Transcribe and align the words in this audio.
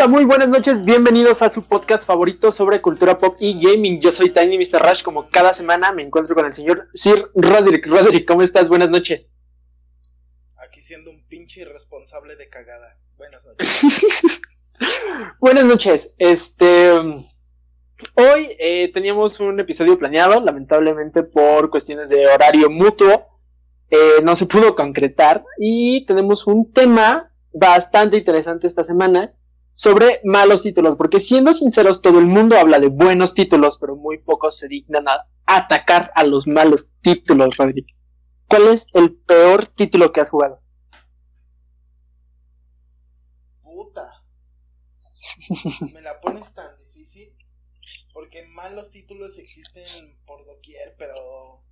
Hola, 0.00 0.08
muy 0.08 0.24
buenas 0.24 0.48
noches, 0.48 0.82
bienvenidos 0.82 1.42
a 1.42 1.50
su 1.50 1.64
podcast 1.64 2.06
favorito 2.06 2.52
sobre 2.52 2.80
cultura 2.80 3.18
pop 3.18 3.36
y 3.38 3.60
gaming. 3.60 4.00
Yo 4.00 4.10
soy 4.10 4.30
Tiny 4.30 4.56
Mr. 4.56 4.80
Rush, 4.80 5.02
como 5.02 5.28
cada 5.28 5.52
semana 5.52 5.92
me 5.92 6.02
encuentro 6.02 6.34
con 6.34 6.46
el 6.46 6.54
señor 6.54 6.88
Sir 6.94 7.30
Roderick. 7.34 7.86
Roderick, 7.86 8.26
¿cómo 8.26 8.40
estás? 8.40 8.70
Buenas 8.70 8.88
noches. 8.88 9.30
Aquí 10.56 10.80
siendo 10.80 11.10
un 11.10 11.22
pinche 11.26 11.60
irresponsable 11.60 12.36
de 12.36 12.48
cagada. 12.48 12.98
Buenas 13.18 13.44
noches. 13.44 14.40
buenas 15.38 15.66
noches. 15.66 16.14
Este. 16.16 16.92
Hoy 18.14 18.56
eh, 18.58 18.90
teníamos 18.94 19.38
un 19.38 19.60
episodio 19.60 19.98
planeado, 19.98 20.40
lamentablemente 20.40 21.24
por 21.24 21.68
cuestiones 21.68 22.08
de 22.08 22.26
horario 22.26 22.70
mutuo, 22.70 23.26
eh, 23.90 24.22
no 24.22 24.34
se 24.34 24.46
pudo 24.46 24.74
concretar 24.74 25.44
y 25.58 26.06
tenemos 26.06 26.46
un 26.46 26.72
tema 26.72 27.34
bastante 27.52 28.16
interesante 28.16 28.66
esta 28.66 28.82
semana 28.82 29.34
sobre 29.80 30.20
malos 30.24 30.60
títulos, 30.60 30.96
porque 30.96 31.18
siendo 31.18 31.54
sinceros, 31.54 32.02
todo 32.02 32.18
el 32.18 32.26
mundo 32.26 32.58
habla 32.58 32.80
de 32.80 32.88
buenos 32.88 33.32
títulos, 33.32 33.78
pero 33.78 33.96
muy 33.96 34.18
pocos 34.18 34.58
se 34.58 34.68
dignan 34.68 35.08
a 35.08 35.26
atacar 35.46 36.12
a 36.14 36.24
los 36.24 36.46
malos 36.46 36.90
títulos, 37.00 37.56
Rodrigo. 37.56 37.88
¿Cuál 38.46 38.68
es 38.68 38.88
el 38.92 39.16
peor 39.16 39.66
título 39.68 40.12
que 40.12 40.20
has 40.20 40.28
jugado? 40.28 40.60
Puta. 43.62 44.22
Me 45.94 46.02
la 46.02 46.20
pones 46.20 46.52
tan 46.52 46.76
difícil. 46.84 47.34
Porque 48.12 48.46
malos 48.48 48.90
títulos 48.90 49.38
existen 49.38 50.20
por 50.26 50.44
doquier, 50.44 50.94
pero. 50.98 51.64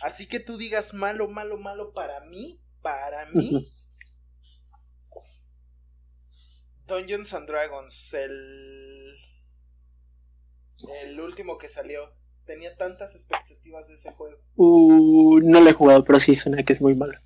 Así 0.00 0.26
que 0.26 0.40
tú 0.40 0.56
digas 0.56 0.94
malo, 0.94 1.28
malo, 1.28 1.58
malo 1.58 1.92
para 1.92 2.20
mí. 2.20 2.62
Para 2.80 3.26
mí. 3.26 3.70
Dungeons 6.86 7.32
and 7.34 7.48
Dragons, 7.48 8.14
el. 8.14 9.14
El 11.02 11.20
último 11.20 11.58
que 11.58 11.68
salió. 11.68 12.14
Tenía 12.44 12.76
tantas 12.76 13.14
expectativas 13.14 13.88
de 13.88 13.94
ese 13.94 14.12
juego. 14.12 14.36
Uh, 14.56 15.40
no 15.40 15.60
lo 15.60 15.70
he 15.70 15.72
jugado, 15.72 16.04
pero 16.04 16.20
sí 16.20 16.36
suena 16.36 16.62
que 16.62 16.74
es 16.74 16.82
muy 16.82 16.94
malo. 16.94 17.18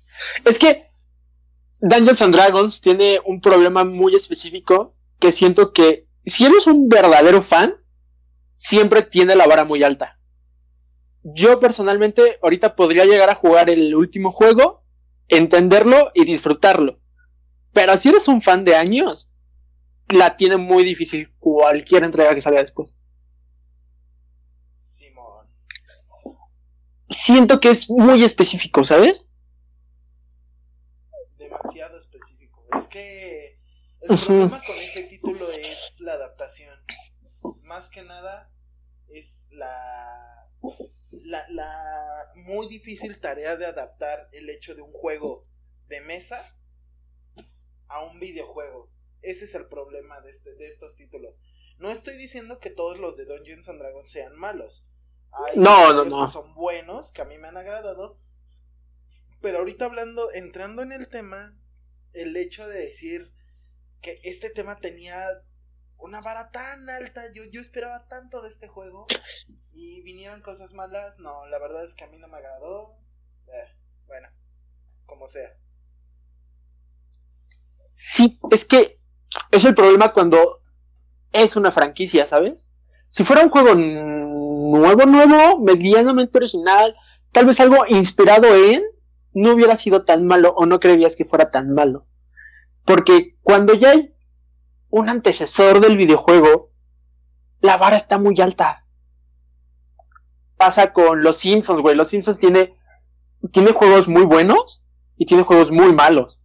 Es 0.45 0.57
que 0.57 0.89
Dungeons 1.81 2.21
and 2.21 2.33
Dragons 2.33 2.79
tiene 2.79 3.19
un 3.25 3.41
problema 3.41 3.83
muy 3.83 4.15
específico 4.15 4.95
que 5.19 5.33
siento 5.33 5.73
que 5.73 6.07
si 6.25 6.45
eres 6.45 6.67
un 6.67 6.87
verdadero 6.87 7.41
fan, 7.41 7.75
siempre 8.53 9.01
tiene 9.01 9.35
la 9.35 9.47
vara 9.47 9.65
muy 9.65 9.83
alta. 9.83 10.19
Yo 11.23 11.59
personalmente 11.59 12.37
ahorita 12.41 12.75
podría 12.75 13.05
llegar 13.05 13.29
a 13.29 13.35
jugar 13.35 13.69
el 13.69 13.93
último 13.93 14.31
juego, 14.31 14.85
entenderlo 15.27 16.11
y 16.13 16.23
disfrutarlo. 16.23 17.01
Pero 17.73 17.97
si 17.97 18.09
eres 18.09 18.27
un 18.27 18.41
fan 18.41 18.63
de 18.63 18.75
años, 18.75 19.31
la 20.09 20.35
tiene 20.35 20.57
muy 20.57 20.83
difícil 20.83 21.33
cualquier 21.39 22.03
entrega 22.03 22.33
que 22.33 22.41
salga 22.41 22.61
después. 22.61 22.93
Simón. 24.77 25.47
Siento 27.09 27.59
que 27.59 27.69
es 27.69 27.89
muy 27.89 28.23
específico, 28.23 28.83
¿sabes? 28.83 29.27
Demasiado 31.37 31.97
específico. 31.97 32.65
Es 32.77 32.87
que 32.87 33.59
el 34.01 34.17
problema 34.17 34.61
con 34.65 34.75
ese 34.75 35.03
título 35.03 35.51
es 35.51 35.99
la 36.01 36.13
adaptación. 36.13 36.77
Más 37.63 37.89
que 37.89 38.03
nada 38.03 38.51
es 39.09 39.47
la, 39.51 40.49
la, 41.11 41.45
la 41.49 42.31
muy 42.35 42.67
difícil 42.67 43.19
tarea 43.19 43.55
de 43.55 43.65
adaptar 43.65 44.29
el 44.31 44.49
hecho 44.49 44.75
de 44.75 44.81
un 44.81 44.91
juego 44.91 45.47
de 45.87 46.01
mesa 46.01 46.41
a 47.87 48.03
un 48.03 48.19
videojuego 48.19 48.91
ese 49.21 49.45
es 49.45 49.55
el 49.55 49.67
problema 49.67 50.21
de, 50.21 50.31
este, 50.31 50.55
de 50.55 50.67
estos 50.67 50.95
títulos. 50.95 51.41
No 51.77 51.89
estoy 51.89 52.17
diciendo 52.17 52.59
que 52.59 52.69
todos 52.69 52.99
los 52.99 53.17
de 53.17 53.25
Dungeons 53.25 53.69
and 53.69 53.79
Dragons 53.79 54.09
sean 54.09 54.35
malos. 54.35 54.89
Hay 55.31 55.57
no, 55.57 55.93
no, 55.93 56.05
no. 56.05 56.25
que 56.25 56.31
son 56.31 56.53
buenos, 56.53 57.11
que 57.11 57.21
a 57.21 57.25
mí 57.25 57.37
me 57.37 57.47
han 57.47 57.57
agradado. 57.57 58.19
Pero 59.41 59.59
ahorita 59.59 59.85
hablando, 59.85 60.31
entrando 60.33 60.81
en 60.81 60.91
el 60.91 61.07
tema, 61.07 61.57
el 62.13 62.35
hecho 62.35 62.67
de 62.67 62.79
decir 62.79 63.31
que 64.01 64.19
este 64.23 64.49
tema 64.49 64.79
tenía 64.79 65.25
una 65.97 66.21
vara 66.21 66.51
tan 66.51 66.89
alta, 66.89 67.31
yo, 67.31 67.43
yo 67.45 67.61
esperaba 67.61 68.07
tanto 68.07 68.41
de 68.41 68.49
este 68.49 68.67
juego 68.67 69.07
y 69.73 70.01
vinieron 70.01 70.41
cosas 70.41 70.73
malas, 70.73 71.19
no, 71.19 71.45
la 71.47 71.59
verdad 71.59 71.83
es 71.83 71.93
que 71.93 72.03
a 72.03 72.07
mí 72.07 72.17
no 72.17 72.27
me 72.27 72.37
agradó. 72.37 72.97
Eh, 73.47 73.75
bueno, 74.07 74.29
como 75.05 75.27
sea. 75.27 75.57
Sí, 77.95 78.39
es 78.51 78.65
que 78.65 78.98
es 79.51 79.65
el 79.65 79.73
problema 79.75 80.13
cuando 80.13 80.61
es 81.31 81.55
una 81.55 81.71
franquicia, 81.71 82.27
¿sabes? 82.27 82.69
Si 83.09 83.23
fuera 83.23 83.43
un 83.43 83.49
juego 83.49 83.75
nuevo, 83.75 85.05
nuevo, 85.05 85.59
medianamente 85.59 86.37
original, 86.37 86.95
tal 87.31 87.45
vez 87.45 87.59
algo 87.59 87.85
inspirado 87.87 88.53
en, 88.55 88.83
no 89.33 89.53
hubiera 89.53 89.77
sido 89.77 90.05
tan 90.05 90.25
malo 90.25 90.53
o 90.55 90.65
no 90.65 90.79
creerías 90.79 91.15
que 91.15 91.25
fuera 91.25 91.51
tan 91.51 91.73
malo. 91.73 92.07
Porque 92.85 93.37
cuando 93.41 93.73
ya 93.73 93.91
hay 93.91 94.15
un 94.89 95.09
antecesor 95.09 95.79
del 95.79 95.97
videojuego, 95.97 96.71
la 97.61 97.77
vara 97.77 97.97
está 97.97 98.17
muy 98.17 98.39
alta. 98.41 98.85
Pasa 100.57 100.93
con 100.93 101.23
los 101.23 101.37
Simpsons, 101.37 101.81
güey. 101.81 101.95
Los 101.95 102.09
Simpsons 102.09 102.39
tiene, 102.39 102.77
tiene 103.51 103.71
juegos 103.71 104.07
muy 104.07 104.23
buenos 104.23 104.83
y 105.17 105.25
tiene 105.25 105.43
juegos 105.43 105.71
muy 105.71 105.93
malos. 105.93 106.39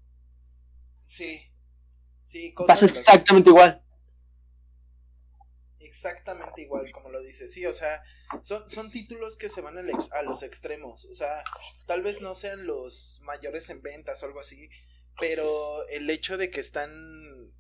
Sí. 1.05 1.44
Pasa 2.67 2.87
exactamente 2.87 3.51
igual. 3.51 3.83
Exactamente 5.79 6.63
igual, 6.63 6.91
como 6.91 7.11
lo 7.11 7.23
dice. 7.23 7.47
Sí, 7.47 7.65
o 7.67 7.73
sea, 7.73 8.03
son, 8.43 8.69
son 8.69 8.91
títulos 8.91 9.37
que 9.37 9.49
se 9.49 9.61
van 9.61 9.79
a 9.79 10.23
los 10.23 10.43
extremos. 10.43 11.05
O 11.07 11.15
sea, 11.15 11.45
tal 11.87 12.03
vez 12.03 12.21
no 12.21 12.35
sean 12.35 12.67
los 12.67 13.21
mayores 13.23 13.71
en 13.71 13.81
ventas 13.81 14.23
o 14.23 14.27
algo 14.27 14.41
así, 14.41 14.69
pero 15.21 15.87
el 15.89 16.11
hecho 16.11 16.37
de 16.37 16.51
que 16.51 16.61
están. 16.61 17.53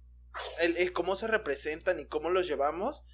El, 0.60 0.92
cómo 0.92 1.14
se 1.14 1.28
representan 1.28 2.00
y 2.00 2.06
cómo 2.06 2.28
los 2.28 2.48
llevamos 2.48 3.06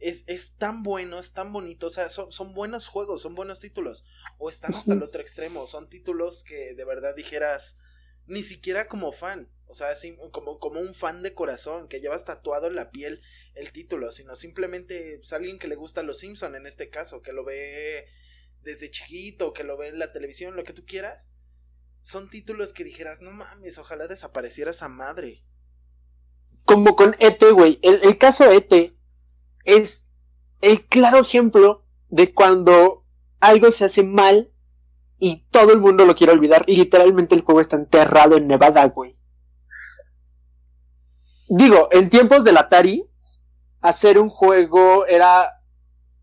es, 0.00 0.24
es, 0.26 0.56
tan 0.56 0.82
bueno, 0.82 1.20
es 1.20 1.32
tan 1.32 1.52
bonito, 1.52 1.86
o 1.86 1.90
sea, 1.90 2.10
son, 2.10 2.32
son, 2.32 2.52
buenos 2.52 2.88
juegos, 2.88 3.22
son 3.22 3.36
buenos 3.36 3.60
títulos, 3.60 4.04
o 4.38 4.50
están 4.50 4.74
hasta 4.74 4.92
el 4.92 5.02
otro 5.04 5.22
extremo, 5.22 5.68
son 5.68 5.88
títulos 5.88 6.42
que 6.42 6.74
de 6.74 6.84
verdad 6.84 7.14
dijeras, 7.14 7.78
ni 8.26 8.42
siquiera 8.42 8.88
como 8.88 9.12
fan, 9.12 9.48
o 9.74 9.76
sea, 9.76 9.88
como, 10.30 10.80
un 10.80 10.94
fan 10.94 11.24
de 11.24 11.34
corazón, 11.34 11.88
que 11.88 11.98
llevas 11.98 12.24
tatuado 12.24 12.68
en 12.68 12.76
la 12.76 12.92
piel 12.92 13.22
el 13.54 13.72
título, 13.72 14.12
sino 14.12 14.36
simplemente 14.36 15.18
pues, 15.18 15.32
alguien 15.32 15.58
que 15.58 15.66
le 15.66 15.74
gusta 15.74 16.00
a 16.00 16.04
los 16.04 16.20
Simpson 16.20 16.54
en 16.54 16.64
este 16.64 16.90
caso, 16.90 17.22
que 17.22 17.32
lo 17.32 17.44
ve 17.44 18.06
desde 18.62 18.92
chiquito, 18.92 19.52
que 19.52 19.64
lo 19.64 19.76
ve 19.76 19.88
en 19.88 19.98
la 19.98 20.12
televisión, 20.12 20.54
lo 20.54 20.62
que 20.62 20.72
tú 20.72 20.84
quieras. 20.86 21.28
Son 22.02 22.30
títulos 22.30 22.72
que 22.72 22.84
dijeras, 22.84 23.20
no 23.20 23.32
mames, 23.32 23.78
ojalá 23.78 24.06
desapareciera 24.06 24.70
esa 24.70 24.88
madre. 24.88 25.42
Como 26.64 26.94
con 26.94 27.16
ET, 27.18 27.42
güey. 27.50 27.80
El, 27.82 27.98
el 28.04 28.16
caso 28.16 28.48
ET 28.52 28.94
es 29.64 30.08
el 30.60 30.86
claro 30.86 31.20
ejemplo 31.20 31.84
de 32.10 32.32
cuando 32.32 33.04
algo 33.40 33.72
se 33.72 33.86
hace 33.86 34.04
mal 34.04 34.52
y 35.18 35.46
todo 35.50 35.72
el 35.72 35.80
mundo 35.80 36.04
lo 36.04 36.14
quiere 36.14 36.32
olvidar. 36.32 36.62
Y 36.68 36.76
literalmente 36.76 37.34
el 37.34 37.40
juego 37.40 37.60
está 37.60 37.74
enterrado 37.74 38.36
en 38.36 38.46
Nevada, 38.46 38.84
güey. 38.84 39.18
Digo, 41.56 41.88
en 41.92 42.08
tiempos 42.08 42.42
del 42.42 42.56
Atari, 42.56 43.08
hacer 43.80 44.18
un 44.18 44.28
juego 44.28 45.06
era 45.06 45.48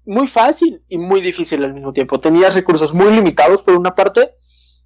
muy 0.05 0.27
fácil 0.27 0.83
y 0.89 0.97
muy 0.97 1.21
difícil 1.21 1.63
al 1.63 1.73
mismo 1.73 1.93
tiempo. 1.93 2.19
Tenías 2.19 2.53
recursos 2.53 2.93
muy 2.93 3.13
limitados 3.13 3.63
por 3.63 3.77
una 3.77 3.95
parte, 3.95 4.35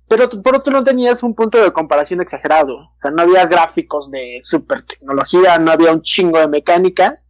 pero 0.08 0.30
por 0.30 0.56
otro 0.56 0.72
no 0.72 0.84
tenías 0.84 1.24
un 1.24 1.34
punto 1.34 1.58
de 1.58 1.74
comparación 1.74 2.22
exagerado. 2.22 2.78
O 2.78 2.94
sea, 2.96 3.10
no 3.10 3.24
había 3.24 3.48
gráficos 3.48 4.12
de 4.12 4.40
super 4.44 4.84
tecnología, 4.84 5.58
no 5.58 5.72
había 5.72 5.92
un 5.92 6.04
chingo 6.04 6.38
de 6.38 6.48
mecánicas. 6.48 7.28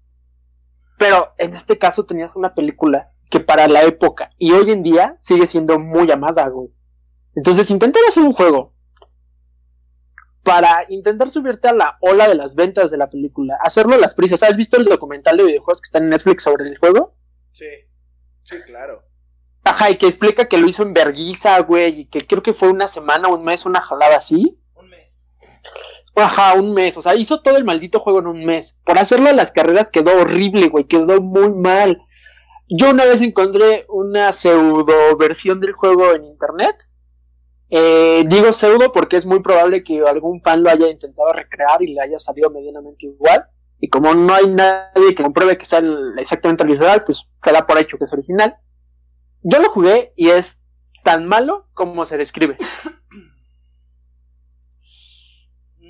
Pero 0.97 1.33
en 1.37 1.51
este 1.51 1.77
caso 1.77 2.05
tenías 2.05 2.35
una 2.35 2.53
película 2.53 3.13
que 3.29 3.39
para 3.39 3.69
la 3.69 3.83
época 3.83 4.31
y 4.37 4.51
hoy 4.51 4.71
en 4.71 4.83
día 4.83 5.15
sigue 5.19 5.47
siendo 5.47 5.79
muy 5.79 6.11
amada, 6.11 6.49
güey. 6.49 6.67
Entonces 7.33 7.71
intentar 7.71 8.01
hacer 8.09 8.23
un 8.23 8.33
juego 8.33 8.74
para 10.45 10.85
intentar 10.89 11.27
subirte 11.27 11.67
a 11.67 11.73
la 11.73 11.97
ola 12.01 12.27
de 12.27 12.35
las 12.35 12.53
ventas 12.53 12.91
de 12.91 12.97
la 12.97 13.09
película, 13.09 13.57
hacerlo 13.59 13.95
a 13.95 13.97
las 13.97 14.13
prisas. 14.13 14.43
¿Has 14.43 14.55
visto 14.55 14.77
el 14.77 14.85
documental 14.85 15.37
de 15.37 15.43
videojuegos 15.43 15.81
que 15.81 15.87
está 15.87 15.97
en 15.97 16.09
Netflix 16.09 16.43
sobre 16.43 16.69
el 16.69 16.77
juego? 16.77 17.15
Sí, 17.51 17.65
sí, 18.43 18.57
claro. 18.67 19.03
Ajá, 19.63 19.89
y 19.89 19.97
que 19.97 20.05
explica 20.05 20.47
que 20.47 20.59
lo 20.59 20.67
hizo 20.67 20.83
en 20.83 20.93
Berguisa, 20.93 21.59
güey, 21.61 22.01
y 22.01 22.05
que 22.05 22.27
creo 22.27 22.43
que 22.43 22.53
fue 22.53 22.69
una 22.69 22.87
semana, 22.87 23.27
un 23.27 23.43
mes, 23.43 23.65
una 23.65 23.81
jalada 23.81 24.17
así. 24.17 24.61
Un 24.75 24.87
mes. 24.87 25.31
Ajá, 26.15 26.53
un 26.53 26.75
mes, 26.75 26.95
o 26.95 27.01
sea, 27.01 27.15
hizo 27.15 27.41
todo 27.41 27.57
el 27.57 27.63
maldito 27.63 27.99
juego 27.99 28.19
en 28.19 28.27
un 28.27 28.45
mes. 28.45 28.79
Por 28.85 28.99
hacerlo 28.99 29.29
a 29.29 29.33
las 29.33 29.51
carreras 29.51 29.89
quedó 29.89 30.15
horrible, 30.21 30.67
güey, 30.67 30.85
quedó 30.85 31.21
muy 31.21 31.49
mal. 31.49 31.99
Yo 32.69 32.91
una 32.91 33.05
vez 33.05 33.21
encontré 33.21 33.87
una 33.89 34.31
pseudo 34.31 35.17
versión 35.17 35.59
del 35.59 35.73
juego 35.73 36.13
en 36.13 36.25
internet 36.25 36.75
eh, 37.77 38.23
digo 38.25 38.53
pseudo 38.53 38.93
porque 38.93 39.17
es 39.17 39.25
muy 39.25 39.41
probable 39.41 39.83
que 39.83 39.99
algún 39.99 40.39
fan 40.39 40.63
lo 40.63 40.69
haya 40.69 40.87
intentado 40.87 41.33
recrear 41.33 41.83
y 41.83 41.93
le 41.93 41.99
haya 41.99 42.17
salido 42.17 42.49
medianamente 42.49 43.07
igual. 43.07 43.49
Y 43.81 43.89
como 43.89 44.13
no 44.15 44.33
hay 44.33 44.47
nadie 44.47 45.13
que 45.13 45.23
compruebe 45.23 45.57
que 45.57 45.65
sea 45.65 45.83
exactamente 46.17 46.63
original, 46.63 47.03
pues 47.03 47.27
se 47.43 47.51
da 47.51 47.65
por 47.65 47.77
hecho 47.77 47.97
que 47.97 48.05
es 48.05 48.13
original. 48.13 48.55
Yo 49.41 49.59
lo 49.59 49.69
jugué 49.69 50.13
y 50.15 50.29
es 50.29 50.61
tan 51.03 51.27
malo 51.27 51.67
como 51.73 52.05
se 52.05 52.17
describe. 52.17 52.57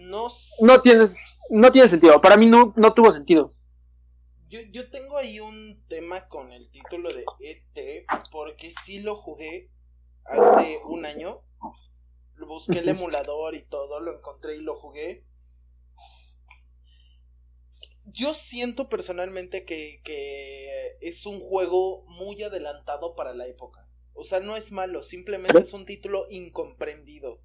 No, 0.07 0.27
no 0.61 0.79
tiene, 0.79 1.07
no 1.49 1.71
tiene 1.73 1.89
sentido. 1.89 2.21
Para 2.21 2.37
mí 2.37 2.45
no, 2.45 2.73
no 2.77 2.93
tuvo 2.93 3.11
sentido. 3.11 3.53
Yo, 4.47 4.61
yo 4.71 4.89
tengo 4.89 5.17
ahí 5.17 5.41
un 5.41 5.83
tema 5.89 6.29
con 6.29 6.53
el 6.53 6.69
título 6.71 7.09
de 7.11 7.25
ET, 7.41 8.05
porque 8.31 8.71
sí 8.71 9.01
lo 9.01 9.17
jugué 9.17 9.71
hace 10.23 10.79
un 10.85 11.05
año. 11.05 11.41
Busqué 12.47 12.79
el 12.79 12.89
emulador 12.89 13.55
y 13.55 13.63
todo, 13.63 13.99
lo 13.99 14.17
encontré 14.17 14.55
y 14.55 14.61
lo 14.61 14.75
jugué. 14.75 15.25
Yo 18.05 18.33
siento 18.33 18.87
personalmente 18.87 19.65
que, 19.65 20.01
que 20.03 20.97
es 21.01 21.25
un 21.25 21.39
juego 21.39 22.05
muy 22.07 22.41
adelantado 22.43 23.15
para 23.15 23.33
la 23.33 23.47
época. 23.47 23.89
O 24.13 24.23
sea, 24.23 24.39
no 24.39 24.55
es 24.55 24.71
malo, 24.71 25.01
simplemente 25.03 25.59
es 25.59 25.73
un 25.73 25.85
título 25.85 26.27
incomprendido. 26.29 27.41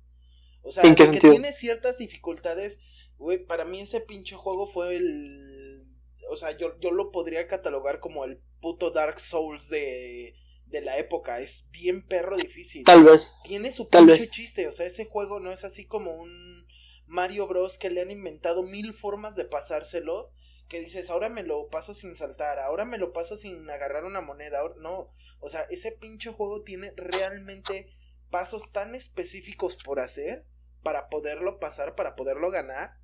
O 0.63 0.71
sea, 0.71 0.95
que 0.95 1.07
tiene 1.19 1.53
ciertas 1.53 1.99
dificultades, 1.99 2.81
güey, 3.17 3.45
para 3.45 3.65
mí 3.65 3.81
ese 3.81 4.01
pinche 4.01 4.37
juego 4.37 4.67
fue 4.67 4.97
el... 4.97 5.87
O 6.29 6.37
sea, 6.37 6.57
yo, 6.57 6.79
yo 6.79 6.93
lo 6.93 7.11
podría 7.11 7.49
catalogar 7.49 7.99
como 7.99 8.25
el 8.25 8.41
puto 8.61 8.91
Dark 8.91 9.19
Souls 9.19 9.69
de, 9.69 10.35
de 10.71 10.81
la 10.81 10.99
época. 10.99 11.41
Es 11.41 11.69
bien 11.71 12.07
perro 12.07 12.37
difícil. 12.37 12.85
Tal 12.85 13.05
vez. 13.05 13.29
Tiene 13.45 13.71
su 13.71 13.89
pinche 13.89 14.29
chiste. 14.29 14.69
O 14.69 14.73
sea, 14.73 14.87
ese 14.87 15.05
juego 15.05 15.41
no 15.41 15.53
es 15.53 15.65
así 15.65 15.87
como 15.87 16.15
un 16.15 16.67
Mario 17.07 17.47
Bros. 17.47 17.79
que 17.79 17.91
le 17.91 18.01
han 18.01 18.11
inventado 18.11 18.63
mil 18.63 18.95
formas 18.95 19.37
de 19.37 19.45
pasárselo. 19.45 20.33
Que 20.69 20.81
dices, 20.81 21.11
ahora 21.11 21.29
me 21.29 21.43
lo 21.43 21.69
paso 21.69 21.95
sin 21.95 22.15
saltar, 22.15 22.61
ahora 22.61 22.85
me 22.85 22.97
lo 22.97 23.13
paso 23.13 23.37
sin 23.37 23.69
agarrar 23.69 24.05
una 24.05 24.21
moneda. 24.21 24.61
No. 24.79 25.13
O 25.41 25.49
sea, 25.49 25.63
ese 25.63 25.91
pinche 25.91 26.31
juego 26.31 26.63
tiene 26.63 26.93
realmente 26.97 27.89
pasos 28.31 28.71
tan 28.71 28.95
específicos 28.95 29.77
por 29.77 29.99
hacer 29.99 30.47
para 30.83 31.09
poderlo 31.09 31.59
pasar, 31.59 31.95
para 31.95 32.15
poderlo 32.15 32.51
ganar. 32.51 32.99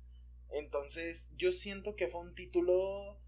Entonces, 0.49 1.29
yo 1.35 1.51
siento 1.51 1.95
que 1.95 2.07
fue 2.07 2.21
un 2.21 2.33
título 2.33 3.19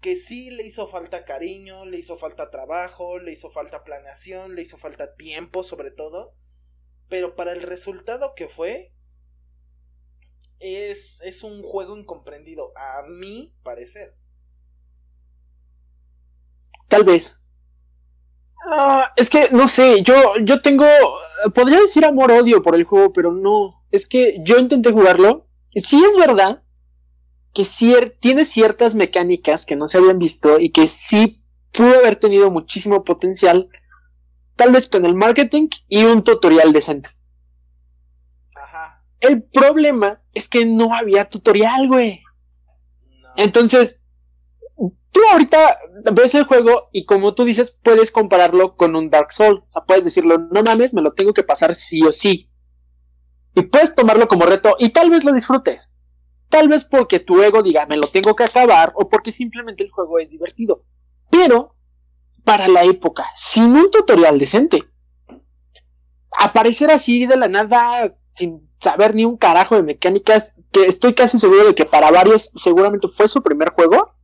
que 0.00 0.16
sí 0.16 0.50
le 0.50 0.64
hizo 0.64 0.86
falta 0.88 1.24
cariño, 1.24 1.84
le 1.84 1.98
hizo 1.98 2.16
falta 2.16 2.50
trabajo, 2.50 3.18
le 3.18 3.32
hizo 3.32 3.50
falta 3.50 3.84
planeación, 3.84 4.54
le 4.54 4.62
hizo 4.62 4.78
falta 4.78 5.14
tiempo 5.14 5.62
sobre 5.62 5.90
todo. 5.90 6.34
Pero 7.08 7.36
para 7.36 7.52
el 7.52 7.62
resultado 7.62 8.34
que 8.34 8.48
fue, 8.48 8.92
es, 10.58 11.20
es 11.22 11.42
un 11.42 11.62
juego 11.62 11.96
incomprendido, 11.96 12.72
a 12.76 13.02
mi 13.02 13.54
parecer. 13.62 14.16
Tal 16.88 17.04
vez. 17.04 17.40
Ah, 18.66 19.12
es 19.16 19.30
que 19.30 19.48
no 19.50 19.68
sé, 19.68 20.02
yo, 20.02 20.34
yo 20.42 20.62
tengo. 20.62 20.86
Podría 21.54 21.80
decir 21.80 22.04
amor-odio 22.04 22.62
por 22.62 22.74
el 22.74 22.84
juego, 22.84 23.12
pero 23.12 23.32
no. 23.32 23.70
Es 23.90 24.06
que 24.06 24.38
yo 24.42 24.58
intenté 24.58 24.92
jugarlo. 24.92 25.46
Sí 25.74 26.02
es 26.04 26.16
verdad 26.16 26.62
que 27.52 27.64
tiene 28.20 28.44
ciertas 28.44 28.94
mecánicas 28.94 29.66
que 29.66 29.76
no 29.76 29.88
se 29.88 29.98
habían 29.98 30.18
visto 30.18 30.58
y 30.58 30.70
que 30.70 30.86
sí 30.86 31.42
pudo 31.72 31.98
haber 31.98 32.16
tenido 32.16 32.50
muchísimo 32.50 33.04
potencial, 33.04 33.68
tal 34.56 34.72
vez 34.72 34.88
con 34.88 35.04
el 35.04 35.14
marketing 35.14 35.68
y 35.88 36.04
un 36.04 36.22
tutorial 36.22 36.72
decente. 36.72 37.10
Ajá. 38.56 39.04
El 39.20 39.42
problema 39.42 40.22
es 40.32 40.48
que 40.48 40.64
no 40.64 40.94
había 40.94 41.28
tutorial, 41.28 41.88
güey. 41.88 42.22
Entonces, 43.36 43.96
tú 45.12 45.20
ahorita 45.32 45.78
ves 46.12 46.34
el 46.34 46.44
juego 46.44 46.88
y 46.92 47.04
como 47.04 47.34
tú 47.34 47.44
dices, 47.44 47.76
puedes 47.82 48.10
compararlo 48.10 48.76
con 48.76 48.96
un 48.96 49.10
Dark 49.10 49.32
Souls. 49.32 49.60
O 49.60 49.72
sea, 49.72 49.84
puedes 49.84 50.04
decirlo, 50.04 50.38
no 50.38 50.62
mames, 50.62 50.94
me 50.94 51.02
lo 51.02 51.12
tengo 51.12 51.34
que 51.34 51.42
pasar 51.42 51.74
sí 51.74 52.02
o 52.02 52.12
sí. 52.12 52.50
Y 53.54 53.62
puedes 53.62 53.94
tomarlo 53.94 54.28
como 54.28 54.46
reto 54.46 54.76
y 54.78 54.90
tal 54.90 55.10
vez 55.10 55.24
lo 55.24 55.32
disfrutes. 55.32 55.92
Tal 56.50 56.68
vez 56.68 56.84
porque 56.84 57.20
tu 57.20 57.40
ego 57.42 57.62
diga, 57.62 57.86
me 57.86 57.96
lo 57.96 58.08
tengo 58.08 58.34
que 58.34 58.42
acabar, 58.42 58.92
o 58.96 59.08
porque 59.08 59.30
simplemente 59.30 59.84
el 59.84 59.90
juego 59.90 60.18
es 60.18 60.28
divertido. 60.28 60.84
Pero, 61.30 61.76
para 62.44 62.66
la 62.66 62.82
época, 62.82 63.26
sin 63.36 63.76
un 63.76 63.88
tutorial 63.88 64.36
decente, 64.36 64.82
aparecer 66.36 66.90
así 66.90 67.24
de 67.26 67.36
la 67.36 67.46
nada, 67.46 68.12
sin 68.28 68.68
saber 68.80 69.14
ni 69.14 69.24
un 69.24 69.36
carajo 69.36 69.76
de 69.76 69.84
mecánicas, 69.84 70.52
que 70.72 70.86
estoy 70.86 71.14
casi 71.14 71.38
seguro 71.38 71.64
de 71.64 71.74
que 71.76 71.84
para 71.84 72.10
varios 72.10 72.50
seguramente 72.56 73.06
fue 73.06 73.28
su 73.28 73.42
primer 73.44 73.70
juego, 73.70 74.16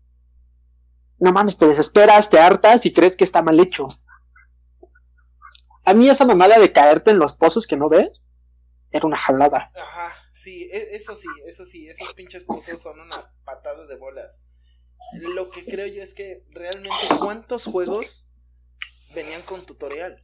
no 1.19 1.32
mames, 1.32 1.56
te 1.56 1.69
desesperas, 1.69 2.28
te 2.28 2.40
hartas 2.40 2.87
y 2.87 2.93
crees 2.93 3.17
que 3.17 3.25
está 3.25 3.40
mal 3.40 3.58
hecho. 3.61 3.87
A 5.84 5.94
mí 5.94 6.08
esa 6.08 6.25
mamada 6.25 6.58
de 6.58 6.73
caerte 6.73 7.12
en 7.12 7.20
los 7.20 7.34
pozos 7.34 7.69
que 7.69 7.76
no 7.76 7.88
ves, 7.88 8.25
era 8.90 9.06
una 9.06 9.17
jalada. 9.17 9.70
Ajá. 9.81 10.25
Sí, 10.37 10.69
e, 10.71 10.94
eso 10.94 11.17
sí, 11.17 11.29
eso 11.47 11.65
sí, 11.65 11.88
esos 11.88 12.12
pinches 12.12 12.44
pozos 12.44 12.81
son 12.81 13.00
una 13.00 13.33
patada 13.44 13.87
de 13.87 13.97
bolas. 13.97 14.43
Lo 15.15 15.49
que 15.49 15.65
creo 15.65 15.87
yo 15.87 16.03
es 16.03 16.12
que 16.12 16.44
realmente 16.50 16.94
cuántos 17.19 17.65
juegos 17.65 18.29
venían 19.15 19.41
con 19.43 19.65
tutorial. 19.65 20.21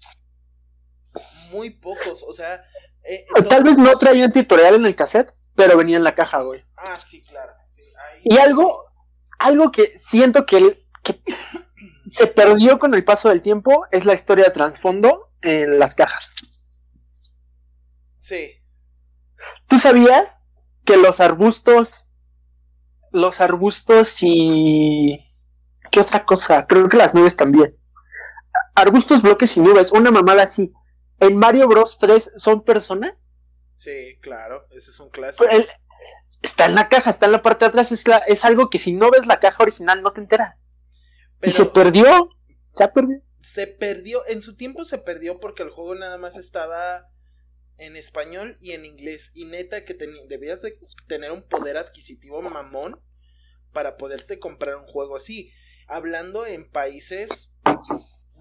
Muy 1.50 1.70
pocos, 1.70 2.22
o 2.26 2.32
sea... 2.34 2.62
Eh, 3.04 3.24
Tal 3.48 3.64
vez 3.64 3.78
no 3.78 3.96
traían 3.96 4.32
tutorial 4.32 4.74
en 4.74 4.86
el 4.86 4.94
cassette, 4.94 5.34
pero 5.56 5.78
venía 5.78 5.96
en 5.96 6.04
la 6.04 6.14
caja, 6.14 6.42
güey. 6.42 6.62
Ah, 6.76 6.96
sí, 6.96 7.20
claro. 7.26 7.52
Y 8.22 8.36
algo, 8.36 8.84
algo 9.38 9.72
que 9.72 9.96
siento 9.96 10.44
que, 10.44 10.86
que 11.02 11.22
se 12.10 12.26
perdió 12.26 12.78
con 12.78 12.94
el 12.94 13.02
paso 13.02 13.30
del 13.30 13.40
tiempo 13.40 13.86
es 13.90 14.04
la 14.04 14.12
historia 14.12 14.44
de 14.44 14.50
trasfondo 14.50 15.32
en 15.40 15.78
las 15.78 15.94
cajas. 15.94 16.82
Sí. 18.20 18.61
¿Tú 19.68 19.78
sabías 19.78 20.40
que 20.84 20.96
los 20.96 21.20
arbustos, 21.20 22.10
los 23.10 23.40
arbustos 23.40 24.18
y... 24.22 25.28
¿Qué 25.90 26.00
otra 26.00 26.24
cosa? 26.24 26.66
Creo 26.66 26.88
que 26.88 26.96
las 26.96 27.14
nubes 27.14 27.36
también. 27.36 27.76
Arbustos, 28.74 29.22
bloques 29.22 29.56
y 29.56 29.60
nubes, 29.60 29.92
una 29.92 30.10
mamada 30.10 30.44
así. 30.44 30.72
¿En 31.20 31.36
Mario 31.36 31.68
Bros 31.68 31.98
3 31.98 32.32
son 32.36 32.64
personas? 32.64 33.30
Sí, 33.76 34.18
claro, 34.20 34.66
ese 34.70 34.90
es 34.90 35.00
un 35.00 35.10
clásico. 35.10 35.44
está 36.40 36.66
en 36.66 36.74
la 36.74 36.86
caja, 36.86 37.10
está 37.10 37.26
en 37.26 37.32
la 37.32 37.42
parte 37.42 37.64
de 37.64 37.68
atrás, 37.68 37.92
es, 37.92 38.04
es 38.26 38.44
algo 38.44 38.70
que 38.70 38.78
si 38.78 38.92
no 38.92 39.10
ves 39.10 39.26
la 39.26 39.38
caja 39.38 39.62
original 39.62 40.02
no 40.02 40.12
te 40.12 40.20
enteras. 40.20 40.56
y 41.42 41.50
se 41.50 41.66
perdió, 41.66 42.28
se 42.72 42.88
perdió. 42.88 43.22
Se 43.40 43.66
perdió, 43.66 44.22
en 44.28 44.40
su 44.40 44.56
tiempo 44.56 44.84
se 44.84 44.98
perdió 44.98 45.40
porque 45.40 45.62
el 45.62 45.70
juego 45.70 45.94
nada 45.94 46.16
más 46.16 46.36
estaba 46.36 47.11
en 47.82 47.96
español 47.96 48.56
y 48.60 48.72
en 48.72 48.84
inglés. 48.84 49.32
Y 49.34 49.44
neta 49.44 49.84
que 49.84 49.94
debías 50.28 50.62
de 50.62 50.78
tener 51.08 51.32
un 51.32 51.42
poder 51.42 51.76
adquisitivo 51.76 52.40
mamón 52.40 53.00
para 53.72 53.96
poderte 53.96 54.38
comprar 54.38 54.76
un 54.76 54.86
juego 54.86 55.16
así. 55.16 55.52
Hablando 55.88 56.46
en 56.46 56.70
países, 56.70 57.50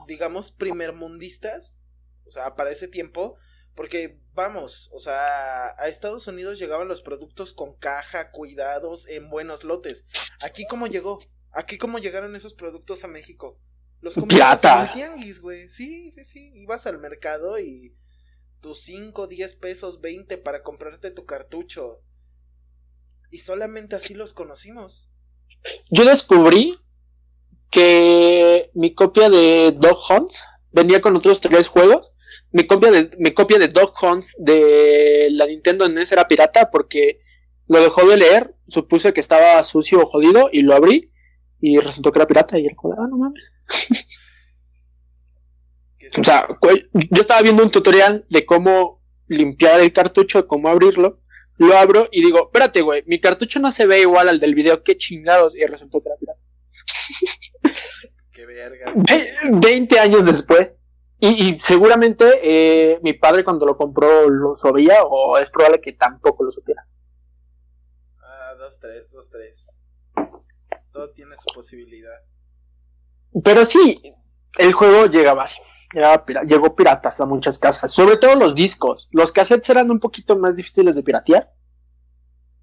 digamos, 0.08 0.52
primermundistas, 0.52 1.84
o 2.26 2.32
sea, 2.32 2.56
para 2.56 2.70
ese 2.72 2.88
tiempo, 2.88 3.38
porque 3.76 4.20
vamos, 4.34 4.90
o 4.94 5.00
sea, 5.00 5.76
a 5.78 5.88
Estados 5.88 6.28
Unidos 6.28 6.60
llegaban 6.60 6.88
los 6.88 7.02
productos 7.02 7.54
con 7.54 7.76
caja, 7.78 8.32
cuidados, 8.32 9.08
en 9.08 9.30
buenos 9.30 9.64
lotes. 9.64 10.06
Aquí 10.46 10.66
cómo 10.70 10.88
llegó, 10.88 11.20
aquí 11.52 11.78
cómo 11.78 11.98
llegaron 11.98 12.36
esos 12.36 12.54
productos 12.54 13.04
a 13.04 13.08
México. 13.08 13.60
Los 14.02 14.16
comprabas 14.16 14.64
en 14.64 14.80
el 14.80 14.92
tianguis, 14.94 15.42
güey. 15.42 15.70
Sí, 15.70 16.12
sí, 16.12 16.24
sí. 16.24 16.52
Ibas 16.56 16.88
al 16.88 17.00
mercado 17.00 17.60
y 17.60 17.96
tus 18.62 18.82
5, 18.84 19.28
10 19.28 19.56
pesos, 19.56 20.02
20 20.02 20.38
para 20.38 20.64
comprarte 20.64 21.12
tu 21.12 21.26
cartucho. 21.26 22.02
Y 23.32 23.40
solamente 23.40 23.96
así 23.96 24.14
los 24.14 24.34
conocimos. 24.34 25.10
Yo 25.90 26.06
descubrí 26.06 26.80
que 27.70 28.72
mi 28.74 28.94
copia 28.94 29.30
de 29.30 29.72
Dog 29.72 29.98
Hunts 30.10 30.44
venía 30.72 31.02
con 31.02 31.16
otros 31.16 31.42
tres 31.42 31.70
juegos. 31.70 32.12
Mi 32.52 32.68
copia 32.68 32.92
de, 32.92 33.10
mi 33.18 33.32
copia 33.32 33.58
de 33.58 33.70
Dog 33.70 33.94
Hunts 34.02 34.36
de 34.38 35.30
la 35.32 35.46
Nintendo 35.48 35.88
NES 35.88 36.12
era 36.12 36.28
pirata 36.28 36.70
porque 36.70 37.20
lo 37.68 37.82
dejó 37.82 38.06
de 38.08 38.18
leer, 38.18 38.56
supuse 38.68 39.14
que 39.14 39.22
estaba 39.22 39.64
sucio 39.64 40.02
o 40.02 40.06
jodido 40.06 40.50
y 40.52 40.62
lo 40.62 40.76
abrí 40.76 41.12
y 41.62 41.80
resultó 41.80 42.12
que 42.12 42.20
era 42.20 42.28
pirata 42.28 42.60
y 42.60 42.66
el 42.66 42.76
ah, 42.98 43.08
no 43.10 43.18
mames. 43.18 43.44
O 46.20 46.24
sea, 46.24 46.48
yo 46.94 47.22
estaba 47.22 47.42
viendo 47.42 47.64
un 47.64 47.72
tutorial 47.72 48.26
de 48.30 48.46
cómo 48.46 49.02
limpiar 49.28 49.80
el 49.80 49.94
cartucho, 49.94 50.48
cómo 50.48 50.70
abrirlo. 50.70 51.20
Lo 51.58 51.78
abro 51.78 52.08
y 52.12 52.24
digo, 52.24 52.48
espérate, 52.48 52.82
güey, 52.82 53.04
mi 53.06 53.22
cartucho 53.22 53.60
no 53.60 53.72
se 53.72 53.86
ve 53.86 54.02
igual 54.02 54.28
al 54.30 54.40
del 54.40 54.56
video, 54.56 54.84
qué 54.84 54.98
chingados. 54.98 55.56
Y 55.56 55.66
resultó 55.66 56.02
que 56.02 56.10
era 56.10 56.18
pirata. 56.18 56.44
Qué 58.32 58.46
verga. 58.46 58.94
20 59.52 60.00
años 60.00 60.26
después. 60.26 60.76
Y, 61.20 61.60
seguramente 61.62 62.26
eh, 62.42 63.00
mi 63.04 63.14
padre 63.14 63.44
cuando 63.44 63.68
lo 63.68 63.78
compró 63.78 64.28
lo 64.28 64.56
sabía 64.56 65.04
o 65.04 65.38
es 65.38 65.52
probable 65.52 65.80
que 65.80 65.94
tampoco 65.94 66.44
lo 66.44 66.50
supiera. 66.50 66.88
Ah, 68.18 68.56
dos, 68.58 68.80
tres, 68.80 69.12
dos, 69.12 69.30
tres. 69.30 69.80
todo 70.92 71.12
tiene 71.12 71.36
su 71.36 71.54
posibilidad. 71.54 72.24
Pero 73.44 73.66
sí, 73.66 74.02
el 74.58 74.74
juego 74.74 75.06
llegaba 75.06 75.46
así. 75.94 76.34
llegó 76.48 76.76
piratas 76.76 77.20
a 77.20 77.26
muchas 77.26 77.60
casas, 77.60 77.92
sobre 77.92 78.18
todo 78.18 78.36
los 78.36 78.56
discos. 78.56 79.10
Los 79.12 79.32
cassettes 79.32 79.70
eran 79.70 79.92
un 79.92 80.00
poquito 80.00 80.38
más 80.38 80.56
difíciles 80.56 80.96
de 80.96 81.04
piratear, 81.04 81.52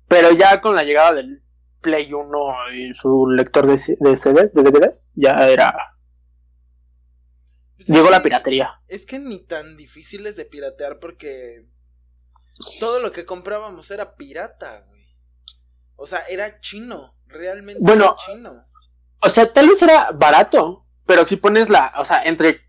pero 0.07 0.31
ya 0.33 0.61
con 0.61 0.75
la 0.75 0.83
llegada 0.83 1.15
del 1.15 1.43
Play 1.81 2.13
1 2.13 2.73
y 2.75 2.95
su 2.95 3.27
lector 3.29 3.67
de, 3.67 3.97
de 4.01 4.17
CDs, 4.17 4.55
de 4.55 4.63
DVDs, 4.63 5.05
ya 5.15 5.35
era. 5.49 5.75
Pues 7.77 7.89
llegó 7.89 8.11
la 8.11 8.23
piratería. 8.23 8.81
Es 8.89 9.07
que 9.07 9.19
ni 9.19 9.39
tan 9.39 9.77
difíciles 9.77 10.37
de 10.37 10.45
piratear 10.45 10.99
porque 10.99 11.67
todo 12.81 13.01
lo 13.01 13.13
que 13.13 13.25
comprábamos 13.25 13.91
era 13.91 14.17
pirata, 14.17 14.85
güey. 14.89 15.17
O 15.97 16.07
sea, 16.07 16.21
era 16.29 16.61
chino, 16.61 17.17
realmente 17.27 17.81
bueno, 17.83 18.17
chino. 18.27 18.65
O 19.21 19.31
sea, 19.31 19.53
tal 19.53 19.69
vez 19.69 19.83
era 19.83 20.11
barato, 20.13 20.87
pero 21.07 21.25
si 21.25 21.37
pones 21.37 21.71
la, 21.71 21.93
o 21.99 22.05
sea, 22.05 22.23
entre 22.23 22.61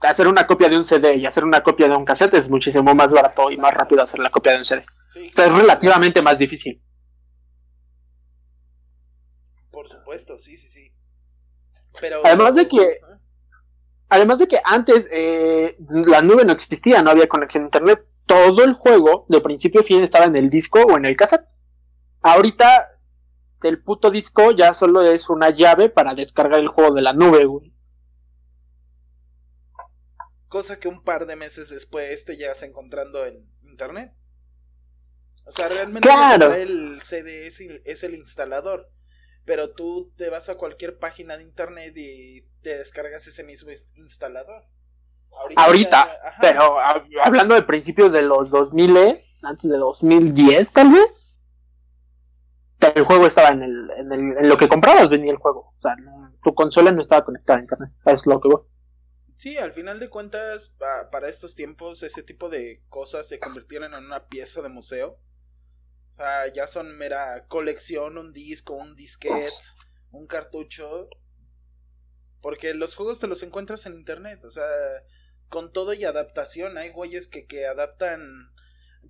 hacer 0.00 0.28
una 0.28 0.46
copia 0.46 0.68
de 0.68 0.76
un 0.76 0.84
CD 0.84 1.16
y 1.16 1.26
hacer 1.26 1.44
una 1.44 1.62
copia 1.62 1.88
de 1.88 1.96
un 1.96 2.04
cassette 2.04 2.34
es 2.34 2.48
muchísimo 2.48 2.94
más 2.94 3.10
barato 3.10 3.50
y 3.50 3.56
más 3.56 3.72
rápido 3.72 4.02
hacer 4.02 4.20
la 4.20 4.30
copia 4.30 4.52
de 4.52 4.58
un 4.58 4.64
CD. 4.64 4.84
o 4.84 5.32
sea, 5.32 5.46
es 5.46 5.52
relativamente 5.52 6.22
más 6.22 6.38
difícil. 6.38 6.82
Por 9.70 9.88
supuesto, 9.88 10.38
sí, 10.38 10.56
sí, 10.56 10.68
sí. 10.68 10.92
Pero 12.00 12.20
además 12.24 12.54
de 12.54 12.68
que 12.68 13.00
además 14.08 14.38
de 14.38 14.48
que 14.48 14.60
antes 14.64 15.08
eh, 15.10 15.76
la 15.88 16.22
nube 16.22 16.44
no 16.44 16.52
existía, 16.52 17.02
no 17.02 17.10
había 17.10 17.28
conexión 17.28 17.64
a 17.64 17.66
internet, 17.66 18.06
todo 18.26 18.64
el 18.64 18.74
juego 18.74 19.26
de 19.28 19.40
principio 19.40 19.80
a 19.80 19.84
fin 19.84 20.02
estaba 20.02 20.26
en 20.26 20.36
el 20.36 20.50
disco 20.50 20.80
o 20.80 20.96
en 20.96 21.06
el 21.06 21.16
cassette. 21.16 21.46
Ahorita 22.22 22.88
el 23.62 23.82
puto 23.82 24.10
disco 24.10 24.50
ya 24.52 24.74
solo 24.74 25.02
es 25.02 25.28
una 25.28 25.50
llave 25.50 25.88
para 25.88 26.14
descargar 26.14 26.60
el 26.60 26.68
juego 26.68 26.94
de 26.94 27.02
la 27.02 27.12
nube, 27.12 27.44
güey. 27.44 27.75
Cosa 30.48 30.78
que 30.78 30.88
un 30.88 31.02
par 31.02 31.26
de 31.26 31.36
meses 31.36 31.68
después 31.68 32.24
te 32.24 32.36
llegas 32.36 32.62
encontrando 32.62 33.26
en 33.26 33.48
internet. 33.62 34.14
O 35.44 35.52
sea, 35.52 35.68
realmente 35.68 36.08
el 36.60 37.00
CD 37.00 37.46
es, 37.46 38.02
el 38.02 38.14
instalador. 38.14 38.90
Pero 39.44 39.74
tú 39.74 40.12
te 40.16 40.28
vas 40.28 40.48
a 40.48 40.56
cualquier 40.56 40.98
página 40.98 41.36
de 41.36 41.44
internet 41.44 41.94
y 41.96 42.42
te 42.62 42.76
descargas 42.78 43.26
ese 43.26 43.44
mismo 43.44 43.70
instalador. 43.94 44.64
Ahorita, 45.56 46.08
pero 46.40 46.78
hablando 47.22 47.54
de 47.54 47.62
principios 47.62 48.10
de 48.10 48.22
los 48.22 48.50
2000, 48.50 49.14
antes 49.42 49.70
de 49.70 49.76
2010 49.76 50.72
tal 50.72 50.90
vez 50.92 51.26
el 52.94 53.04
juego 53.04 53.26
estaba 53.26 53.48
en, 53.48 53.62
el, 53.62 53.90
en, 53.98 54.12
el, 54.12 54.38
en 54.38 54.48
lo 54.48 54.56
que 54.56 54.68
comprabas, 54.68 55.08
venía 55.08 55.32
el 55.32 55.38
juego. 55.38 55.74
O 55.76 55.80
sea, 55.80 55.94
tu 56.42 56.54
consola 56.54 56.92
no 56.92 57.02
estaba 57.02 57.24
conectada 57.24 57.58
a 57.58 57.62
internet. 57.62 57.90
Es 58.04 58.26
lo 58.26 58.40
que 58.40 58.48
voy. 58.48 58.60
Sí, 59.36 59.58
al 59.58 59.72
final 59.72 60.00
de 60.00 60.08
cuentas, 60.08 60.74
para 61.12 61.28
estos 61.28 61.54
tiempos, 61.54 62.02
ese 62.02 62.22
tipo 62.22 62.48
de 62.48 62.82
cosas 62.88 63.28
se 63.28 63.38
convirtieron 63.38 63.94
en 63.94 64.04
una 64.04 64.28
pieza 64.28 64.62
de 64.62 64.70
museo. 64.70 65.20
O 66.14 66.16
sea, 66.16 66.50
ya 66.52 66.66
son 66.66 66.96
mera 66.96 67.46
colección, 67.46 68.16
un 68.16 68.32
disco, 68.32 68.74
un 68.74 68.96
disquete, 68.96 69.46
un 70.10 70.26
cartucho. 70.26 71.10
Porque 72.40 72.72
los 72.72 72.96
juegos 72.96 73.20
te 73.20 73.26
los 73.26 73.42
encuentras 73.42 73.84
en 73.84 73.94
internet. 73.94 74.42
O 74.42 74.50
sea, 74.50 74.66
con 75.48 75.70
todo 75.70 75.92
y 75.92 76.04
adaptación. 76.04 76.78
Hay 76.78 76.90
güeyes 76.90 77.28
que, 77.28 77.46
que 77.46 77.66
adaptan 77.66 78.50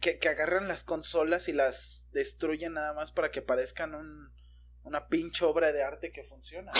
que, 0.00 0.18
agarran 0.28 0.68
las 0.68 0.84
consolas 0.84 1.48
y 1.48 1.52
las 1.52 2.08
destruyen 2.12 2.74
nada 2.74 2.92
más 2.92 3.12
para 3.12 3.30
que 3.30 3.42
parezcan 3.42 3.94
un, 3.94 4.32
una 4.82 5.08
pinche 5.08 5.44
obra 5.44 5.72
de 5.72 5.82
arte 5.82 6.12
que 6.12 6.24
funciona. 6.24 6.72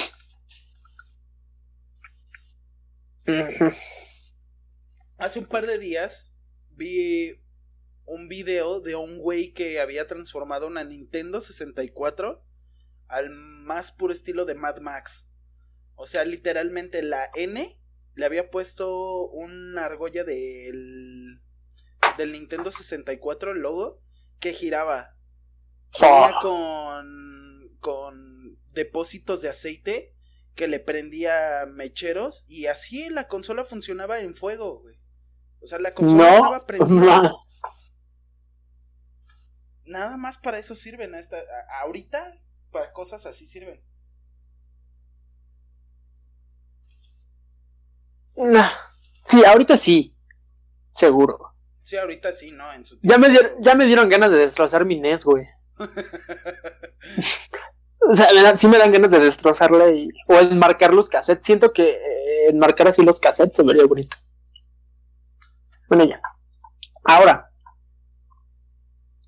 Hace 5.19 5.39
un 5.39 5.47
par 5.47 5.67
de 5.67 5.79
días 5.79 6.33
vi 6.71 7.41
un 8.05 8.29
video 8.29 8.81
de 8.81 8.95
un 8.95 9.19
güey 9.19 9.53
que 9.53 9.81
había 9.81 10.07
transformado 10.07 10.67
una 10.67 10.85
Nintendo 10.85 11.41
64 11.41 12.45
al 13.09 13.31
más 13.31 13.91
puro 13.91 14.13
estilo 14.13 14.45
de 14.45 14.55
Mad 14.55 14.79
Max. 14.79 15.29
O 15.97 16.07
sea, 16.07 16.25
literalmente 16.25 17.03
la 17.03 17.31
N 17.35 17.81
le 18.15 18.27
había 18.27 18.51
puesto 18.51 19.29
una 19.29 19.87
argolla 19.87 20.25
del 20.25 21.43
del 22.17 22.33
Nintendo 22.33 22.71
64 22.71 23.53
el 23.53 23.59
logo 23.59 24.03
que 24.41 24.53
giraba. 24.53 25.17
con, 26.43 27.77
con 27.81 28.59
depósitos 28.73 29.41
de 29.43 29.49
aceite 29.49 30.16
que 30.57 30.67
le 30.67 30.81
prendía 30.81 31.67
mecheros 31.71 32.45
y 32.49 32.67
así 32.67 33.09
la 33.11 33.29
consola 33.29 33.65
funcionaba 33.65 34.19
en 34.19 34.35
fuego, 34.35 34.81
güey. 34.81 34.99
O 35.61 35.67
sea, 35.67 35.79
la 35.79 35.93
consola 35.93 36.35
estaba 36.35 36.65
prendida. 36.65 37.33
Nada 39.85 40.17
más 40.17 40.39
para 40.39 40.59
eso 40.59 40.75
sirven. 40.75 41.15
Esta, 41.15 41.37
ahorita, 41.83 42.41
para 42.73 42.93
cosas 42.93 43.27
así 43.27 43.47
sirven. 43.47 43.85
Sí, 49.25 49.45
ahorita 49.45 49.77
sí. 49.77 50.17
Seguro. 50.91 51.55
Sí, 51.85 51.97
ahorita 51.97 52.33
sí, 52.33 52.51
¿no? 52.51 52.65
ya, 53.03 53.19
me 53.19 53.29
dieron, 53.29 53.53
ya 53.61 53.75
me 53.75 53.85
dieron 53.85 54.09
ganas 54.09 54.31
de 54.31 54.39
destrozar 54.39 54.85
mi 54.85 54.99
NES, 54.99 55.25
güey. 55.25 55.47
o 58.09 58.15
sea, 58.15 58.57
sí 58.57 58.69
me 58.69 58.79
dan 58.79 58.93
ganas 58.93 59.11
de 59.11 59.19
destrozarla 59.19 59.91
y, 59.91 60.09
o 60.29 60.35
enmarcar 60.39 60.95
los 60.95 61.09
cassettes. 61.09 61.45
Siento 61.45 61.73
que 61.73 61.91
eh, 61.91 62.49
enmarcar 62.49 62.89
así 62.89 63.03
los 63.03 63.21
cassettes 63.21 63.57
se 63.57 63.63
vería 63.63 63.85
bonito. 63.87 64.17
Bueno, 65.89 66.05
ya. 66.05 66.21
Ahora, 67.05 67.51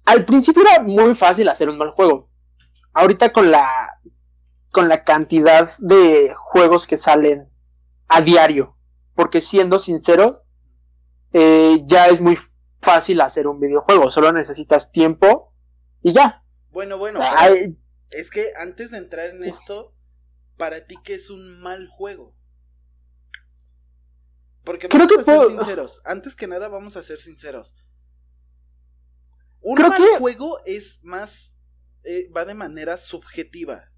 al 0.05 0.25
principio 0.25 0.63
era 0.63 0.83
muy 0.83 1.15
fácil 1.15 1.49
hacer 1.49 1.69
un 1.69 1.79
mal 1.79 1.91
juego. 1.91 2.31
Ahorita 2.93 3.33
con 3.33 3.51
la 3.51 3.95
con 4.71 4.89
la 4.89 5.03
cantidad 5.03 5.77
de 5.79 6.35
juegos 6.37 6.87
que 6.87 6.99
salen 6.99 7.49
a 8.07 8.21
diario, 8.21 8.77
porque 9.15 9.41
siendo 9.41 9.79
sincero, 9.79 10.45
eh, 11.33 11.83
ya 11.87 12.09
es 12.09 12.21
muy 12.21 12.39
fácil 12.81 13.21
hacer 13.21 13.47
un 13.47 13.61
videojuego. 13.61 14.11
Solo 14.11 14.33
necesitas 14.33 14.93
tiempo 14.93 15.53
y 16.03 16.13
ya. 16.13 16.45
Bueno, 16.71 16.99
bueno. 16.99 17.21
Es 18.11 18.31
que 18.31 18.53
antes 18.57 18.91
de 18.91 18.99
entrar 18.99 19.31
en 19.31 19.45
esto, 19.45 19.95
para 20.57 20.87
ti, 20.87 20.97
¿qué 21.05 21.15
es 21.15 21.31
un 21.31 21.61
mal 21.61 21.88
juego? 21.88 22.37
Porque 24.65 24.88
vamos 24.88 25.12
a 25.19 25.25
ser 25.25 25.47
sinceros. 25.49 26.03
Antes 26.05 26.37
que 26.37 26.47
nada, 26.47 26.69
vamos 26.69 26.97
a 26.97 27.03
ser 27.03 27.21
sinceros. 27.21 27.77
Un 29.61 29.79
mal 29.81 30.19
juego 30.19 30.61
es 30.67 31.00
más. 31.03 31.57
Eh, 32.05 32.31
va 32.31 32.45
de 32.45 32.55
manera 32.55 32.97
subjetiva. 32.97 33.93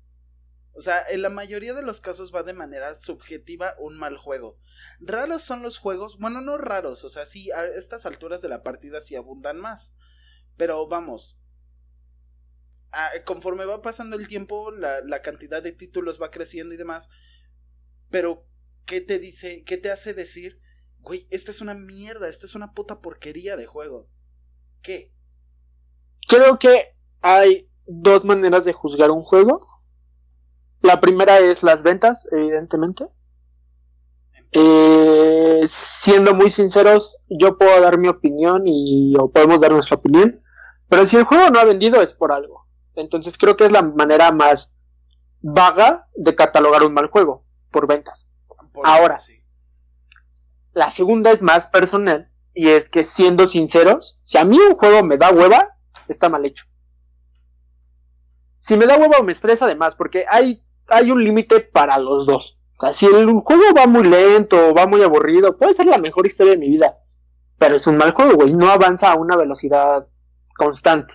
O 0.73 0.83
sea, 0.83 1.03
en 1.11 1.23
la 1.23 1.29
mayoría 1.29 1.75
de 1.75 1.83
los 1.83 2.01
casos 2.01 2.33
va 2.35 2.43
de 2.43 2.53
manera 2.53 2.95
subjetiva 2.95 3.75
un 3.79 3.99
mal 3.99 4.17
juego. 4.17 4.59
Raros 5.01 5.43
son 5.43 5.63
los 5.63 5.79
juegos, 5.79 6.19
bueno, 6.19 6.41
no 6.41 6.57
raros, 6.57 7.05
o 7.05 7.09
sea, 7.11 7.27
sí, 7.27 7.51
a 7.51 7.67
estas 7.67 8.07
alturas 8.07 8.41
de 8.41 8.49
la 8.49 8.63
partida 8.63 9.01
sí 9.01 9.17
abundan 9.17 9.59
más. 9.59 9.95
Pero 10.57 10.87
vamos, 10.87 11.40
conforme 13.25 13.65
va 13.65 13.83
pasando 13.83 14.17
el 14.17 14.27
tiempo, 14.27 14.71
la, 14.71 15.01
la 15.03 15.23
cantidad 15.23 15.63
de 15.63 15.73
títulos 15.73 16.21
va 16.21 16.31
creciendo 16.31 16.75
y 16.75 16.79
demás. 16.79 17.09
Pero, 18.11 18.47
¿qué 18.87 19.01
te 19.01 19.19
dice, 19.19 19.63
qué 19.65 19.77
te 19.77 19.91
hace 19.91 20.15
decir, 20.15 20.61
güey, 20.99 21.27
esta 21.31 21.51
es 21.51 21.61
una 21.61 21.75
mierda, 21.75 22.29
esta 22.29 22.47
es 22.47 22.55
una 22.55 22.73
puta 22.73 23.01
porquería 23.01 23.57
de 23.57 23.67
juego? 23.67 24.09
¿Qué? 24.83 25.13
Creo 26.27 26.59
que 26.59 26.97
hay 27.23 27.71
dos 27.87 28.25
maneras 28.25 28.65
de 28.65 28.73
juzgar 28.73 29.11
un 29.11 29.23
juego. 29.23 29.67
La 30.83 31.01
primera 31.01 31.39
es 31.39 31.63
las 31.63 31.83
ventas, 31.83 32.27
evidentemente. 32.33 33.07
Eh, 34.53 35.63
siendo 35.67 36.35
muy 36.35 36.51
sinceros, 36.51 37.19
yo 37.29 37.57
puedo 37.57 37.81
dar 37.81 38.01
mi 38.01 38.09
opinión 38.09 38.63
y 38.67 39.15
o 39.17 39.31
podemos 39.31 39.61
dar 39.61 39.71
nuestra 39.71 39.97
opinión, 39.97 40.43
pero 40.89 41.07
si 41.07 41.17
el 41.17 41.25
juego 41.25 41.51
no 41.51 41.61
ha 41.61 41.65
vendido 41.65 42.03
es 42.03 42.15
por 42.15 42.33
algo. 42.33 42.67
Entonces 43.01 43.39
creo 43.39 43.57
que 43.57 43.65
es 43.65 43.73
la 43.73 43.83
manera 43.83 44.33
más 44.33 44.77
vaga 45.41 46.09
de 46.15 46.35
catalogar 46.35 46.83
un 46.83 46.95
mal 46.95 47.09
juego, 47.09 47.45
por 47.71 47.87
ventas. 47.87 48.29
Ahora, 48.85 49.21
la 50.73 50.91
segunda 50.91 51.31
es 51.31 51.43
más 51.43 51.67
personal 51.67 52.31
y 52.55 52.69
es 52.69 52.89
que 52.89 53.05
siendo 53.05 53.47
sinceros, 53.47 54.21
si 54.23 54.39
a 54.39 54.45
mí 54.45 54.59
un 54.59 54.77
juego 54.77 55.03
me 55.03 55.17
da 55.17 55.31
hueva, 55.31 55.77
está 56.09 56.29
mal 56.29 56.45
hecho. 56.45 56.67
Si 58.59 58.77
me 58.77 58.87
da 58.87 58.97
hueva 58.99 59.19
o 59.19 59.25
me 59.25 59.33
estresa 59.33 59.65
además, 59.65 59.97
porque 59.97 60.27
hay 60.29 60.63
hay 60.91 61.11
un 61.11 61.25
límite 61.25 61.61
para 61.61 61.99
los 61.99 62.27
dos. 62.27 62.59
O 62.77 62.81
sea, 62.81 62.93
si 62.93 63.07
el 63.07 63.27
juego 63.41 63.63
va 63.77 63.87
muy 63.87 64.05
lento 64.05 64.71
o 64.71 64.75
va 64.75 64.87
muy 64.87 65.03
aburrido, 65.03 65.57
puede 65.57 65.75
ser 65.75 65.87
la 65.87 65.99
mejor 65.99 66.27
historia 66.27 66.53
de 66.53 66.59
mi 66.59 66.69
vida. 66.69 66.99
Pero 67.59 67.77
es 67.77 67.87
un 67.87 67.97
mal 67.97 68.13
juego, 68.13 68.35
güey. 68.35 68.55
No 68.55 68.71
avanza 68.71 69.13
a 69.13 69.17
una 69.17 69.37
velocidad 69.37 70.09
constante. 70.57 71.15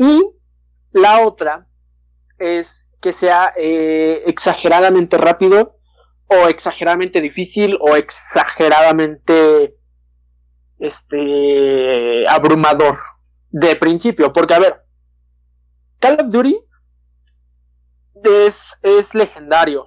Y 0.00 0.34
la 0.92 1.20
otra 1.26 1.68
es 2.38 2.88
que 3.02 3.12
sea 3.12 3.52
eh, 3.54 4.22
exageradamente 4.24 5.18
rápido 5.18 5.76
o 6.26 6.48
exageradamente 6.48 7.20
difícil 7.20 7.76
o 7.82 7.96
exageradamente 7.96 9.76
este 10.78 12.26
abrumador 12.26 12.96
de 13.50 13.76
principio, 13.76 14.32
porque 14.32 14.54
a 14.54 14.58
ver, 14.58 14.82
Call 15.98 16.18
of 16.18 16.30
Duty 16.30 16.58
es, 18.24 18.78
es 18.82 19.14
legendario 19.14 19.86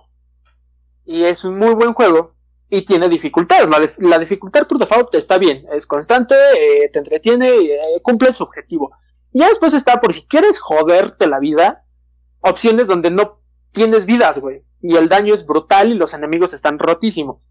y 1.06 1.24
es 1.24 1.44
un 1.44 1.58
muy 1.58 1.74
buen 1.74 1.94
juego 1.94 2.36
y 2.70 2.84
tiene 2.84 3.10
dificultades. 3.10 3.98
La, 3.98 4.20
dificultad 4.20 4.68
por 4.68 4.78
default 4.78 5.16
está 5.16 5.40
bien, 5.40 5.66
es 5.72 5.88
constante, 5.88 6.36
eh, 6.56 6.90
te 6.90 7.00
entretiene, 7.00 7.50
eh, 7.50 8.00
cumple 8.04 8.32
su 8.32 8.44
objetivo. 8.44 8.92
Y 9.34 9.40
ya 9.40 9.50
después 9.50 9.74
está 9.74 10.00
por 10.00 10.14
si 10.14 10.28
quieres 10.28 10.60
joderte 10.60 11.28
la 11.28 11.40
vida, 11.40 11.86
opciones 12.42 12.88
donde 12.88 13.10
no 13.10 13.42
tienes 13.72 14.06
vidas, 14.06 14.38
güey. 14.38 14.64
Y 14.82 14.96
el 14.96 15.10
daño 15.10 15.34
es 15.34 15.46
brutal 15.46 15.92
y 15.92 15.96
los 15.96 16.14
enemigos 16.14 16.54
están 16.54 16.78
rotísimos. 16.78 17.42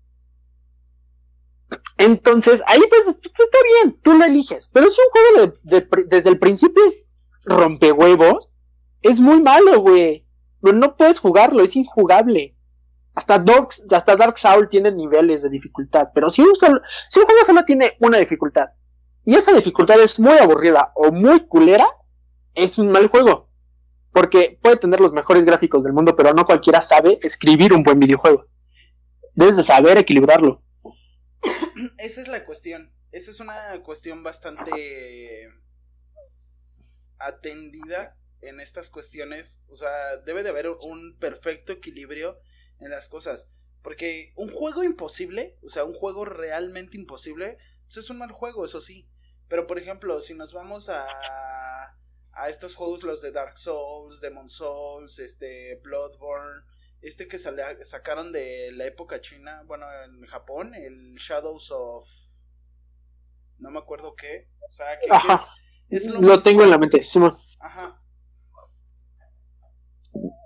Entonces, 1.97 2.63
ahí 2.67 2.81
pues, 2.89 3.05
pues 3.05 3.41
está 3.41 3.59
bien, 3.83 3.99
tú 4.01 4.15
lo 4.15 4.25
eliges. 4.25 4.71
Pero 4.73 4.89
si 4.89 5.01
un 5.01 5.11
juego 5.11 5.55
desde 6.05 6.29
el 6.29 6.39
principio 6.39 6.85
es 6.85 7.11
rompehuevos, 7.45 8.53
es 9.01 9.19
muy 9.19 9.41
malo, 9.43 9.81
güey. 9.81 10.27
No 10.61 10.97
puedes 10.97 11.19
jugarlo, 11.19 11.63
es 11.63 11.75
injugable. 11.75 12.57
Hasta 13.15 13.39
Dark, 13.39 13.69
hasta 13.91 14.17
Dark 14.17 14.39
Soul 14.39 14.69
tiene 14.69 14.93
niveles 14.93 15.43
de 15.43 15.51
dificultad. 15.51 16.11
Pero 16.15 16.31
si 16.31 16.43
un, 16.43 16.55
si 16.55 16.67
un 17.19 17.27
juego 17.27 17.45
solo 17.45 17.65
tiene 17.65 17.95
una 17.99 18.19
dificultad 18.19 18.69
y 19.25 19.37
esa 19.37 19.53
dificultad 19.53 20.01
es 20.01 20.19
muy 20.19 20.37
aburrida 20.39 20.93
o 20.95 21.13
muy 21.13 21.47
culera, 21.47 21.87
es 22.55 22.79
un 22.79 22.91
mal 22.91 23.07
juego. 23.07 23.51
Porque 24.13 24.59
puede 24.61 24.77
tener 24.77 25.01
los 25.01 25.13
mejores 25.13 25.45
gráficos 25.45 25.85
del 25.85 25.93
mundo, 25.93 26.15
pero 26.17 26.35
no 26.35 26.45
cualquiera 26.45 26.81
sabe 26.81 27.19
escribir 27.23 27.73
un 27.73 27.83
buen 27.83 27.99
videojuego. 27.99 28.47
Debes 29.35 29.57
de 29.57 29.63
saber 29.63 29.97
equilibrarlo. 29.97 30.63
Esa 31.99 32.21
es 32.21 32.29
la 32.29 32.45
cuestión. 32.45 32.93
Esa 33.11 33.31
es 33.31 33.41
una 33.41 33.83
cuestión 33.83 34.23
bastante 34.23 35.51
atendida 37.19 38.19
en 38.41 38.61
estas 38.61 38.91
cuestiones. 38.91 39.63
O 39.69 39.77
sea, 39.77 40.17
debe 40.19 40.43
de 40.43 40.51
haber 40.51 40.69
un 40.69 41.17
perfecto 41.19 41.73
equilibrio 41.73 42.39
en 42.81 42.91
las 42.91 43.09
cosas. 43.09 43.49
Porque 43.83 44.33
un 44.37 44.51
juego 44.53 44.85
imposible, 44.85 45.59
o 45.63 45.71
sea, 45.71 45.85
un 45.85 45.95
juego 45.95 46.25
realmente 46.25 46.97
imposible, 46.97 47.59
pues 47.85 47.97
es 47.99 48.11
un 48.11 48.19
mal 48.19 48.33
juego, 48.33 48.65
eso 48.65 48.81
sí. 48.81 49.09
Pero 49.53 49.67
por 49.67 49.79
ejemplo, 49.79 50.19
si 50.23 50.33
nos 50.33 50.55
vamos 50.55 50.89
a 50.89 51.07
a 52.33 52.49
estos 52.49 52.75
juegos 52.75 53.03
los 53.03 53.21
de 53.21 53.33
Dark 53.33 53.59
Souls, 53.59 54.23
Demon 54.23 54.49
Souls, 54.49 55.19
este 55.19 55.77
Bloodborne, 55.83 56.65
este 57.03 57.29
que 57.29 57.37
sacaron 57.37 58.33
de 58.33 58.73
la 58.73 58.87
época 58.87 59.21
china, 59.21 59.63
bueno, 59.67 59.85
en 60.05 60.25
Japón, 60.25 60.75
el 60.75 61.17
Shadows 61.17 61.71
of 61.71 62.09
no 63.59 63.71
me 63.71 63.79
acuerdo 63.79 64.15
qué, 64.15 64.49
o 64.67 64.73
sea, 64.73 64.99
que, 64.99 65.07
es, 65.91 66.07
lo, 66.07 66.41
tengo 66.41 66.65
en 66.65 66.71
la 66.71 66.79
mente, 66.79 67.03
Ajá. 67.61 68.03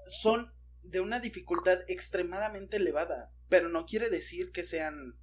Son 0.06 0.52
de 0.82 1.00
una 1.00 1.20
dificultad 1.20 1.78
extremadamente 1.86 2.78
elevada, 2.78 3.32
pero 3.48 3.68
no 3.68 3.86
quiere 3.86 4.10
decir 4.10 4.50
que 4.50 4.64
sean 4.64 5.16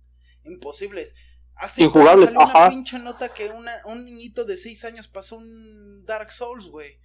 imposibles. 0.45 1.15
Hace 1.55 1.83
Injugables, 1.83 2.31
salió 2.31 2.41
una 2.41 2.69
pinche 2.69 3.00
nota 3.00 3.33
que 3.33 3.50
un 3.86 4.05
niñito 4.05 4.43
de 4.45 4.57
6 4.57 4.86
años 4.86 5.07
pasó 5.07 5.38
un 5.38 6.03
Dark 6.05 6.31
Souls, 6.31 6.67
güey. 6.67 7.00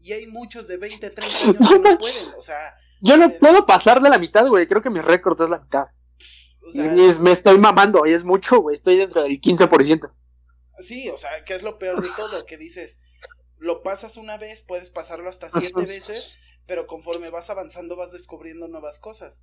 Y 0.00 0.12
hay 0.12 0.26
muchos 0.26 0.68
de 0.68 0.76
20, 0.76 1.10
30 1.10 1.44
años 1.44 1.56
que 1.68 1.78
no 1.78 1.98
pueden, 1.98 2.34
o 2.36 2.42
sea. 2.42 2.74
Yo 3.00 3.16
no 3.16 3.26
eh, 3.26 3.38
puedo 3.40 3.66
pasar 3.66 4.00
de 4.00 4.08
la 4.08 4.18
mitad, 4.18 4.46
güey. 4.46 4.66
Creo 4.66 4.82
que 4.82 4.90
mi 4.90 5.00
récord 5.00 5.40
es 5.42 5.50
la 5.50 5.58
mitad. 5.58 5.86
O 6.62 6.72
sea, 6.72 6.94
y 6.94 7.20
me 7.20 7.32
estoy 7.32 7.58
mamando, 7.58 8.06
y 8.06 8.12
es 8.12 8.24
mucho, 8.24 8.60
güey. 8.60 8.74
Estoy 8.74 8.96
dentro 8.96 9.22
del 9.22 9.40
15%. 9.40 10.12
Sí, 10.80 11.08
o 11.08 11.18
sea, 11.18 11.44
que 11.44 11.54
es 11.54 11.62
lo 11.62 11.78
peor 11.78 12.00
de 12.00 12.08
todo, 12.16 12.44
que 12.46 12.56
dices, 12.56 13.00
lo 13.56 13.82
pasas 13.82 14.16
una 14.16 14.36
vez, 14.36 14.60
puedes 14.60 14.90
pasarlo 14.90 15.28
hasta 15.28 15.50
siete 15.50 15.80
veces, 15.80 16.38
pero 16.66 16.86
conforme 16.86 17.30
vas 17.30 17.50
avanzando 17.50 17.96
vas 17.96 18.12
descubriendo 18.12 18.68
nuevas 18.68 18.98
cosas. 18.98 19.42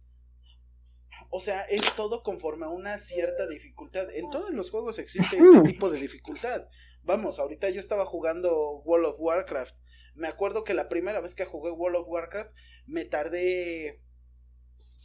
O 1.38 1.42
sea, 1.42 1.64
es 1.64 1.82
todo 1.98 2.24
conforme 2.24 2.66
a 2.66 2.70
una 2.70 2.98
cierta 2.98 3.46
dificultad. 3.46 4.10
En 4.10 4.30
todos 4.30 4.52
los 4.52 4.70
juegos 4.70 5.00
existe 5.00 5.38
este 5.38 5.60
tipo 5.68 5.90
de 5.90 6.00
dificultad. 6.00 6.70
Vamos, 7.04 7.40
ahorita 7.40 7.70
yo 7.72 7.82
estaba 7.82 8.06
jugando 8.06 8.82
World 8.86 9.08
of 9.08 9.20
Warcraft. 9.20 9.76
Me 10.14 10.30
acuerdo 10.30 10.64
que 10.64 10.74
la 10.74 10.88
primera 10.88 11.20
vez 11.20 11.36
que 11.36 11.44
jugué 11.44 11.72
World 11.72 11.98
of 11.98 12.08
Warcraft 12.08 12.54
me 12.86 13.04
tardé 13.04 14.02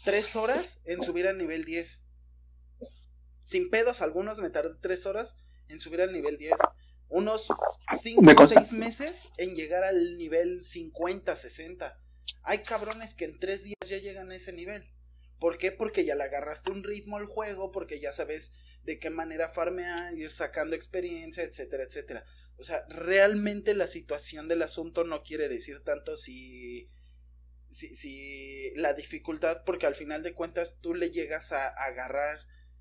tres 0.05 0.37
horas 0.37 0.83
en 0.85 1.03
subir 1.03 1.27
al 1.27 1.37
nivel 1.37 1.65
10. 1.65 2.05
Sin 3.43 3.69
pedos 3.69 4.01
algunos 4.01 4.39
me 4.39 4.51
tardé 4.51 4.77
tres 4.81 5.07
horas 5.07 5.37
en 5.67 5.81
subir 5.81 6.01
al 6.01 6.13
nivel 6.13 6.39
10. 6.39 6.55
Unos 7.09 7.49
5 8.01 8.23
o 8.41 8.47
6 8.47 8.73
meses 8.75 9.33
en 9.39 9.57
llegar 9.57 9.83
al 9.83 10.17
nivel 10.17 10.63
50, 10.63 11.35
60. 11.35 12.01
Hay 12.45 12.59
cabrones 12.59 13.15
que 13.15 13.25
en 13.25 13.41
tres 13.41 13.65
días 13.65 13.81
ya 13.85 13.99
llegan 13.99 14.31
a 14.31 14.37
ese 14.37 14.53
nivel. 14.53 14.89
¿Por 15.41 15.59
qué? 15.59 15.73
Porque 15.73 16.05
ya 16.05 16.15
le 16.15 16.25
agarraste 16.25 16.71
un 16.71 16.85
ritmo 16.85 17.17
al 17.17 17.27
juego, 17.27 17.73
porque 17.73 17.99
ya 17.99 18.13
sabes 18.13 18.53
de 18.85 18.99
qué 18.99 19.11
manera 19.11 19.49
farmear, 19.49 20.15
ir 20.15 20.31
sacando 20.31 20.77
experiencia, 20.77 21.43
etcétera, 21.43 21.85
etcétera. 21.85 22.25
O 22.59 22.63
sea, 22.63 22.85
realmente 22.89 23.75
la 23.75 23.87
situación 23.87 24.47
del 24.47 24.63
asunto 24.63 25.03
no 25.05 25.23
quiere 25.23 25.49
decir 25.49 25.83
tanto 25.83 26.19
si, 26.19 26.91
si, 27.71 27.95
si 27.95 28.71
la 28.77 28.93
dificultad, 28.93 29.65
porque 29.65 29.87
al 29.87 29.95
final 29.95 30.23
de 30.23 30.35
cuentas 30.35 30.79
tú 30.81 30.95
le 30.95 31.11
llegas 31.11 31.53
a 31.53 31.69
agarrar 31.69 32.41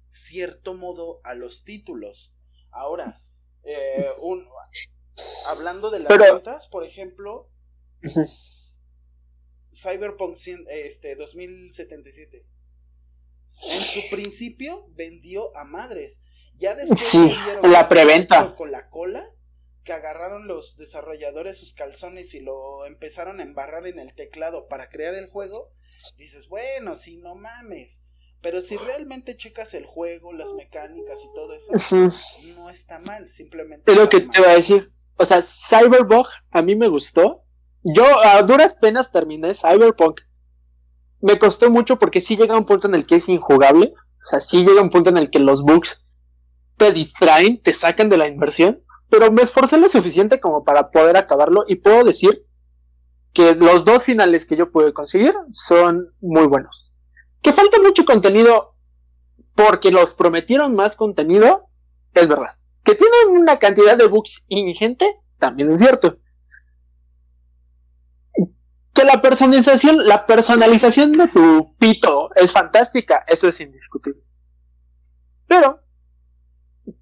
cierto 0.10 0.74
modo 0.74 1.22
a 1.24 1.36
los 1.36 1.64
títulos. 1.64 2.36
Ahora, 2.72 3.24
eh, 3.64 4.10
un, 4.20 4.48
hablando 5.48 5.92
de 5.92 6.00
las 6.00 6.18
ventas, 6.18 6.68
por 6.68 6.86
ejemplo, 6.86 7.50
Cyberpunk 9.82 10.38
este, 10.70 11.16
2077. 11.16 12.46
En 13.72 13.82
su 13.82 14.16
principio 14.16 14.88
vendió 14.96 15.56
a 15.58 15.64
madres. 15.64 16.22
Ya 16.56 16.76
después 16.76 17.00
sí, 17.00 17.32
la 17.64 17.88
preventa 17.88 18.56
con 18.56 18.72
la 18.72 18.90
cola 18.90 19.26
que 19.84 19.94
agarraron 19.94 20.48
los 20.48 20.78
desarrolladores 20.78 21.58
sus 21.58 21.74
calzones 21.74 22.34
y 22.34 22.42
lo 22.42 22.86
empezaron 22.86 23.40
a 23.40 23.44
embarrar 23.44 23.88
en 23.88 24.00
el 24.00 24.14
teclado 24.14 24.68
para 24.68 24.90
crear 24.90 25.16
el 25.16 25.30
juego. 25.30 25.72
Dices, 26.18 26.48
bueno, 26.48 26.96
si 26.96 27.18
no 27.18 27.36
mames. 27.36 28.04
Pero 28.42 28.62
si 28.62 28.78
realmente 28.78 29.36
checas 29.36 29.74
el 29.74 29.86
juego, 29.86 30.32
las 30.32 30.54
mecánicas 30.54 31.20
y 31.24 31.34
todo 31.34 31.54
eso, 31.54 31.74
no 32.56 32.70
está 32.70 33.00
mal, 33.00 33.30
simplemente. 33.30 33.92
Es 33.92 33.98
lo 33.98 34.10
que 34.10 34.22
te 34.22 34.40
voy 34.40 34.50
a 34.50 34.54
decir. 34.54 34.94
O 35.18 35.26
sea, 35.26 35.42
Cyberpunk 35.42 36.28
a 36.50 36.62
mí 36.62 36.76
me 36.76 36.88
gustó, 36.88 37.44
yo 37.84 38.04
a 38.26 38.42
duras 38.44 38.76
penas 38.76 39.12
terminé 39.12 39.54
Cyberpunk. 39.54 40.22
Me 41.22 41.40
costó 41.40 41.70
mucho 41.70 41.98
porque 41.98 42.22
sí 42.22 42.36
llega 42.36 42.58
un 42.58 42.66
punto 42.66 42.88
en 42.88 42.96
el 42.96 43.06
que 43.06 43.16
es 43.16 43.30
injugable. 43.30 43.94
O 43.96 44.26
sea, 44.26 44.40
sí 44.40 44.66
llega 44.66 44.82
un 44.82 44.90
punto 44.90 45.10
en 45.10 45.18
el 45.18 45.30
que 45.30 45.40
los 45.40 45.64
bugs 45.64 46.06
te 46.78 46.92
distraen, 46.92 47.62
te 47.62 47.74
sacan 47.74 48.10
de 48.10 48.18
la 48.18 48.28
inversión. 48.28 48.84
Pero 49.10 49.32
me 49.32 49.42
esforcé 49.42 49.78
lo 49.78 49.90
suficiente 49.90 50.40
como 50.40 50.64
para 50.64 50.90
poder 50.90 51.18
acabarlo 51.18 51.64
y 51.68 51.76
puedo 51.76 52.04
decir 52.04 52.46
que 53.34 53.56
los 53.56 53.86
dos 53.86 54.04
finales 54.04 54.46
que 54.46 54.56
yo 54.56 54.72
pude 54.72 54.94
conseguir 54.94 55.34
son 55.52 56.14
muy 56.22 56.48
buenos. 56.48 56.92
Que 57.42 57.54
falta 57.54 57.80
mucho 57.80 58.06
contenido 58.06 58.76
porque 59.56 59.92
los 59.92 60.14
prometieron 60.14 60.76
más 60.76 60.96
contenido, 60.96 61.70
es 62.14 62.28
verdad. 62.28 62.48
Que 62.84 62.96
tienen 62.96 63.42
una 63.42 63.58
cantidad 63.58 63.98
de 63.98 64.08
bugs 64.08 64.46
ingente, 64.48 65.20
también 65.38 65.72
es 65.74 65.82
cierto 65.82 66.18
que 69.00 69.06
la 69.06 69.22
personalización, 69.22 70.06
la 70.06 70.26
personalización 70.26 71.14
de 71.14 71.30
tu 71.30 71.74
pito 71.78 72.32
es 72.36 72.52
fantástica, 72.52 73.24
eso 73.28 73.48
es 73.48 73.62
indiscutible. 73.62 74.22
Pero 75.48 75.80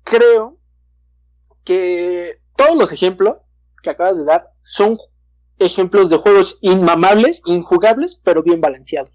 creo 0.03 0.60
que 1.63 2.39
todos 2.55 2.77
los 2.77 2.91
ejemplos 2.91 3.38
que 3.81 3.89
acabas 3.89 4.15
de 4.15 4.25
dar 4.25 4.53
son 4.62 4.97
ejemplos 5.57 6.12
de 6.12 6.17
juegos 6.17 6.60
inmamables, 6.62 7.41
injugables, 7.45 8.21
pero 8.23 8.43
bien 8.43 8.62
balanceados. 8.62 9.12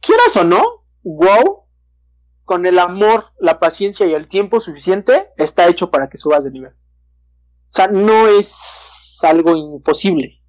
Quieras 0.00 0.36
o 0.36 0.42
no, 0.42 0.86
WoW, 1.04 1.68
con 2.44 2.66
el 2.66 2.80
amor, 2.80 3.26
la 3.38 3.60
paciencia 3.60 4.06
y 4.06 4.12
el 4.12 4.26
tiempo 4.26 4.58
suficiente, 4.58 5.30
está 5.36 5.68
hecho 5.68 5.92
para 5.92 6.08
que 6.08 6.18
subas 6.18 6.42
de 6.42 6.50
nivel. 6.50 6.74
O 6.74 7.76
sea, 7.76 7.86
no 7.86 8.26
es 8.26 9.18
algo 9.22 9.54
imposible. 9.56 10.43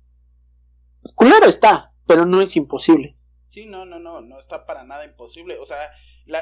Culero 1.13 1.45
está, 1.45 1.93
pero 2.07 2.25
no 2.25 2.41
es 2.41 2.55
imposible. 2.55 3.17
Sí, 3.45 3.65
no, 3.65 3.85
no, 3.85 3.99
no, 3.99 4.21
no 4.21 4.39
está 4.39 4.65
para 4.65 4.83
nada 4.83 5.05
imposible. 5.05 5.57
O 5.59 5.65
sea, 5.65 5.91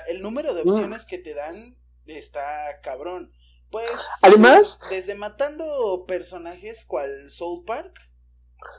el 0.08 0.21
número 0.21 0.54
de 0.54 0.62
opciones 0.62 1.06
que 1.06 1.17
te 1.17 1.34
dan 1.34 1.78
está 2.06 2.80
cabrón. 2.82 3.32
Pues. 3.69 3.89
Además. 4.21 4.80
Desde 4.89 5.15
matando 5.15 6.06
personajes 6.08 6.86
cual 6.86 7.30
Soul 7.30 7.65
Park. 7.65 7.99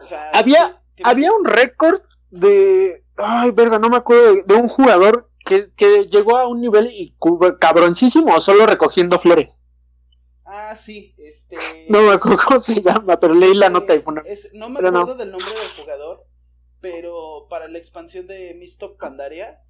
O 0.03 0.07
sea, 0.07 0.31
había. 0.31 0.83
había 1.03 1.33
un 1.33 1.45
récord 1.45 2.01
de. 2.31 3.05
Ay, 3.17 3.51
verga, 3.51 3.79
no 3.79 3.89
me 3.89 3.99
acuerdo 3.99 4.43
de, 4.45 4.55
un 4.55 4.69
jugador 4.69 5.31
que, 5.45 5.73
que, 5.77 6.07
llegó 6.07 6.37
a 6.37 6.49
un 6.49 6.61
nivel 6.61 7.15
cabroncísimo 7.61 8.41
solo 8.41 8.67
recogiendo 8.67 9.19
flores. 9.19 9.55
Ah, 10.57 10.77
sí, 10.77 11.17
este. 11.19 11.57
No 11.89 12.03
me 12.03 12.13
acuerdo 12.13 12.39
cómo 12.47 12.61
se 12.61 12.81
llama, 12.81 13.19
pero 13.19 13.35
leí 13.35 13.55
la 13.55 13.71
nota 13.71 13.93
y 13.93 13.99
fue 13.99 14.15
No 14.53 14.69
me 14.69 14.79
acuerdo 14.79 15.17
del 15.17 15.33
nombre 15.33 15.51
del 15.53 15.83
jugador, 15.83 16.29
pero 16.81 17.49
para 17.51 17.67
la 17.67 17.79
expansión 17.79 18.29
de 18.29 18.55
Mist 18.55 18.81
of 18.85 18.97
Pandaria, 18.97 19.65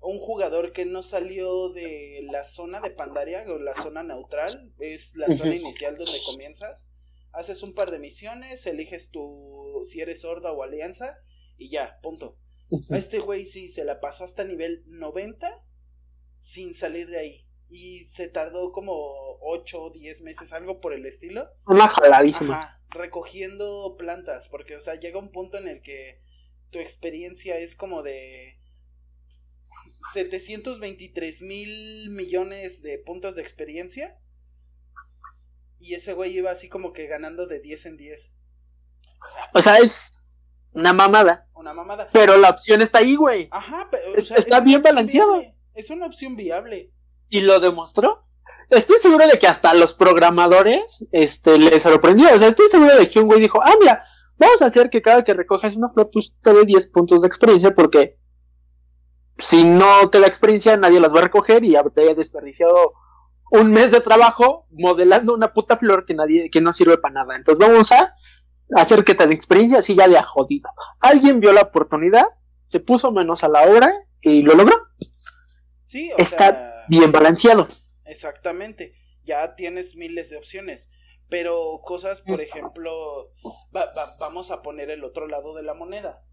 un 0.00 0.18
jugador 0.18 0.72
que 0.72 0.84
no 0.84 1.04
salió 1.04 1.68
de 1.68 2.26
la 2.28 2.42
zona 2.42 2.80
de 2.80 2.90
Pandaria, 2.90 3.44
o 3.46 3.58
la 3.60 3.76
zona 3.76 4.02
neutral, 4.02 4.72
es 4.80 5.14
la 5.14 5.28
zona 5.28 5.54
inicial 5.54 5.96
donde 5.96 6.20
comienzas. 6.26 6.88
Haces 7.30 7.62
un 7.62 7.72
par 7.72 7.92
de 7.92 8.00
misiones, 8.00 8.66
eliges 8.66 9.10
tu 9.10 9.80
si 9.84 10.00
eres 10.00 10.24
horda 10.24 10.50
o 10.50 10.64
alianza, 10.64 11.18
y 11.56 11.70
ya, 11.70 12.00
punto. 12.02 12.36
A 12.90 12.98
este 12.98 13.20
güey 13.20 13.44
sí 13.44 13.68
se 13.68 13.84
la 13.84 14.00
pasó 14.00 14.24
hasta 14.24 14.42
nivel 14.42 14.82
90 14.88 15.64
sin 16.40 16.74
salir 16.74 17.08
de 17.08 17.18
ahí 17.18 17.46
y 17.68 18.04
se 18.04 18.28
tardó 18.28 18.72
como 18.72 18.94
8 19.40 19.82
o 19.82 19.90
10 19.90 20.22
meses, 20.22 20.52
algo 20.52 20.80
por 20.80 20.92
el 20.92 21.06
estilo. 21.06 21.48
Una 21.66 21.88
jaladísima. 21.88 22.58
Ajá, 22.58 22.80
recogiendo 22.90 23.96
plantas, 23.98 24.48
porque, 24.48 24.76
o 24.76 24.80
sea, 24.80 24.94
llega 24.94 25.18
un 25.18 25.32
punto 25.32 25.58
en 25.58 25.68
el 25.68 25.82
que 25.82 26.20
tu 26.70 26.78
experiencia 26.78 27.58
es 27.58 27.76
como 27.76 28.02
de 28.02 28.60
723 30.12 31.42
mil 31.42 32.10
millones 32.10 32.82
de 32.82 32.98
puntos 32.98 33.34
de 33.34 33.42
experiencia. 33.42 34.18
Y 35.78 35.94
ese 35.94 36.14
güey 36.14 36.36
iba 36.36 36.50
así 36.50 36.68
como 36.68 36.92
que 36.92 37.06
ganando 37.06 37.46
de 37.46 37.60
10 37.60 37.86
en 37.86 37.96
10. 37.96 38.32
O 39.52 39.62
sea, 39.62 39.78
es 39.78 40.28
una 40.74 40.92
mamada. 40.92 41.48
Una 41.52 41.74
mamada. 41.74 42.08
Pero 42.12 42.36
la 42.36 42.50
opción 42.50 42.80
está 42.80 42.98
ahí, 42.98 43.14
güey. 43.14 43.48
Ajá, 43.50 43.88
pero, 43.90 44.14
está 44.16 44.60
bien 44.60 44.82
balanceado. 44.82 45.42
Es 45.74 45.90
una 45.90 46.06
opción 46.06 46.36
viable 46.36 46.92
y 47.28 47.40
lo 47.42 47.60
demostró. 47.60 48.24
Estoy 48.70 48.98
seguro 48.98 49.26
de 49.26 49.38
que 49.38 49.46
hasta 49.46 49.74
los 49.74 49.94
programadores 49.94 51.06
este, 51.12 51.58
les 51.58 51.82
sorprendió. 51.82 52.34
O 52.34 52.38
sea, 52.38 52.48
estoy 52.48 52.68
seguro 52.68 52.96
de 52.96 53.08
que 53.08 53.20
un 53.20 53.26
güey 53.26 53.40
dijo, 53.40 53.60
ah, 53.62 53.74
mira, 53.80 54.04
vamos 54.38 54.60
a 54.62 54.66
hacer 54.66 54.90
que 54.90 55.02
cada 55.02 55.22
que 55.22 55.34
recojas 55.34 55.76
una 55.76 55.88
flor, 55.88 56.10
pues 56.12 56.34
te 56.42 56.52
dé 56.52 56.64
10 56.64 56.90
puntos 56.90 57.22
de 57.22 57.28
experiencia, 57.28 57.72
porque 57.74 58.18
si 59.38 59.64
no 59.64 60.08
te 60.10 60.20
da 60.20 60.26
experiencia, 60.26 60.76
nadie 60.76 61.00
las 61.00 61.14
va 61.14 61.20
a 61.20 61.24
recoger 61.24 61.64
y 61.64 61.76
habría 61.76 62.14
desperdiciado 62.14 62.94
un 63.52 63.70
mes 63.70 63.92
de 63.92 64.00
trabajo 64.00 64.66
modelando 64.70 65.34
una 65.34 65.52
puta 65.52 65.76
flor 65.76 66.04
que 66.04 66.14
nadie, 66.14 66.50
que 66.50 66.60
no 66.60 66.72
sirve 66.72 66.98
para 66.98 67.14
nada. 67.14 67.36
Entonces 67.36 67.64
vamos 67.64 67.92
a 67.92 68.14
hacer 68.74 69.04
que 69.04 69.14
te 69.14 69.26
dé 69.26 69.34
experiencia 69.34 69.78
así 69.78 69.94
ya 69.94 70.08
de 70.08 70.18
a 70.18 70.24
jodido. 70.24 70.68
Alguien 70.98 71.38
vio 71.38 71.52
la 71.52 71.62
oportunidad, 71.62 72.26
se 72.64 72.80
puso 72.80 73.12
menos 73.12 73.44
a 73.44 73.48
la 73.48 73.62
obra 73.62 73.92
y 74.20 74.42
lo 74.42 74.54
logró. 74.54 74.76
Sí, 75.86 76.10
o 76.12 76.16
Está 76.18 76.75
bien 76.88 77.12
balanceado. 77.12 77.66
Exactamente, 78.04 78.94
ya 79.24 79.54
tienes 79.54 79.96
miles 79.96 80.30
de 80.30 80.36
opciones. 80.36 80.90
Pero 81.28 81.80
cosas, 81.84 82.20
por 82.20 82.40
ejemplo, 82.40 83.32
vamos 84.20 84.50
a 84.50 84.62
poner 84.62 84.90
el 84.90 85.02
otro 85.02 85.26
lado 85.26 85.54
de 85.56 85.64
la 85.64 85.74
moneda. 85.74 86.24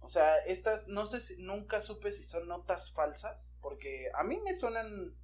O 0.00 0.08
sea, 0.08 0.38
estas, 0.38 0.88
no 0.88 1.06
sé 1.06 1.20
si, 1.20 1.40
nunca 1.40 1.80
supe 1.80 2.10
si 2.10 2.24
son 2.24 2.48
notas 2.48 2.92
falsas, 2.92 3.52
porque 3.60 4.10
a 4.14 4.24
mí 4.24 4.40
me 4.40 4.54
suenan 4.54 5.16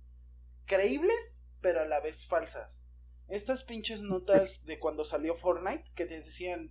creíbles, 0.64 1.40
pero 1.60 1.80
a 1.80 1.86
la 1.86 2.00
vez 2.00 2.26
falsas. 2.26 2.82
Estas 3.28 3.64
pinches 3.64 4.02
notas 4.02 4.64
de 4.64 4.78
cuando 4.78 5.04
salió 5.04 5.34
Fortnite, 5.34 5.90
que 5.96 6.06
te 6.06 6.20
decían, 6.20 6.70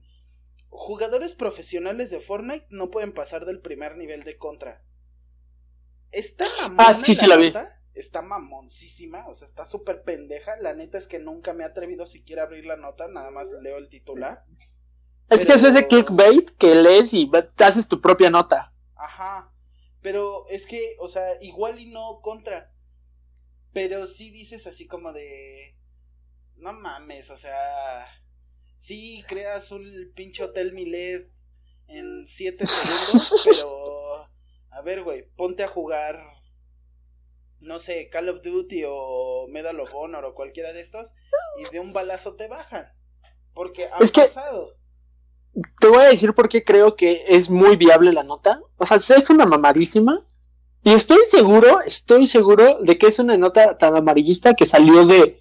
jugadores 0.70 1.34
profesionales 1.34 2.10
de 2.10 2.22
Fortnite 2.22 2.68
no 2.70 2.90
pueden 2.90 3.14
pasar 3.14 3.46
del 3.46 3.60
primer 3.60 3.98
nivel 3.98 4.24
de 4.24 4.38
contra. 4.38 4.86
Ah, 6.78 6.94
sí, 6.94 7.16
sí 7.16 7.28
la 7.28 7.36
vi 7.36 7.52
está 7.96 8.22
mamoncísima, 8.22 9.28
o 9.28 9.34
sea, 9.34 9.48
está 9.48 9.66
súper 9.66 10.04
pendeja. 10.04 10.58
La 10.58 10.74
neta 10.74 10.98
es 10.98 11.08
que 11.08 11.20
nunca 11.20 11.54
me 11.54 11.64
he 11.64 11.68
atrevido 11.68 12.06
siquiera 12.06 12.44
a 12.44 12.46
abrir 12.46 12.66
la 12.66 12.76
nota, 12.76 13.08
nada 13.08 13.32
más 13.32 13.52
leo 13.62 13.78
el 13.78 13.90
titular. 13.90 14.46
Es 15.30 15.46
que 15.46 15.54
es 15.54 15.64
ese 15.64 15.88
clickbait 15.88 16.52
que 16.58 16.76
lees 16.76 17.14
y 17.14 17.30
te 17.56 17.64
haces 17.64 17.88
tu 17.88 18.00
propia 18.02 18.30
nota. 18.30 18.74
Ajá. 18.96 19.44
Pero 20.02 20.48
es 20.50 20.68
que, 20.68 20.96
o 21.00 21.08
sea, 21.08 21.42
igual 21.42 21.80
y 21.80 21.88
no 21.88 22.20
contra. 22.22 22.72
Pero 23.74 24.06
sí 24.06 24.30
dices 24.30 24.68
así 24.68 24.88
como 24.88 25.14
de. 25.14 25.76
No 26.58 26.74
mames, 26.74 27.32
o 27.32 27.38
sea. 27.38 28.06
Sí 28.78 29.24
creas 29.28 29.72
un 29.72 30.12
pinche 30.14 30.44
hotel 30.44 30.74
Milet 30.74 31.28
en 31.88 32.28
7 32.28 32.66
segundos, 32.66 33.42
pero. 33.46 34.30
A 34.70 34.82
ver, 34.82 35.04
güey, 35.04 35.28
ponte 35.36 35.64
a 35.64 35.68
jugar 35.68 36.35
no 37.62 37.80
sé, 37.80 38.10
Call 38.12 38.30
of 38.30 38.42
Duty 38.42 38.84
o 38.88 39.48
Medal 39.50 39.80
of 39.80 39.94
Honor 39.94 40.26
o 40.26 40.36
cualquiera 40.36 40.74
de 40.74 40.82
estos 40.82 41.16
y 41.60 41.72
de 41.72 41.80
un 41.80 41.94
balazo 41.94 42.36
te 42.36 42.48
bajan. 42.48 42.88
Porque 43.54 43.88
ha 43.88 43.98
pasado. 43.98 44.76
te 45.80 45.88
voy 45.88 46.04
a 46.04 46.10
decir 46.10 46.34
por 46.34 46.50
qué 46.50 46.64
creo 46.64 46.96
que 46.96 47.24
es 47.28 47.50
muy 47.50 47.78
viable 47.78 48.12
la 48.14 48.24
nota. 48.24 48.62
O 48.78 48.86
sea, 48.86 48.98
es 48.98 49.30
una 49.30 49.46
mamadísima. 49.46 50.26
Y 50.84 50.92
estoy 50.92 51.26
seguro, 51.28 51.82
estoy 51.82 52.28
seguro 52.28 52.80
de 52.82 52.98
que 52.98 53.08
es 53.08 53.18
una 53.18 53.38
nota 53.38 53.78
tan 53.78 53.96
amarillista 53.96 54.54
que 54.54 54.68
salió 54.68 55.06
de, 55.06 55.40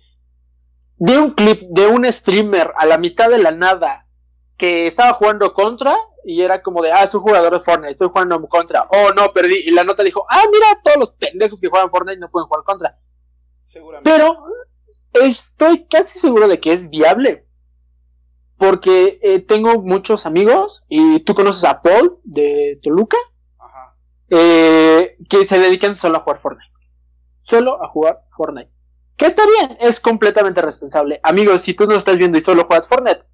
de 0.96 1.18
un 1.18 1.32
clip 1.32 1.62
de 1.68 1.86
un 1.86 2.10
streamer 2.10 2.72
a 2.76 2.86
la 2.86 2.96
mitad 2.96 3.28
de 3.28 3.38
la 3.38 3.50
nada 3.50 4.03
que 4.56 4.86
estaba 4.86 5.12
jugando 5.14 5.52
contra 5.52 5.96
y 6.24 6.42
era 6.42 6.62
como 6.62 6.82
de, 6.82 6.90
ah, 6.90 7.06
soy 7.06 7.20
jugador 7.20 7.52
de 7.52 7.60
Fortnite, 7.60 7.92
estoy 7.92 8.08
jugando 8.08 8.40
contra. 8.48 8.88
Oh, 8.90 9.12
no, 9.12 9.32
perdí. 9.32 9.56
Y 9.66 9.70
la 9.70 9.84
nota 9.84 10.02
dijo, 10.02 10.24
ah, 10.28 10.44
mira, 10.50 10.80
todos 10.82 10.96
los 10.96 11.10
pendejos 11.10 11.60
que 11.60 11.68
juegan 11.68 11.90
Fortnite 11.90 12.18
no 12.18 12.30
pueden 12.30 12.48
jugar 12.48 12.64
contra. 12.64 12.98
Seguramente. 13.60 14.10
Pero 14.10 14.44
estoy 15.22 15.86
casi 15.86 16.18
seguro 16.18 16.48
de 16.48 16.60
que 16.60 16.72
es 16.72 16.88
viable. 16.88 17.46
Porque 18.56 19.18
eh, 19.22 19.40
tengo 19.40 19.82
muchos 19.82 20.26
amigos, 20.26 20.84
y 20.88 21.20
tú 21.20 21.34
conoces 21.34 21.64
a 21.64 21.82
Paul 21.82 22.20
de 22.22 22.78
Toluca, 22.82 23.18
Ajá. 23.58 23.96
Eh, 24.30 25.18
que 25.28 25.44
se 25.44 25.58
dedican 25.58 25.96
solo 25.96 26.18
a 26.18 26.20
jugar 26.20 26.38
Fortnite. 26.38 26.72
Solo 27.38 27.82
a 27.82 27.88
jugar 27.88 28.24
Fortnite. 28.30 28.70
Que 29.16 29.26
está 29.26 29.42
bien, 29.46 29.76
es 29.80 30.00
completamente 30.00 30.62
responsable. 30.62 31.20
Amigos, 31.22 31.60
si 31.62 31.74
tú 31.74 31.86
no 31.86 31.94
estás 31.96 32.16
viendo 32.16 32.38
y 32.38 32.42
solo 32.42 32.64
juegas 32.64 32.88
Fortnite, 32.88 33.24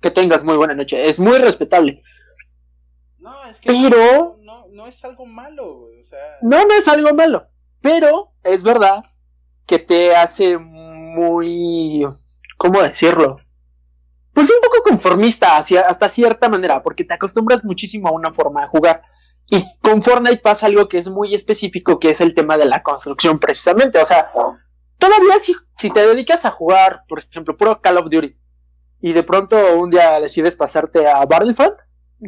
que 0.00 0.10
tengas 0.10 0.44
muy 0.44 0.56
buena 0.56 0.74
noche. 0.74 1.08
Es 1.08 1.20
muy 1.20 1.38
respetable. 1.38 2.02
No, 3.18 3.44
es 3.44 3.60
que 3.60 3.70
pero, 3.70 4.38
no, 4.40 4.66
no, 4.70 4.86
es 4.86 5.04
algo 5.04 5.26
malo, 5.26 5.88
O 6.00 6.04
sea... 6.04 6.38
No, 6.42 6.64
no 6.64 6.74
es 6.74 6.88
algo 6.88 7.14
malo. 7.14 7.48
Pero 7.80 8.32
es 8.42 8.62
verdad 8.62 9.04
que 9.66 9.78
te 9.78 10.16
hace 10.16 10.58
muy... 10.58 12.06
¿Cómo 12.56 12.82
decirlo? 12.82 13.38
Pues 14.32 14.50
un 14.50 14.60
poco 14.62 14.82
conformista 14.82 15.56
hacia, 15.56 15.82
hasta 15.82 16.08
cierta 16.08 16.48
manera, 16.48 16.82
porque 16.82 17.04
te 17.04 17.14
acostumbras 17.14 17.64
muchísimo 17.64 18.08
a 18.08 18.12
una 18.12 18.32
forma 18.32 18.62
de 18.62 18.68
jugar. 18.68 19.02
Y 19.48 19.64
con 19.80 20.00
Fortnite 20.00 20.38
pasa 20.38 20.66
algo 20.66 20.88
que 20.88 20.96
es 20.96 21.08
muy 21.08 21.34
específico, 21.34 21.98
que 21.98 22.10
es 22.10 22.20
el 22.20 22.34
tema 22.34 22.56
de 22.56 22.66
la 22.66 22.82
construcción 22.82 23.38
precisamente. 23.38 23.98
O 23.98 24.04
sea, 24.04 24.30
todavía 24.96 25.38
si, 25.40 25.56
si 25.76 25.90
te 25.90 26.06
dedicas 26.06 26.44
a 26.44 26.50
jugar, 26.50 27.02
por 27.08 27.18
ejemplo, 27.18 27.56
puro 27.56 27.80
Call 27.80 27.98
of 27.98 28.08
Duty, 28.08 28.39
y 29.00 29.12
de 29.12 29.22
pronto 29.22 29.56
un 29.78 29.90
día 29.90 30.20
decides 30.20 30.56
pasarte 30.56 31.06
a 31.06 31.24
Battlefront, 31.24 31.74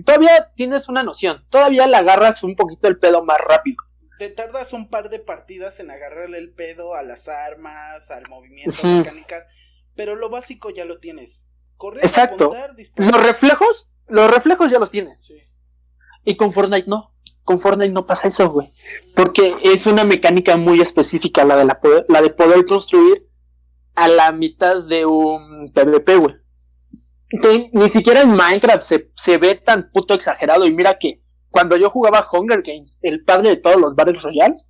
todavía 0.05 0.53
tienes 0.55 0.89
una 0.89 1.03
noción, 1.03 1.45
todavía 1.51 1.87
le 1.87 1.97
agarras 1.97 2.43
un 2.43 2.57
poquito 2.57 2.89
el 2.89 2.99
pedo 2.99 3.25
más 3.25 3.39
rápido. 3.39 3.77
Te 4.19 4.31
tardas 4.31 4.73
un 4.73 4.89
par 4.89 5.11
de 5.11 5.19
partidas 5.19 5.81
en 5.81 5.91
agarrarle 5.91 6.39
el 6.39 6.53
pedo 6.53 6.95
a 6.95 7.03
las 7.03 7.29
armas, 7.29 8.11
al 8.11 8.29
movimiento, 8.29 8.77
mecánicas, 8.83 9.47
pero 9.95 10.17
lo 10.17 10.31
básico 10.31 10.71
ya 10.71 10.85
lo 10.85 10.99
tienes. 10.99 11.47
Correr, 11.77 12.05
Exacto. 12.05 12.55
los 12.97 13.23
reflejos, 13.23 13.89
los 14.07 14.31
reflejos 14.31 14.71
ya 14.71 14.79
los 14.79 14.91
tienes. 14.91 15.21
Sí. 15.25 15.39
Y 16.25 16.37
con 16.37 16.53
Fortnite 16.53 16.89
no. 16.89 17.13
Con 17.43 17.59
Fortnite 17.59 17.93
no 17.93 18.07
pasa 18.07 18.29
eso, 18.29 18.49
güey. 18.51 18.73
Porque 19.17 19.57
es 19.65 19.89
una 19.89 20.05
mecánica 20.05 20.57
muy 20.57 20.81
específica 20.81 21.45
la 21.45 21.57
de, 21.57 21.65
la, 21.65 21.81
la 22.09 22.23
de 22.23 22.31
poder 22.31 22.65
construir 22.65 23.29
a 23.97 24.07
la 24.07 24.31
mitad 24.31 24.85
de 24.85 25.05
un 25.05 25.73
PvP, 25.73 26.17
güey 26.17 26.42
ni 27.73 27.89
siquiera 27.89 28.23
en 28.23 28.35
Minecraft 28.35 28.83
se, 29.15 29.39
ve 29.39 29.55
tan 29.55 29.91
puto 29.91 30.15
exagerado. 30.15 30.67
Y 30.67 30.73
mira 30.73 30.99
que 30.99 31.23
cuando 31.51 31.77
yo 31.77 31.91
jugaba 31.91 32.27
Hunger 32.31 32.63
Games, 32.63 32.99
el 33.03 33.25
padre 33.25 33.51
de 33.51 33.57
todos 33.57 33.81
los 33.81 33.95
Battle 33.95 34.19
Royales, 34.23 34.69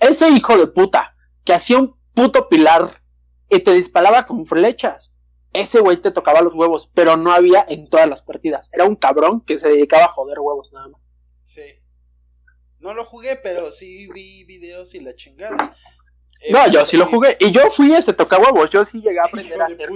ese 0.00 0.28
hijo 0.28 0.56
de 0.58 0.66
puta 0.66 1.16
que 1.44 1.54
hacía 1.54 1.78
un 1.78 1.96
puto 2.14 2.48
pilar 2.48 3.02
y 3.48 3.60
te 3.60 3.72
disparaba 3.72 4.26
con 4.26 4.44
flechas, 4.44 5.14
ese 5.52 5.80
güey 5.80 5.96
te 5.96 6.10
tocaba 6.10 6.42
los 6.42 6.54
huevos, 6.54 6.90
pero 6.94 7.16
no 7.16 7.32
había 7.32 7.64
en 7.68 7.88
todas 7.88 8.08
las 8.08 8.22
partidas. 8.22 8.70
Era 8.72 8.84
un 8.84 8.94
cabrón 8.94 9.40
que 9.40 9.58
se 9.58 9.68
dedicaba 9.68 10.04
a 10.04 10.12
joder 10.12 10.38
huevos 10.38 10.72
nada 10.72 10.88
más. 10.88 11.00
Sí. 11.44 11.62
No 12.78 12.92
lo 12.92 13.04
jugué, 13.04 13.36
pero 13.36 13.72
sí 13.72 14.06
vi 14.12 14.44
videos 14.44 14.94
y 14.94 15.00
la 15.00 15.14
chingada. 15.14 15.74
Eh, 16.40 16.52
no, 16.52 16.68
yo 16.68 16.84
sí 16.84 16.96
lo 16.96 17.06
jugué. 17.06 17.36
Y 17.40 17.50
yo 17.50 17.70
fui 17.70 17.94
ese 17.94 18.12
toca 18.12 18.38
huevos. 18.38 18.70
Yo 18.70 18.84
sí 18.84 19.00
llegué 19.00 19.20
a 19.20 19.24
aprender 19.24 19.60
a 19.60 19.66
hacer 19.66 19.90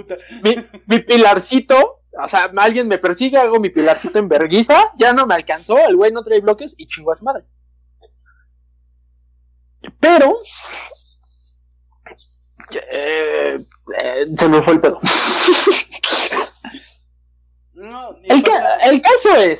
mi, 0.87 0.99
pilarcito 0.99 2.01
O 2.21 2.27
sea, 2.27 2.51
alguien 2.57 2.87
me 2.87 2.97
persigue, 2.97 3.37
hago 3.37 3.59
mi 3.59 3.69
pilarcito 3.69 4.19
en 4.19 4.27
verguiza, 4.27 4.91
ya 4.97 5.13
no 5.13 5.25
me 5.25 5.35
alcanzó, 5.35 5.77
el 5.77 5.95
güey 5.95 6.11
no 6.11 6.21
trae 6.21 6.41
bloques 6.41 6.75
y 6.77 6.87
chingo 6.87 7.13
a 7.13 7.15
su 7.15 7.23
madre. 7.23 7.45
Pero 9.99 10.41
eh, 12.91 13.59
eh, 14.03 14.25
se 14.35 14.47
me 14.47 14.61
fue 14.61 14.73
el 14.73 14.81
pedo. 14.81 14.99
el, 18.83 19.01
caso 19.01 19.35
es 19.37 19.59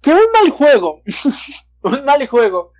que 0.00 0.10
un 0.12 0.32
mal 0.32 0.50
juego, 0.50 1.02
un 1.82 2.04
mal 2.04 2.26
juego, 2.26 2.72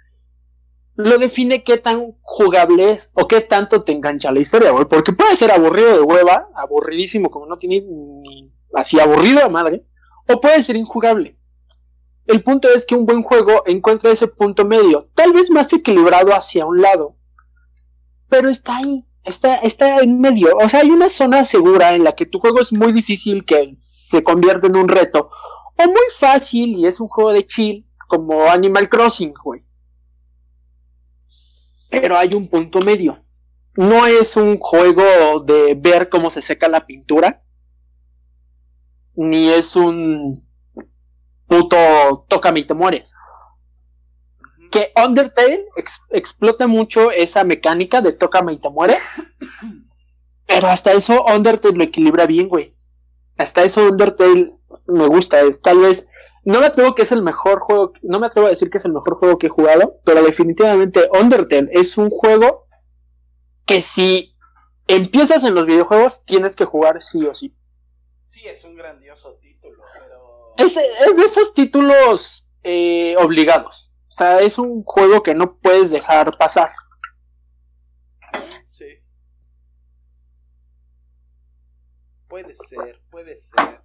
lo 0.98 1.16
define 1.16 1.62
qué 1.62 1.76
tan 1.76 2.16
jugable 2.22 2.90
es 2.90 3.10
o 3.14 3.28
qué 3.28 3.40
tanto 3.40 3.84
te 3.84 3.92
engancha 3.92 4.32
la 4.32 4.40
historia, 4.40 4.72
güey. 4.72 4.84
Porque 4.84 5.12
puede 5.12 5.36
ser 5.36 5.52
aburrido 5.52 5.92
de 5.92 6.00
hueva, 6.00 6.48
aburridísimo, 6.56 7.30
como 7.30 7.46
no 7.46 7.56
tiene 7.56 7.82
ni 7.82 8.52
así 8.74 8.98
aburrido 8.98 9.44
a 9.44 9.48
madre, 9.48 9.86
o 10.28 10.40
puede 10.40 10.60
ser 10.60 10.74
injugable. 10.74 11.38
El 12.26 12.42
punto 12.42 12.68
es 12.68 12.84
que 12.84 12.96
un 12.96 13.06
buen 13.06 13.22
juego 13.22 13.62
encuentra 13.66 14.10
ese 14.10 14.26
punto 14.26 14.64
medio, 14.64 15.08
tal 15.14 15.32
vez 15.32 15.52
más 15.52 15.72
equilibrado 15.72 16.34
hacia 16.34 16.66
un 16.66 16.82
lado, 16.82 17.14
pero 18.28 18.48
está 18.48 18.78
ahí, 18.78 19.06
está, 19.24 19.54
está 19.58 20.00
en 20.00 20.20
medio. 20.20 20.56
O 20.56 20.68
sea, 20.68 20.80
hay 20.80 20.90
una 20.90 21.08
zona 21.08 21.44
segura 21.44 21.94
en 21.94 22.02
la 22.02 22.10
que 22.10 22.26
tu 22.26 22.40
juego 22.40 22.58
es 22.58 22.72
muy 22.72 22.90
difícil 22.90 23.44
que 23.44 23.72
se 23.78 24.24
convierta 24.24 24.66
en 24.66 24.76
un 24.76 24.88
reto, 24.88 25.30
o 25.76 25.84
muy 25.84 26.06
fácil 26.18 26.76
y 26.76 26.88
es 26.88 26.98
un 26.98 27.06
juego 27.06 27.32
de 27.32 27.46
chill, 27.46 27.86
como 28.08 28.50
Animal 28.50 28.88
Crossing, 28.88 29.32
güey. 29.44 29.67
Pero 31.90 32.16
hay 32.16 32.34
un 32.34 32.48
punto 32.48 32.80
medio. 32.80 33.24
No 33.76 34.06
es 34.06 34.36
un 34.36 34.58
juego 34.58 35.40
de 35.44 35.74
ver 35.74 36.08
cómo 36.08 36.30
se 36.30 36.42
seca 36.42 36.68
la 36.68 36.86
pintura, 36.86 37.40
ni 39.14 39.48
es 39.48 39.76
un 39.76 40.46
puto 41.46 42.26
tócame 42.28 42.60
y 42.60 42.64
te 42.64 42.74
mueres 42.74 43.14
que 44.70 44.92
Undertale 44.96 45.66
explota 46.10 46.66
mucho 46.66 47.10
esa 47.10 47.44
mecánica 47.44 48.00
de 48.00 48.12
tócame 48.12 48.54
y 48.54 48.58
te 48.58 48.70
muere. 48.70 48.96
Pero 50.46 50.68
hasta 50.68 50.92
eso 50.92 51.24
Undertale 51.24 51.76
lo 51.76 51.84
equilibra 51.84 52.26
bien, 52.26 52.48
güey. 52.48 52.66
Hasta 53.36 53.62
eso 53.64 53.82
Undertale 53.88 54.52
me 54.86 55.06
gusta. 55.06 55.40
Es 55.40 55.60
tal 55.60 55.78
vez. 55.78 56.08
No 56.48 56.60
me 56.60 56.66
atrevo 56.66 56.94
que 56.94 57.02
es 57.02 57.12
el 57.12 57.20
mejor 57.20 57.60
juego. 57.60 57.92
No 58.00 58.18
me 58.18 58.26
atrevo 58.26 58.46
a 58.46 58.50
decir 58.50 58.70
que 58.70 58.78
es 58.78 58.84
el 58.86 58.94
mejor 58.94 59.16
juego 59.16 59.36
que 59.36 59.48
he 59.48 59.50
jugado. 59.50 60.00
Pero 60.02 60.22
definitivamente 60.22 61.06
Undertale 61.12 61.68
es 61.72 61.98
un 61.98 62.08
juego 62.08 62.66
que 63.66 63.82
si 63.82 64.34
empiezas 64.86 65.44
en 65.44 65.54
los 65.54 65.66
videojuegos 65.66 66.24
tienes 66.24 66.56
que 66.56 66.64
jugar 66.64 67.02
sí 67.02 67.22
o 67.26 67.34
sí. 67.34 67.54
Sí, 68.24 68.48
es 68.48 68.64
un 68.64 68.76
grandioso 68.76 69.34
título, 69.34 69.84
pero. 69.92 70.54
Es, 70.56 70.74
de 70.74 71.22
esos 71.22 71.52
títulos 71.52 72.50
eh, 72.62 73.14
obligados. 73.18 73.92
O 74.08 74.12
sea, 74.12 74.40
es 74.40 74.58
un 74.58 74.82
juego 74.84 75.22
que 75.22 75.34
no 75.34 75.58
puedes 75.58 75.90
dejar 75.90 76.38
pasar. 76.38 76.70
Sí. 78.70 78.86
Puede 82.26 82.56
ser, 82.56 83.02
puede 83.10 83.36
ser. 83.36 83.82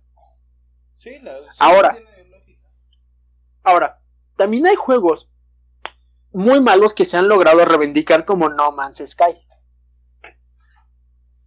Sí, 0.97 1.13
la, 1.25 1.33
ahora, 1.59 1.97
ahora, 3.63 3.99
también 4.35 4.67
hay 4.67 4.75
juegos 4.75 5.31
muy 6.31 6.61
malos 6.61 6.93
que 6.93 7.05
se 7.05 7.17
han 7.17 7.27
logrado 7.27 7.63
reivindicar 7.63 8.25
como 8.25 8.49
No 8.49 8.71
Man's 8.71 9.03
Sky. 9.05 9.47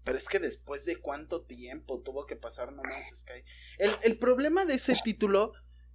Pero 0.05 0.19
es 0.19 0.29
que 0.29 0.39
después 0.39 0.85
de 0.85 1.01
cuánto 1.01 1.45
tiempo 1.45 2.01
tuvo 2.01 2.27
que 2.27 2.37
pasar 2.37 2.73
No 2.73 2.83
Man's 2.83 3.19
Sky. 3.21 3.45
El, 3.79 3.97
el 4.03 4.19
problema 4.19 4.65
de 4.65 4.75
ese 4.75 4.95
título 5.03 5.53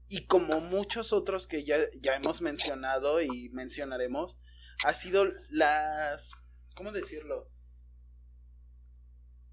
y 0.09 0.25
como 0.25 0.59
muchos 0.59 1.13
otros 1.13 1.47
que 1.47 1.63
ya, 1.63 1.77
ya 2.01 2.17
hemos 2.17 2.41
mencionado 2.41 3.21
y 3.21 3.49
mencionaremos, 3.53 4.37
ha 4.83 4.93
sido 4.93 5.25
las... 5.49 6.31
¿Cómo 6.75 6.91
decirlo? 6.91 7.49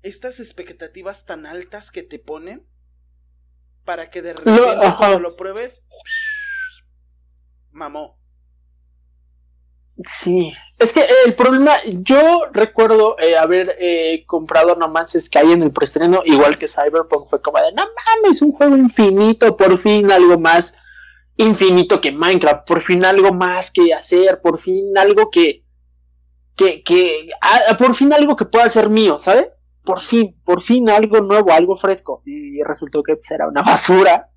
Estas 0.03 0.41
expectativas 0.41 1.27
tan 1.27 1.47
altas 1.47 1.93
que 1.93 2.03
te 2.03 2.19
ponen 2.19 2.67
para 3.85 4.11
que 4.11 4.21
de 4.21 4.35
repente 4.35 4.95
cuando 4.99 5.21
lo 5.21 5.37
pruebes, 5.37 5.85
mamó. 7.79 8.19
Sí, 10.05 10.53
es 10.79 10.93
que 10.93 11.05
el 11.27 11.35
problema, 11.35 11.77
yo 11.87 12.45
recuerdo 12.53 13.19
eh, 13.19 13.37
haber 13.37 13.77
eh, 13.81 14.25
comprado 14.27 14.77
No 14.77 14.87
Man's 14.89 15.19
Sky 15.19 15.53
en 15.53 15.63
el 15.63 15.73
preestreno, 15.73 16.23
igual 16.25 16.57
que 16.57 16.69
Cyberpunk, 16.69 17.27
fue 17.29 17.43
como 17.43 17.59
de, 17.59 17.73
no 17.73 17.83
mames, 18.23 18.41
un 18.43 18.53
juego 18.53 18.77
infinito, 18.77 19.57
por 19.57 19.77
fin 19.77 20.13
algo 20.13 20.39
más 20.39 20.77
infinito 21.37 22.01
que 22.01 22.13
Minecraft, 22.13 22.65
por 22.65 22.83
fin 22.83 23.05
algo 23.05 23.33
más 23.33 23.73
que 23.73 23.93
hacer, 23.93 24.41
por 24.41 24.61
fin 24.61 24.97
algo 24.97 25.31
que, 25.31 25.65
que, 26.57 26.85
que, 26.85 27.31
por 27.77 27.97
fin 27.97 28.13
algo 28.13 28.37
que 28.37 28.45
pueda 28.45 28.69
ser 28.69 28.89
mío, 28.89 29.19
¿sabes? 29.19 29.65
Por 29.83 30.01
fin, 30.01 30.41
por 30.45 30.63
fin 30.63 30.91
algo 30.91 31.21
nuevo, 31.23 31.51
algo 31.51 31.77
fresco. 31.77 32.23
Y 32.25 32.63
resultó 32.63 33.03
que 33.03 33.17
pues, 33.17 33.31
era 33.33 33.49
una 33.49 33.63
basura 33.63 34.31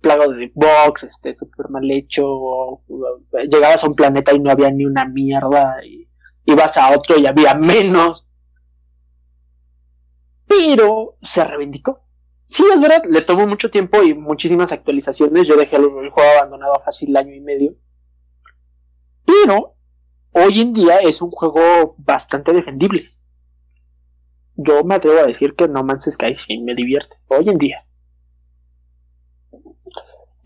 plago 0.00 0.32
de 0.32 0.50
box, 0.54 1.04
este, 1.04 1.34
súper 1.34 1.68
mal 1.68 1.88
hecho, 1.90 2.82
llegabas 3.50 3.84
a 3.84 3.88
un 3.88 3.94
planeta 3.94 4.32
y 4.32 4.38
no 4.38 4.50
había 4.50 4.70
ni 4.70 4.84
una 4.84 5.04
mierda, 5.04 5.76
y 5.84 6.08
ibas 6.44 6.76
a 6.76 6.96
otro 6.96 7.18
y 7.18 7.26
había 7.26 7.54
menos. 7.54 8.28
Pero 10.46 11.16
se 11.22 11.44
reivindicó. 11.44 12.04
Sí, 12.50 12.64
es 12.74 12.82
verdad, 12.82 13.04
le 13.08 13.22
tomó 13.22 13.46
mucho 13.46 13.70
tiempo 13.70 14.02
y 14.02 14.12
muchísimas 14.12 14.72
actualizaciones. 14.72 15.46
Yo 15.46 15.56
dejé 15.56 15.76
el, 15.76 15.84
juego 16.10 16.30
abandonado 16.36 16.82
fácil 16.84 17.16
año 17.16 17.32
y 17.32 17.40
medio. 17.40 17.76
Pero 19.24 19.76
hoy 20.32 20.60
en 20.60 20.72
día 20.72 20.98
es 20.98 21.22
un 21.22 21.30
juego 21.30 21.94
bastante 21.98 22.52
defendible. 22.52 23.08
Yo 24.56 24.82
me 24.82 24.96
atrevo 24.96 25.20
a 25.20 25.26
decir 25.26 25.54
que 25.54 25.68
No 25.68 25.84
Man's 25.84 26.10
Sky 26.10 26.34
sí 26.34 26.58
me 26.58 26.74
divierte. 26.74 27.14
Hoy 27.28 27.48
en 27.48 27.58
día. 27.58 27.76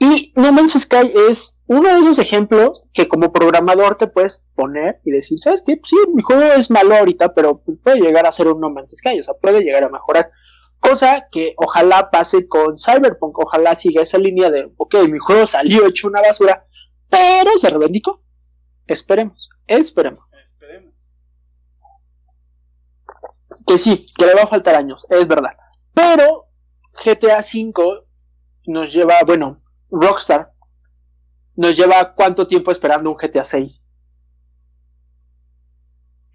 Y 0.05 0.35
No 0.37 0.53
Man's 0.53 0.79
Sky 0.79 1.11
es 1.31 1.59
uno 1.67 1.88
de 1.88 2.01
esos 2.01 2.19
ejemplos 2.19 2.85
que 2.93 3.09
como 3.09 3.33
programador 3.33 3.97
te 3.97 4.07
puedes 4.07 4.45
poner 4.55 5.01
y 5.03 5.12
decir, 5.12 5.38
¿sabes 5.38 5.62
qué? 5.67 5.79
Pues 5.79 5.88
sí, 5.88 5.97
mi 6.12 6.23
juego 6.23 6.43
es 6.43 6.71
malo 6.71 6.95
ahorita, 6.95 7.33
pero 7.33 7.62
pues, 7.62 7.79
puede 7.83 8.01
llegar 8.01 8.27
a 8.27 8.33
ser 8.33 8.49
un 8.49 8.61
No 8.61 8.69
Man's 8.69 8.95
Sky, 8.95 9.19
o 9.19 9.23
sea, 9.23 9.33
puede 9.40 9.62
llegar 9.62 9.83
a 9.85 9.88
mejorar. 9.88 10.31
Cosa 10.79 11.29
que 11.33 11.55
ojalá 11.57 12.11
pase 12.11 12.47
con 12.47 12.77
Cyberpunk, 12.77 13.38
ojalá 13.38 13.75
siga 13.75 14.03
esa 14.03 14.19
línea 14.19 14.51
de, 14.51 14.71
ok, 14.77 14.95
mi 15.09 15.19
juego 15.19 15.47
salió 15.47 15.87
hecho 15.87 16.09
una 16.09 16.21
basura, 16.21 16.67
pero 17.09 17.57
se 17.57 17.71
reivindicó. 17.71 18.23
Esperemos, 18.87 19.49
esperemos. 19.67 20.27
Esperemos. 20.43 20.93
Que 23.67 23.79
sí, 23.79 24.05
que 24.14 24.27
le 24.27 24.35
va 24.35 24.43
a 24.43 24.49
faltar 24.49 24.75
años, 24.75 25.07
es 25.09 25.27
verdad. 25.27 25.57
Pero 25.95 26.49
GTA 27.03 27.38
V 27.38 28.05
nos 28.67 28.93
lleva, 28.93 29.14
bueno, 29.25 29.57
Rockstar 29.90 30.55
nos 31.57 31.77
lleva 31.77 32.14
cuánto 32.14 32.47
tiempo 32.47 32.70
esperando 32.70 33.11
un 33.11 33.16
GTA 33.16 33.44
6. 33.44 33.85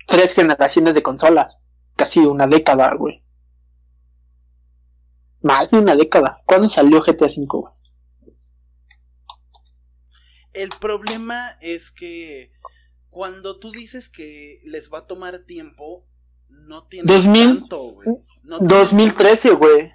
Tres 0.08 0.34
generaciones 0.34 0.96
de 0.96 1.04
consolas. 1.04 1.60
Casi 1.96 2.20
una 2.20 2.48
década, 2.48 2.94
güey. 2.96 3.24
Más 5.42 5.72
de 5.72 5.78
una 5.78 5.96
década. 5.96 6.42
¿Cuándo 6.46 6.70
salió 6.70 7.02
GTA 7.02 7.30
5, 7.30 7.60
güey? 7.60 7.74
El 10.54 10.70
problema 10.80 11.58
es 11.62 11.92
que 11.92 12.52
cuando 13.10 13.60
tú 13.60 13.72
dices 13.72 14.10
que 14.10 14.60
les 14.66 14.92
va 14.92 15.00
a 15.00 15.08
tomar 15.08 15.40
tiempo, 15.46 16.08
no 16.48 16.88
tiene 16.88 17.12
2000, 17.12 17.60
tanto, 17.60 17.82
güey. 17.92 18.08
2013, 18.44 19.52
güey. 19.52 19.92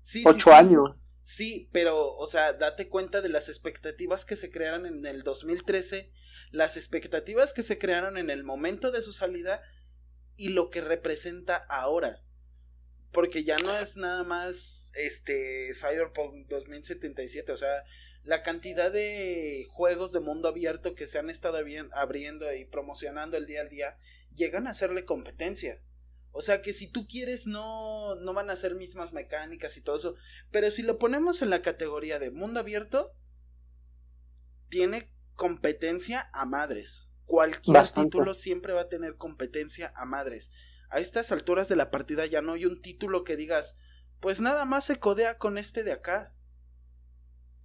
Sí, 0.00 0.22
Ocho 0.24 0.52
años. 0.54 0.90
Sí, 1.26 1.68
pero, 1.72 2.14
o 2.14 2.28
sea, 2.28 2.52
date 2.52 2.88
cuenta 2.88 3.20
de 3.20 3.28
las 3.28 3.48
expectativas 3.48 4.24
que 4.24 4.36
se 4.36 4.52
crearon 4.52 4.86
en 4.86 5.04
el 5.04 5.24
2013, 5.24 6.12
las 6.52 6.76
expectativas 6.76 7.52
que 7.52 7.64
se 7.64 7.78
crearon 7.78 8.16
en 8.16 8.30
el 8.30 8.44
momento 8.44 8.92
de 8.92 9.02
su 9.02 9.12
salida 9.12 9.60
y 10.36 10.50
lo 10.50 10.70
que 10.70 10.82
representa 10.82 11.56
ahora. 11.56 12.22
Porque 13.10 13.42
ya 13.42 13.56
no 13.56 13.76
es 13.76 13.96
nada 13.96 14.22
más 14.22 14.92
este 14.94 15.74
Cyberpunk 15.74 16.46
2077, 16.46 17.50
o 17.50 17.56
sea, 17.56 17.82
la 18.22 18.44
cantidad 18.44 18.92
de 18.92 19.66
juegos 19.72 20.12
de 20.12 20.20
mundo 20.20 20.46
abierto 20.46 20.94
que 20.94 21.08
se 21.08 21.18
han 21.18 21.28
estado 21.28 21.58
abriendo 21.90 22.54
y 22.54 22.66
promocionando 22.66 23.36
el 23.36 23.46
día 23.46 23.62
al 23.62 23.68
día 23.68 23.98
llegan 24.36 24.68
a 24.68 24.70
hacerle 24.70 25.04
competencia. 25.04 25.82
O 26.38 26.42
sea 26.42 26.60
que 26.60 26.74
si 26.74 26.86
tú 26.86 27.08
quieres 27.08 27.46
no, 27.46 28.14
no 28.16 28.34
van 28.34 28.50
a 28.50 28.56
ser 28.56 28.74
mismas 28.74 29.14
mecánicas 29.14 29.78
y 29.78 29.80
todo 29.80 29.96
eso. 29.96 30.16
Pero 30.50 30.70
si 30.70 30.82
lo 30.82 30.98
ponemos 30.98 31.40
en 31.40 31.48
la 31.48 31.62
categoría 31.62 32.18
de 32.18 32.30
mundo 32.30 32.60
abierto, 32.60 33.14
tiene 34.68 35.10
competencia 35.34 36.28
a 36.34 36.44
madres. 36.44 37.14
Cualquier 37.24 37.88
título 37.88 38.34
siempre 38.34 38.74
va 38.74 38.82
a 38.82 38.88
tener 38.90 39.16
competencia 39.16 39.94
a 39.96 40.04
madres. 40.04 40.50
A 40.90 40.98
estas 40.98 41.32
alturas 41.32 41.70
de 41.70 41.76
la 41.76 41.90
partida 41.90 42.26
ya 42.26 42.42
no 42.42 42.52
hay 42.52 42.66
un 42.66 42.82
título 42.82 43.24
que 43.24 43.36
digas, 43.36 43.78
pues 44.20 44.42
nada 44.42 44.66
más 44.66 44.84
se 44.84 44.98
codea 44.98 45.38
con 45.38 45.56
este 45.56 45.84
de 45.84 45.92
acá. 45.92 46.34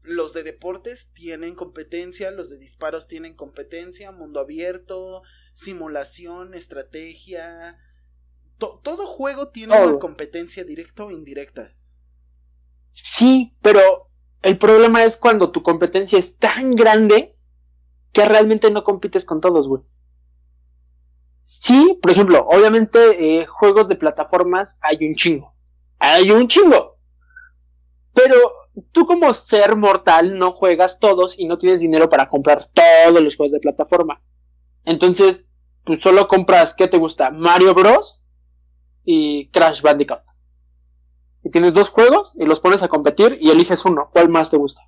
Los 0.04 0.32
de 0.32 0.44
deportes 0.44 1.12
tienen 1.12 1.56
competencia, 1.56 2.32
los 2.32 2.50
de 2.50 2.58
disparos 2.58 3.10
tienen 3.10 3.36
competencia, 3.36 4.14
mundo 4.14 4.40
abierto, 4.40 5.24
simulación, 5.52 6.54
estrategia. 6.54 7.78
Todo 8.84 9.08
juego 9.08 9.50
tiene 9.50 9.80
una 9.80 10.00
competencia 10.00 10.64
directa 10.64 11.06
o 11.06 11.12
indirecta. 11.12 11.76
Sí, 12.92 13.56
pero 13.62 13.82
el 14.42 14.58
problema 14.58 15.04
es 15.04 15.18
cuando 15.18 15.52
tu 15.52 15.64
competencia 15.64 16.20
es 16.20 16.38
tan 16.38 16.72
grande 16.72 17.38
que 18.12 18.26
realmente 18.26 18.72
no 18.72 18.84
compites 18.84 19.26
con 19.26 19.42
todos, 19.42 19.68
güey. 19.68 19.84
Sí, 21.42 21.98
por 22.02 22.12
ejemplo, 22.12 22.46
obviamente 22.50 23.42
eh, 23.42 23.46
juegos 23.46 23.88
de 23.88 23.96
plataformas 23.96 24.78
hay 24.82 25.08
un 25.08 25.14
chingo. 25.14 25.56
Hay 26.00 26.32
un 26.32 26.48
chingo. 26.48 27.00
Pero 28.14 28.36
tú 28.92 29.06
como 29.06 29.34
ser 29.34 29.76
mortal 29.76 30.38
no 30.38 30.52
juegas 30.52 31.00
todos 31.00 31.38
y 31.38 31.48
no 31.48 31.58
tienes 31.58 31.82
dinero 31.82 32.10
para 32.10 32.30
comprar 32.30 32.66
todos 32.66 33.22
los 33.22 33.36
juegos 33.36 33.54
de 33.54 33.60
plataforma. 33.60 34.22
Entonces, 34.84 35.48
pues 35.84 36.02
solo 36.02 36.28
compras, 36.28 36.74
¿qué 36.76 36.88
te 36.88 36.98
gusta? 36.98 37.32
Mario 37.32 37.74
Bros. 37.74 38.21
Y 39.14 39.50
Crash 39.50 39.82
Bandicoot. 39.82 40.22
Y 41.44 41.50
tienes 41.50 41.74
dos 41.74 41.90
juegos 41.90 42.34
y 42.38 42.46
los 42.46 42.62
pones 42.62 42.82
a 42.82 42.88
competir 42.88 43.38
y 43.42 43.50
eliges 43.50 43.84
uno. 43.84 44.10
¿Cuál 44.14 44.30
más 44.30 44.50
te 44.50 44.58
gusta? 44.58 44.82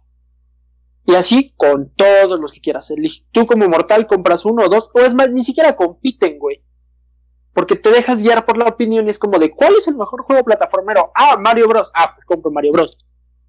Y 1.06 1.16
así 1.16 1.54
con 1.58 1.94
todos 1.94 2.40
los 2.40 2.54
que 2.54 2.62
quieras. 2.62 2.88
Tú 3.32 3.46
como 3.46 3.68
mortal 3.68 4.08
compras 4.08 4.46
uno 4.46 4.64
o 4.64 4.70
dos, 4.70 4.90
o 4.94 5.02
es 5.02 5.14
más, 5.14 5.32
ni 5.32 5.44
siquiera 5.44 5.76
compiten, 5.76 6.40
güey. 6.40 6.64
Porque 7.52 7.76
te 7.76 7.92
dejas 7.92 8.24
guiar 8.24 8.46
por 8.46 8.58
la 8.58 8.66
opinión 8.66 9.08
y 9.08 9.10
es 9.10 9.20
como 9.20 9.38
de 9.38 9.52
¿cuál 9.52 9.76
es 9.76 9.88
el 9.90 9.98
mejor 9.98 10.24
juego 10.24 10.44
plataformero? 10.44 11.12
Ah, 11.14 11.38
Mario 11.38 11.68
Bros. 11.68 11.92
Ah, 11.94 12.14
pues 12.16 12.26
compro 12.26 12.50
Mario 12.50 12.72
Bros. 12.72 12.98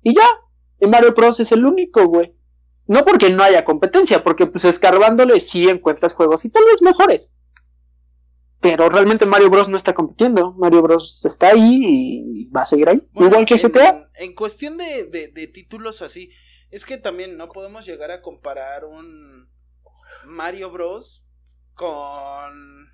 Y 0.02 0.14
ya. 0.14 0.28
Y 0.80 0.88
Mario 0.88 1.14
Bros. 1.14 1.38
es 1.38 1.52
el 1.52 1.64
único, 1.64 2.04
güey. 2.06 2.34
No 2.86 3.04
porque 3.04 3.30
no 3.30 3.44
haya 3.44 3.64
competencia, 3.64 4.24
porque 4.24 4.46
pues 4.46 4.64
escarbándole 4.64 5.38
sí 5.38 5.68
encuentras 5.68 6.14
juegos 6.14 6.44
y 6.44 6.50
tal 6.50 6.64
vez 6.64 6.82
mejores. 6.82 7.32
Pero 8.64 8.88
realmente 8.88 9.26
Mario 9.26 9.50
Bros. 9.50 9.68
no 9.68 9.76
está 9.76 9.92
compitiendo. 9.92 10.52
Mario 10.54 10.82
Bros. 10.82 11.24
está 11.24 11.48
ahí 11.48 11.82
y 11.84 12.44
va 12.46 12.62
a 12.62 12.66
seguir 12.66 12.88
ahí. 12.88 13.06
Igual 13.14 13.44
que 13.44 13.58
GTA. 13.58 14.08
En, 14.14 14.34
cuestión 14.34 14.78
de, 14.78 15.04
de 15.04 15.46
títulos 15.46 16.02
así, 16.02 16.30
es 16.70 16.84
que 16.84 16.96
también 16.96 17.36
no 17.36 17.50
podemos 17.50 17.86
llegar 17.86 18.10
a 18.10 18.22
comparar 18.22 18.84
un 18.84 19.48
Mario 20.24 20.70
Bros. 20.70 21.24
con 21.74 22.92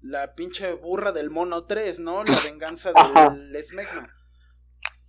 la 0.00 0.34
pinche 0.34 0.72
burra 0.74 1.12
del 1.12 1.30
mono 1.30 1.64
3, 1.64 2.00
¿no? 2.00 2.24
La 2.24 2.36
venganza 2.44 2.92
del 2.92 3.64
Smegma. 3.64 4.14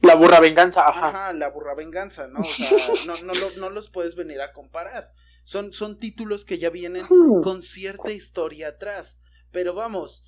La 0.02 0.16
burra 0.16 0.40
venganza, 0.40 0.88
ajá. 0.88 1.10
Ajá, 1.10 1.34
la 1.34 1.50
burra 1.50 1.76
venganza, 1.76 2.28
¿no? 2.28 2.40
O 2.40 2.44
sea, 2.44 2.78
no, 3.08 3.34
no, 3.34 3.34
no, 3.58 3.70
los 3.70 3.90
puedes 3.90 4.16
venir 4.16 4.42
a 4.42 4.52
comparar. 4.52 5.14
Son, 5.46 5.72
son 5.72 5.98
títulos 5.98 6.46
que 6.46 6.58
ya 6.58 6.70
vienen 6.70 7.06
con 7.42 7.64
cierta 7.64 8.12
historia 8.12 8.70
atrás. 8.70 9.20
Pero 9.54 9.74
vamos, 9.74 10.26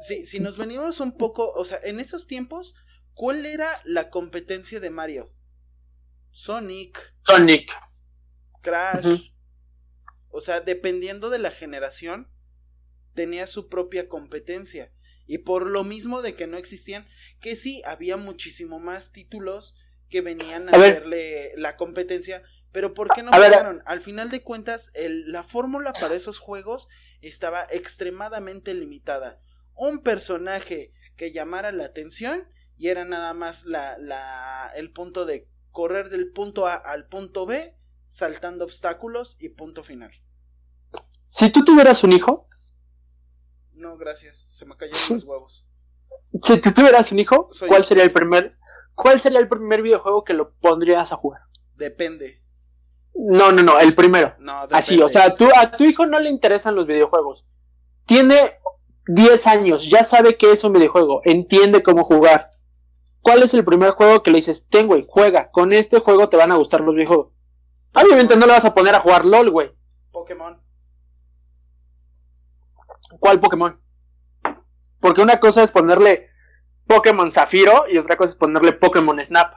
si, 0.00 0.26
si 0.26 0.40
nos 0.40 0.56
venimos 0.56 0.98
un 0.98 1.16
poco, 1.16 1.52
o 1.52 1.64
sea, 1.64 1.78
en 1.84 2.00
esos 2.00 2.26
tiempos, 2.26 2.74
¿cuál 3.12 3.46
era 3.46 3.70
la 3.84 4.10
competencia 4.10 4.80
de 4.80 4.90
Mario? 4.90 5.32
Sonic. 6.32 7.14
Sonic. 7.24 7.72
Crash. 8.60 9.30
O 10.30 10.40
sea, 10.40 10.60
dependiendo 10.60 11.30
de 11.30 11.38
la 11.38 11.52
generación, 11.52 12.28
tenía 13.14 13.46
su 13.46 13.68
propia 13.68 14.08
competencia. 14.08 14.92
Y 15.26 15.38
por 15.38 15.66
lo 15.66 15.84
mismo 15.84 16.22
de 16.22 16.34
que 16.34 16.46
no 16.46 16.58
existían, 16.58 17.06
que 17.40 17.54
sí, 17.54 17.82
había 17.86 18.16
muchísimo 18.16 18.80
más 18.80 19.12
títulos 19.12 19.78
que 20.08 20.22
venían 20.22 20.68
a, 20.68 20.72
hacerle 20.76 21.52
la 21.56 21.76
competencia, 21.76 22.42
pero 22.72 22.94
¿por 22.94 23.08
qué 23.10 23.22
no 23.22 23.30
pegaron? 23.30 23.82
Al 23.86 24.00
final 24.00 24.30
de 24.30 24.42
cuentas, 24.42 24.90
el, 24.94 25.30
la 25.30 25.44
fórmula 25.44 25.92
para 25.92 26.14
esos 26.16 26.38
juegos 26.38 26.88
estaba 27.28 27.66
extremadamente 27.70 28.74
limitada. 28.74 29.40
Un 29.74 30.02
personaje 30.02 30.92
que 31.16 31.32
llamara 31.32 31.72
la 31.72 31.84
atención 31.84 32.48
y 32.76 32.88
era 32.88 33.04
nada 33.04 33.34
más 33.34 33.64
la, 33.64 33.96
la, 33.98 34.72
el 34.76 34.92
punto 34.92 35.24
de 35.24 35.48
correr 35.70 36.08
del 36.10 36.30
punto 36.30 36.66
A 36.66 36.74
al 36.74 37.08
punto 37.08 37.46
B, 37.46 37.76
saltando 38.08 38.64
obstáculos 38.64 39.36
y 39.40 39.50
punto 39.50 39.82
final. 39.82 40.12
Si 41.30 41.50
tú 41.50 41.64
tuvieras 41.64 42.04
un 42.04 42.12
hijo. 42.12 42.48
No, 43.72 43.96
gracias. 43.96 44.46
Se 44.48 44.64
me 44.64 44.76
cayeron 44.76 45.00
los 45.10 45.24
huevos. 45.24 45.66
Si 46.42 46.60
tú 46.60 46.72
tuvieras 46.72 47.10
un 47.10 47.18
hijo, 47.18 47.50
¿cuál 47.66 47.84
sería 47.84 48.04
el 48.04 48.12
primer. 48.12 48.56
¿Cuál 48.94 49.20
sería 49.20 49.40
el 49.40 49.48
primer 49.48 49.82
videojuego 49.82 50.22
que 50.22 50.34
lo 50.34 50.54
pondrías 50.54 51.10
a 51.10 51.16
jugar? 51.16 51.42
Depende. 51.76 52.43
No, 53.14 53.52
no, 53.52 53.62
no, 53.62 53.78
el 53.78 53.94
primero. 53.94 54.34
No, 54.40 54.62
Así, 54.72 55.00
o 55.00 55.08
sea, 55.08 55.34
tú, 55.34 55.48
a 55.54 55.70
tu 55.70 55.84
hijo 55.84 56.06
no 56.06 56.18
le 56.18 56.30
interesan 56.30 56.74
los 56.74 56.86
videojuegos. 56.86 57.44
Tiene 58.06 58.58
10 59.06 59.46
años, 59.46 59.88
ya 59.88 60.02
sabe 60.02 60.36
qué 60.36 60.50
es 60.50 60.64
un 60.64 60.72
videojuego, 60.72 61.20
entiende 61.24 61.82
cómo 61.82 62.04
jugar. 62.04 62.50
¿Cuál 63.20 63.42
es 63.42 63.54
el 63.54 63.64
primer 63.64 63.90
juego 63.90 64.22
que 64.22 64.30
le 64.30 64.36
dices, 64.36 64.68
ten, 64.68 64.86
güey, 64.86 65.06
juega? 65.08 65.50
Con 65.50 65.72
este 65.72 66.00
juego 66.00 66.28
te 66.28 66.36
van 66.36 66.52
a 66.52 66.56
gustar 66.56 66.80
los 66.80 66.94
videojuegos. 66.94 67.32
Obviamente 67.94 68.36
no 68.36 68.46
le 68.46 68.52
vas 68.52 68.64
a 68.64 68.74
poner 68.74 68.94
a 68.94 69.00
jugar 69.00 69.24
LOL, 69.24 69.50
güey. 69.50 69.72
Pokémon. 70.10 70.60
¿Cuál 73.18 73.40
Pokémon? 73.40 73.80
Porque 75.00 75.22
una 75.22 75.38
cosa 75.38 75.62
es 75.62 75.70
ponerle 75.70 76.28
Pokémon 76.86 77.30
Zafiro 77.30 77.84
y 77.88 77.96
otra 77.96 78.16
cosa 78.16 78.32
es 78.32 78.36
ponerle 78.36 78.72
Pokémon 78.72 79.24
Snap. 79.24 79.54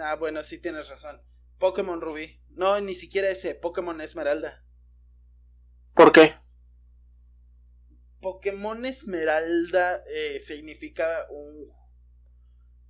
Ah, 0.00 0.14
bueno, 0.14 0.42
sí 0.42 0.60
tienes 0.60 0.88
razón. 0.88 1.20
Pokémon 1.58 2.00
Rubí. 2.00 2.40
No, 2.50 2.80
ni 2.80 2.94
siquiera 2.94 3.28
ese, 3.28 3.54
Pokémon 3.54 4.00
Esmeralda. 4.00 4.64
¿Por 5.94 6.12
qué? 6.12 6.34
Pokémon 8.20 8.84
Esmeralda 8.84 10.02
eh, 10.10 10.40
significa 10.40 11.26
un 11.30 11.72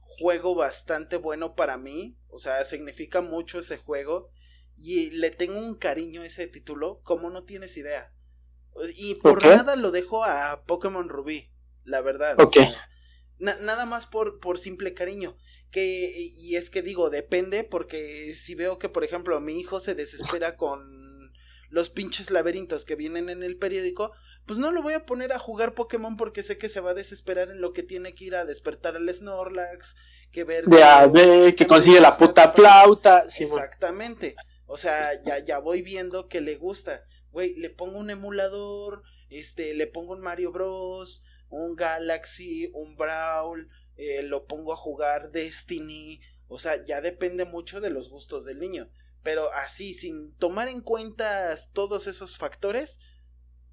juego 0.01 0.55
bastante 0.55 1.17
bueno 1.17 1.55
para 1.55 1.77
mí. 1.77 2.19
O 2.29 2.39
sea, 2.39 2.65
significa 2.65 3.21
mucho 3.21 3.59
ese 3.59 3.77
juego. 3.77 4.31
Y 4.77 5.11
le 5.11 5.31
tengo 5.31 5.59
un 5.59 5.75
cariño 5.75 6.23
a 6.23 6.27
ese 6.27 6.47
título, 6.47 7.01
como 7.03 7.31
no 7.31 7.45
tienes 7.45 7.77
idea. 7.77 8.13
Y 8.97 9.17
por 9.17 9.45
nada 9.45 9.75
lo 9.77 9.91
dejo 9.91 10.25
a 10.25 10.65
Pokémon 10.65 11.09
Rubí, 11.09 11.53
la 11.85 12.01
verdad. 12.01 12.41
Ok. 12.41 12.57
nada 13.39 13.87
más 13.87 14.07
por, 14.07 14.39
por 14.39 14.59
simple 14.59 14.95
cariño. 14.95 15.37
Que, 15.71 16.11
y 16.39 16.57
es 16.57 16.71
que 16.71 16.81
digo, 16.81 17.11
depende, 17.11 17.63
porque 17.63 18.35
si 18.35 18.55
veo 18.55 18.79
que, 18.79 18.89
por 18.89 19.05
ejemplo, 19.05 19.39
mi 19.41 19.61
hijo 19.61 19.81
se 19.81 19.95
desespera 19.95 20.57
con 20.57 21.33
los 21.71 21.91
pinches 21.91 22.31
laberintos 22.31 22.85
que 22.85 22.95
vienen 22.95 23.29
en 23.29 23.43
el 23.43 23.59
periódico, 23.59 24.13
pues 24.47 24.59
no 24.59 24.73
lo 24.73 24.83
voy 24.83 24.95
a 24.95 25.05
poner 25.05 25.33
a 25.33 25.39
jugar 25.39 25.75
Pokémon 25.75 26.17
porque 26.17 26.43
sé 26.43 26.57
que 26.57 26.71
se 26.71 26.81
va 26.81 26.93
a 26.93 26.95
desesperar 26.95 27.51
en 27.51 27.61
lo 27.61 27.75
que 27.75 27.83
tiene 27.83 28.15
que 28.15 28.25
ir 28.25 28.35
a 28.35 28.47
despertar 28.47 28.97
al 28.97 29.13
Snorlax, 29.13 29.95
que 30.33 30.45
ver... 30.45 30.65
De 30.65 31.55
que 31.55 31.67
consigue 31.67 32.01
la 32.01 32.17
puta 32.17 32.51
flauta. 32.53 33.25
Exactamente. 33.39 34.35
O 34.67 34.79
sea, 34.79 35.23
ya, 35.23 35.39
ya 35.45 35.59
voy 35.59 35.83
viendo 35.83 36.29
que 36.29 36.41
le 36.41 36.57
gusta. 36.57 37.05
Güey, 37.31 37.55
le 37.57 37.69
pongo 37.69 37.99
un 37.99 38.09
emulador, 38.11 39.03
este, 39.29 39.75
le 39.75 39.87
pongo 39.87 40.15
un 40.15 40.21
Mario 40.21 40.51
Bros, 40.51 41.23
un 41.51 41.77
Galaxy, 41.77 42.71
un 42.73 42.97
Brawl, 42.97 43.69
eh, 43.99 44.23
lo 44.23 44.47
pongo 44.47 44.73
a 44.73 44.77
jugar 44.77 45.31
Destiny. 45.33 46.21
O 46.47 46.59
sea, 46.59 46.83
ya 46.85 47.01
depende 47.01 47.45
mucho 47.45 47.81
de 47.81 47.91
los 47.91 48.09
gustos 48.09 48.45
del 48.47 48.59
niño. 48.59 48.89
Pero 49.23 49.53
así, 49.53 49.93
sin 49.93 50.35
tomar 50.37 50.69
en 50.69 50.81
cuenta 50.81 51.55
todos 51.73 52.07
esos 52.07 52.39
factores, 52.39 53.01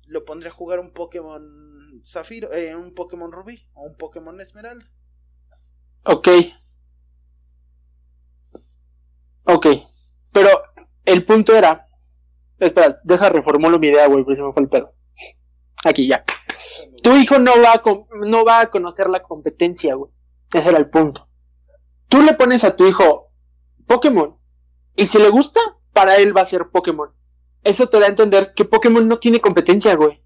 lo 0.07 0.25
pondré 0.25 0.49
a 0.49 0.53
jugar 0.53 0.79
un 0.79 0.91
Pokémon 0.91 2.02
Zafiro, 2.04 2.52
eh, 2.52 2.75
un 2.75 2.93
Pokémon 2.93 3.31
Rubí 3.31 3.69
o 3.73 3.83
un 3.83 3.95
Pokémon 3.95 4.41
Esmeralda. 4.41 4.91
Ok. 6.04 6.27
Ok. 9.43 9.67
Pero 10.31 10.50
el 11.06 11.23
punto 11.23 11.56
era. 11.56 11.87
Espera, 12.58 12.95
deja 13.04 13.29
reformulo 13.29 13.79
mi 13.79 13.87
idea, 13.87 14.08
güey, 14.08 14.23
porque 14.23 14.37
se 14.37 14.43
me 14.43 14.54
fue 14.54 14.63
el 14.63 14.69
pedo. 14.69 14.95
Aquí 15.83 16.08
ya. 16.08 16.23
Tu 17.04 17.15
hijo 17.15 17.37
no 17.37 17.52
va 17.62 17.73
a, 17.73 17.81
no 18.25 18.43
va 18.43 18.62
a 18.62 18.71
conocer 18.71 19.08
la 19.10 19.21
competencia, 19.21 19.93
güey. 19.93 20.14
Ese 20.56 20.69
era 20.69 20.77
el 20.77 20.89
punto. 20.89 21.27
Tú 22.08 22.21
le 22.21 22.33
pones 22.33 22.63
a 22.63 22.75
tu 22.75 22.87
hijo 22.87 23.31
Pokémon. 23.87 24.37
Y 24.95 25.06
si 25.06 25.17
le 25.17 25.29
gusta, 25.29 25.60
para 25.93 26.15
él 26.17 26.35
va 26.35 26.41
a 26.41 26.45
ser 26.45 26.69
Pokémon 26.69 27.15
eso 27.65 27.89
te 27.89 27.99
da 27.99 28.06
a 28.06 28.10
entender 28.10 28.53
que 28.56 28.63
Pokémon 28.63 29.06
no 29.06 29.17
tiene 29.17 29.41
competencia, 29.41 29.95
güey. 29.95 30.21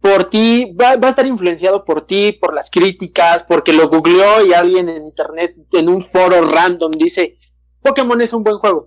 Por 0.00 0.24
ti, 0.24 0.76
va, 0.78 0.90
a 0.90 1.08
estar 1.08 1.26
influenciado 1.26 1.84
por 1.84 2.02
ti, 2.02 2.32
por 2.32 2.54
las 2.54 2.70
críticas, 2.70 3.44
porque 3.48 3.72
lo 3.72 3.88
googleó 3.88 4.44
y 4.44 4.52
alguien 4.52 4.90
en 4.90 5.04
internet, 5.04 5.56
en 5.72 5.88
un 5.88 6.02
foro 6.02 6.42
random, 6.42 6.92
dice, 6.92 7.38
Pokémon 7.80 8.20
es 8.20 8.34
un 8.34 8.44
buen 8.44 8.58
juego. 8.58 8.86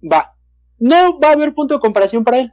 Va. 0.00 0.36
No 0.78 1.18
va 1.18 1.30
a 1.30 1.32
haber 1.32 1.54
punto 1.54 1.74
de 1.74 1.80
comparación 1.80 2.22
para 2.22 2.38
él. 2.38 2.52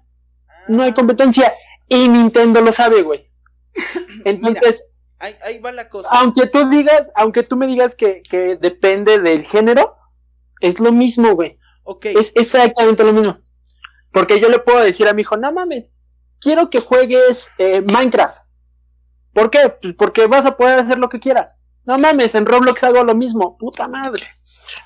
No 0.68 0.82
hay 0.82 0.94
competencia. 0.94 1.54
Y 1.88 2.08
Nintendo 2.08 2.60
lo 2.60 2.74
sabe, 2.74 3.04
güey. 3.04 3.30
Entonces, 4.26 4.88
Ahí, 5.24 5.60
va 5.60 5.72
la 5.72 5.88
cosa. 5.88 6.10
Aunque 6.12 6.48
tú 6.48 6.70
digas, 6.70 7.10
aunque 7.16 7.44
tú 7.44 7.56
me 7.56 7.66
digas 7.66 7.96
que, 7.96 8.22
que 8.24 8.58
depende 8.58 9.20
del 9.20 9.44
género, 9.44 9.96
es 10.60 10.82
lo 10.82 10.92
mismo, 10.92 11.34
güey. 11.34 11.60
Ok. 11.84 12.08
Es 12.08 12.34
exactamente 12.36 13.06
lo 13.06 13.14
mismo. 13.14 13.34
Porque 14.12 14.42
yo 14.42 14.50
le 14.50 14.60
puedo 14.60 14.80
decir 14.84 15.08
a 15.08 15.14
mi 15.14 15.22
hijo, 15.22 15.38
no 15.38 15.54
mames, 15.54 15.92
quiero 16.42 16.70
que 16.70 16.80
juegues 16.80 17.50
eh, 17.58 17.82
Minecraft. 17.82 18.44
¿Por 19.32 19.50
qué? 19.50 19.74
Pues 19.82 19.96
porque 19.98 20.28
vas 20.28 20.46
a 20.46 20.58
poder 20.58 20.78
hacer 20.80 21.00
lo 21.00 21.08
que 21.08 21.20
quieras. 21.22 21.54
No 21.86 21.98
mames, 21.98 22.36
en 22.36 22.46
Roblox 22.46 22.84
hago 22.84 23.04
lo 23.04 23.16
mismo. 23.16 23.58
Puta 23.58 23.88
madre. 23.88 24.28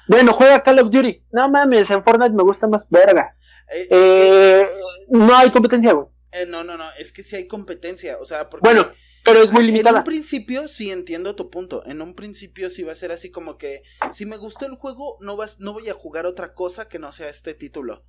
Bueno, 0.08 0.34
juega 0.34 0.62
Call 0.62 0.80
of 0.80 0.90
Duty. 0.90 1.26
No 1.32 1.50
mames, 1.50 1.90
en 1.90 2.04
Fortnite 2.04 2.34
me 2.34 2.44
gusta 2.44 2.68
más 2.68 2.88
verga. 2.90 3.36
Eh, 3.74 3.88
eh, 3.90 4.70
no 5.10 5.36
hay 5.36 5.50
competencia, 5.50 5.94
güey. 5.94 6.08
no, 6.48 6.64
no, 6.64 6.78
no, 6.78 6.86
es 7.00 7.12
que 7.12 7.24
sí 7.24 7.36
hay 7.36 7.48
competencia. 7.48 8.18
O 8.22 8.26
sea, 8.26 8.50
porque 8.50 8.64
bueno, 8.68 8.92
pero 9.28 9.44
es 9.44 9.52
muy 9.52 9.64
limitada. 9.64 9.98
En 9.98 10.02
un 10.02 10.06
principio 10.06 10.68
sí 10.70 10.90
entiendo 10.90 11.36
tu 11.36 11.50
punto. 11.50 11.86
En 11.86 12.02
un 12.02 12.16
principio 12.16 12.70
sí 12.70 12.84
va 12.84 12.94
a 12.94 12.96
ser 12.96 13.12
así 13.12 13.30
como 13.30 13.58
que 13.58 13.84
si 14.14 14.26
me 14.26 14.38
gustó 14.38 14.66
el 14.66 14.76
juego, 14.76 15.18
no 15.20 15.36
vas, 15.36 15.60
no 15.60 15.74
voy 15.74 15.90
a 15.90 15.94
jugar 15.94 16.26
otra 16.26 16.54
cosa 16.54 16.88
que 16.88 16.98
no 16.98 17.12
sea 17.12 17.28
este 17.28 17.54
título. 17.54 18.06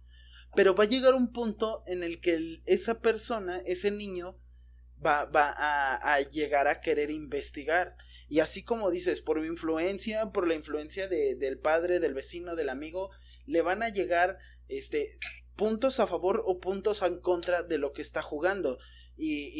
Pero 0.54 0.76
va 0.76 0.84
a 0.84 0.88
llegar 0.88 1.14
un 1.14 1.32
punto 1.32 1.82
en 1.88 2.04
el 2.04 2.20
que 2.20 2.62
esa 2.66 3.00
persona, 3.00 3.58
ese 3.66 3.90
niño, 3.90 4.38
va, 5.04 5.24
va 5.24 5.52
a, 5.56 6.20
llegar 6.20 6.68
a 6.68 6.80
querer 6.80 7.10
investigar. 7.10 7.96
Y 8.28 8.38
así 8.38 8.62
como 8.62 8.90
dices, 8.92 9.20
por 9.20 9.44
influencia, 9.44 10.30
por 10.30 10.46
la 10.46 10.54
influencia 10.54 11.08
de, 11.08 11.34
del 11.34 11.58
padre, 11.58 11.98
del 11.98 12.14
vecino, 12.14 12.54
del 12.54 12.68
amigo, 12.68 13.10
le 13.44 13.62
van 13.62 13.82
a 13.82 13.88
llegar 13.88 14.38
este 14.68 15.18
puntos 15.56 15.98
a 15.98 16.06
favor 16.06 16.44
o 16.46 16.60
puntos 16.60 17.02
en 17.02 17.20
contra 17.20 17.64
de 17.64 17.78
lo 17.78 17.92
que 17.92 18.02
está 18.02 18.22
jugando. 18.22 18.78
Y, 19.20 19.50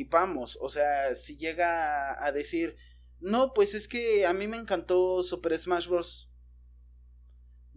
y 0.00 0.04
vamos, 0.04 0.58
o 0.60 0.70
sea, 0.70 1.14
si 1.14 1.36
llega 1.36 2.24
a 2.24 2.32
decir, 2.32 2.76
no, 3.20 3.52
pues 3.52 3.74
es 3.74 3.86
que 3.86 4.26
a 4.26 4.32
mí 4.32 4.48
me 4.48 4.56
encantó 4.56 5.22
Super 5.22 5.58
Smash 5.58 5.88
Bros. 5.88 6.30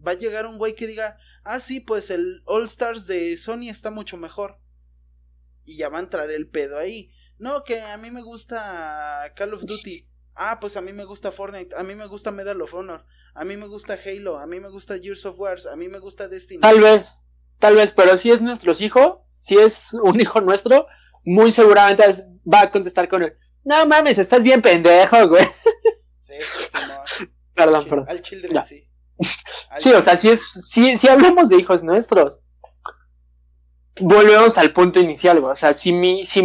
Va 0.04 0.12
a 0.12 0.18
llegar 0.18 0.46
un 0.46 0.58
güey 0.58 0.74
que 0.74 0.86
diga, 0.86 1.18
ah, 1.44 1.60
sí, 1.60 1.80
pues 1.80 2.10
el 2.10 2.40
All 2.46 2.64
Stars 2.64 3.06
de 3.06 3.36
Sony 3.36 3.68
está 3.68 3.90
mucho 3.90 4.16
mejor. 4.16 4.58
Y 5.64 5.76
ya 5.76 5.88
va 5.90 5.98
a 5.98 6.02
entrar 6.02 6.30
el 6.30 6.48
pedo 6.48 6.78
ahí. 6.78 7.12
No, 7.38 7.62
que 7.62 7.80
a 7.80 7.96
mí 7.98 8.10
me 8.10 8.22
gusta 8.22 9.32
Call 9.36 9.54
of 9.54 9.64
Duty. 9.64 10.08
Ah, 10.34 10.60
pues 10.60 10.76
a 10.76 10.80
mí 10.80 10.92
me 10.92 11.04
gusta 11.04 11.32
Fortnite, 11.32 11.74
a 11.76 11.82
mí 11.82 11.94
me 11.94 12.06
gusta 12.06 12.30
Medal 12.30 12.62
of 12.62 12.72
Honor, 12.72 13.04
a 13.34 13.44
mí 13.44 13.56
me 13.56 13.66
gusta 13.66 13.98
Halo, 14.04 14.38
a 14.38 14.46
mí 14.46 14.60
me 14.60 14.68
gusta 14.68 14.96
Gears 14.96 15.26
of 15.26 15.38
Wars, 15.38 15.66
a 15.66 15.74
mí 15.74 15.88
me 15.88 15.98
gusta 15.98 16.28
Destiny. 16.28 16.60
Tal 16.60 16.80
vez, 16.80 17.12
tal 17.58 17.74
vez, 17.74 17.92
pero 17.92 18.16
si 18.16 18.30
es 18.30 18.40
nuestro 18.40 18.72
hijo, 18.78 19.26
si 19.40 19.56
es 19.56 19.94
un 19.94 20.20
hijo 20.20 20.40
nuestro, 20.40 20.86
muy 21.24 21.52
seguramente 21.52 22.04
va 22.52 22.62
a 22.62 22.70
contestar 22.70 23.08
con 23.08 23.22
el, 23.22 23.36
no 23.64 23.86
mames, 23.86 24.16
estás 24.18 24.42
bien 24.42 24.62
pendejo, 24.62 25.28
güey. 25.28 25.44
Sí, 26.20 26.34
sí, 26.40 26.78
no. 26.88 27.26
Perdón, 27.54 27.84
perdón. 27.88 28.06
Al 28.08 28.22
children, 28.22 28.64
sí. 28.64 28.88
sí, 29.76 29.92
o 29.92 30.00
sea, 30.00 30.16
si 30.16 30.30
es, 30.30 30.50
si, 30.70 30.96
si 30.96 31.08
hablamos 31.08 31.48
de 31.48 31.56
hijos 31.56 31.82
nuestros, 31.82 32.40
volvemos 34.00 34.56
al 34.58 34.72
punto 34.72 35.00
inicial, 35.00 35.40
güey. 35.40 35.52
O 35.52 35.56
sea, 35.56 35.74
si 35.74 35.92
mi, 35.92 36.24
si, 36.24 36.42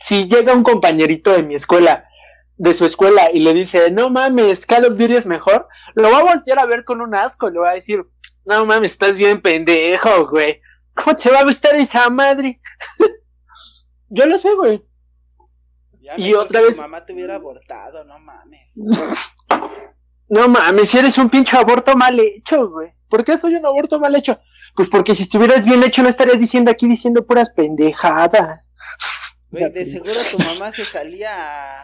si 0.00 0.28
llega 0.28 0.54
un 0.54 0.62
compañerito 0.62 1.32
de 1.32 1.42
mi 1.42 1.54
escuela, 1.54 2.08
de 2.56 2.72
su 2.72 2.84
escuela, 2.84 3.30
y 3.32 3.40
le 3.40 3.52
dice, 3.52 3.90
no 3.90 4.10
mames, 4.10 4.64
Call 4.64 4.84
of 4.84 4.96
Duty 4.96 5.16
es 5.16 5.26
mejor, 5.26 5.66
lo 5.94 6.10
va 6.10 6.18
a 6.18 6.34
voltear 6.34 6.60
a 6.60 6.66
ver 6.66 6.84
con 6.84 7.00
un 7.00 7.14
asco, 7.16 7.50
le 7.50 7.58
va 7.58 7.70
a 7.70 7.74
decir, 7.74 8.04
no 8.44 8.64
mames, 8.64 8.92
estás 8.92 9.16
bien 9.16 9.40
pendejo, 9.40 10.28
güey. 10.28 10.60
¿Cómo 10.94 11.16
te 11.16 11.30
va 11.30 11.40
a 11.40 11.44
gustar 11.44 11.74
esa 11.74 12.08
madre? 12.10 12.60
Yo 14.14 14.26
lo 14.26 14.38
sé, 14.38 14.54
güey. 14.54 14.82
y 16.16 16.34
otra 16.34 16.62
vez. 16.62 16.76
Tu 16.76 16.82
mamá 16.82 17.04
te 17.04 17.12
hubiera 17.12 17.34
abortado, 17.34 18.04
no 18.04 18.18
mames. 18.18 18.74
No 20.28 20.48
mames, 20.48 20.88
si 20.88 20.98
eres 20.98 21.18
un 21.18 21.28
pinche 21.28 21.56
aborto 21.56 21.96
mal 21.96 22.18
hecho, 22.18 22.68
güey. 22.68 22.92
¿Por 23.08 23.24
qué 23.24 23.36
soy 23.36 23.54
un 23.56 23.66
aborto 23.66 24.00
mal 24.00 24.14
hecho? 24.16 24.40
Pues 24.74 24.88
porque 24.88 25.14
si 25.14 25.24
estuvieras 25.24 25.64
bien 25.64 25.82
hecho 25.84 26.02
no 26.02 26.08
estarías 26.08 26.40
diciendo 26.40 26.70
aquí 26.70 26.88
diciendo 26.88 27.24
puras 27.26 27.50
pendejadas. 27.50 28.66
Güey, 29.50 29.70
de 29.70 29.86
seguro 29.86 30.12
tu 30.32 30.38
mamá 30.38 30.72
se 30.72 30.84
salía 30.84 31.82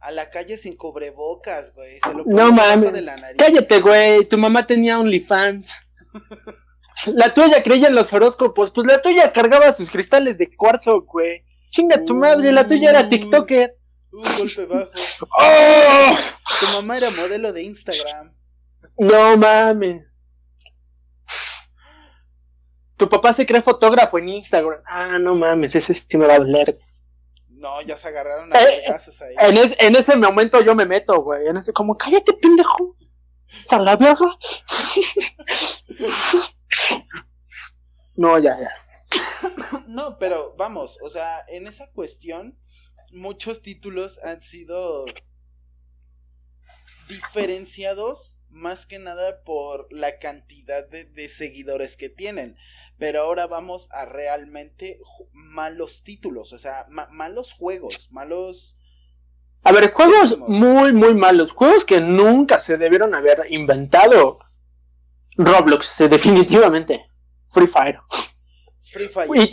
a, 0.00 0.10
la 0.12 0.30
calle 0.30 0.56
sin 0.56 0.76
cubrebocas, 0.76 1.74
güey. 1.74 1.98
Se 2.00 2.14
lo 2.14 2.24
no 2.24 2.52
mames. 2.52 2.92
Cállate, 3.36 3.80
güey. 3.80 4.24
Tu 4.26 4.38
mamá 4.38 4.66
tenía 4.66 5.00
OnlyFans. 5.00 5.72
la 7.06 7.34
tuya 7.34 7.62
creía 7.62 7.88
en 7.88 7.94
los 7.94 8.12
horóscopos. 8.12 8.70
Pues 8.70 8.86
la 8.86 9.02
tuya 9.02 9.32
cargaba 9.32 9.72
sus 9.72 9.90
cristales 9.90 10.38
de 10.38 10.54
cuarzo, 10.54 11.02
güey. 11.02 11.44
Chinga 11.70 12.04
tu 12.04 12.14
madre, 12.14 12.52
la 12.52 12.66
tuya 12.66 12.90
era 12.90 13.08
TikToker. 13.08 13.76
Un 14.12 14.22
golpe 14.38 14.64
bajo. 14.66 14.90
¡Oh! 15.38 16.16
Tu 16.60 16.66
mamá 16.66 16.96
era 16.96 17.10
modelo 17.10 17.52
de 17.52 17.62
Instagram. 17.62 18.34
No 18.98 19.36
mames. 19.36 20.02
Tu 22.96 23.08
papá 23.08 23.32
se 23.32 23.46
cree 23.46 23.62
fotógrafo 23.62 24.18
en 24.18 24.28
Instagram. 24.30 24.82
Ah, 24.86 25.18
no 25.18 25.34
mames, 25.36 25.74
ese 25.76 25.94
sí 25.94 26.16
me 26.16 26.26
va 26.26 26.34
a 26.34 26.38
doler. 26.38 26.78
No, 27.48 27.80
ya 27.82 27.96
se 27.96 28.08
agarraron 28.08 28.52
a 28.52 28.60
eh, 28.60 28.84
ahí. 29.38 29.74
En, 29.78 29.96
ese 29.96 30.16
momento 30.16 30.60
yo 30.62 30.74
me 30.74 30.86
meto, 30.86 31.20
güey. 31.22 31.46
En 31.48 31.56
ese, 31.56 31.72
como, 31.72 31.96
cállate, 31.96 32.32
pendejo. 32.32 32.96
Sala 33.62 33.96
vieja. 33.96 34.26
no, 38.16 38.38
ya, 38.38 38.56
ya. 38.56 38.70
no, 39.86 40.18
pero 40.18 40.54
vamos, 40.56 40.98
o 41.02 41.10
sea, 41.10 41.44
en 41.48 41.66
esa 41.66 41.90
cuestión, 41.90 42.58
muchos 43.12 43.62
títulos 43.62 44.18
han 44.22 44.40
sido 44.40 45.06
diferenciados 47.08 48.38
más 48.50 48.86
que 48.86 48.98
nada 48.98 49.42
por 49.44 49.86
la 49.90 50.18
cantidad 50.18 50.86
de, 50.88 51.28
seguidores 51.28 51.96
que 51.96 52.08
tienen. 52.08 52.56
Pero 52.98 53.22
ahora 53.22 53.46
vamos 53.46 53.88
a 53.92 54.06
realmente 54.06 55.00
malos 55.32 56.02
títulos, 56.02 56.52
o 56.52 56.58
sea, 56.58 56.86
malos 56.88 57.52
juegos, 57.52 58.08
malos... 58.10 58.76
A 59.62 59.72
ver, 59.72 59.92
juegos 59.92 60.38
muy, 60.38 60.92
muy 60.92 61.14
malos, 61.14 61.52
juegos 61.52 61.84
que 61.84 62.00
nunca 62.00 62.58
se 62.58 62.76
debieron 62.76 63.14
haber 63.14 63.46
inventado. 63.50 64.38
Roblox, 65.36 65.98
definitivamente. 66.08 67.04
Free 67.44 67.66
Fire. 67.66 68.00
Free 68.90 69.08
Fire. 69.08 69.28
Y 69.34 69.50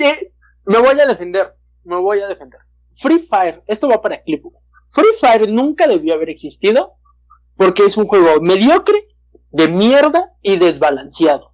me 0.66 0.80
voy 0.80 1.00
a 1.00 1.06
defender, 1.06 1.56
me 1.84 1.98
voy 1.98 2.20
a 2.20 2.28
defender. 2.28 2.62
Free 2.94 3.20
Fire, 3.20 3.64
esto 3.68 3.88
va 3.88 4.02
para 4.02 4.22
clip. 4.24 4.44
Free 4.88 5.14
Fire 5.20 5.50
nunca 5.50 5.88
debió 5.88 6.14
haber 6.14 6.30
existido 6.30 6.98
porque 7.56 7.84
es 7.86 7.98
un 7.98 8.08
juego 8.08 8.42
mediocre, 8.42 8.98
de 9.52 9.68
mierda 9.68 10.34
y 10.42 10.58
desbalanceado. 10.58 11.54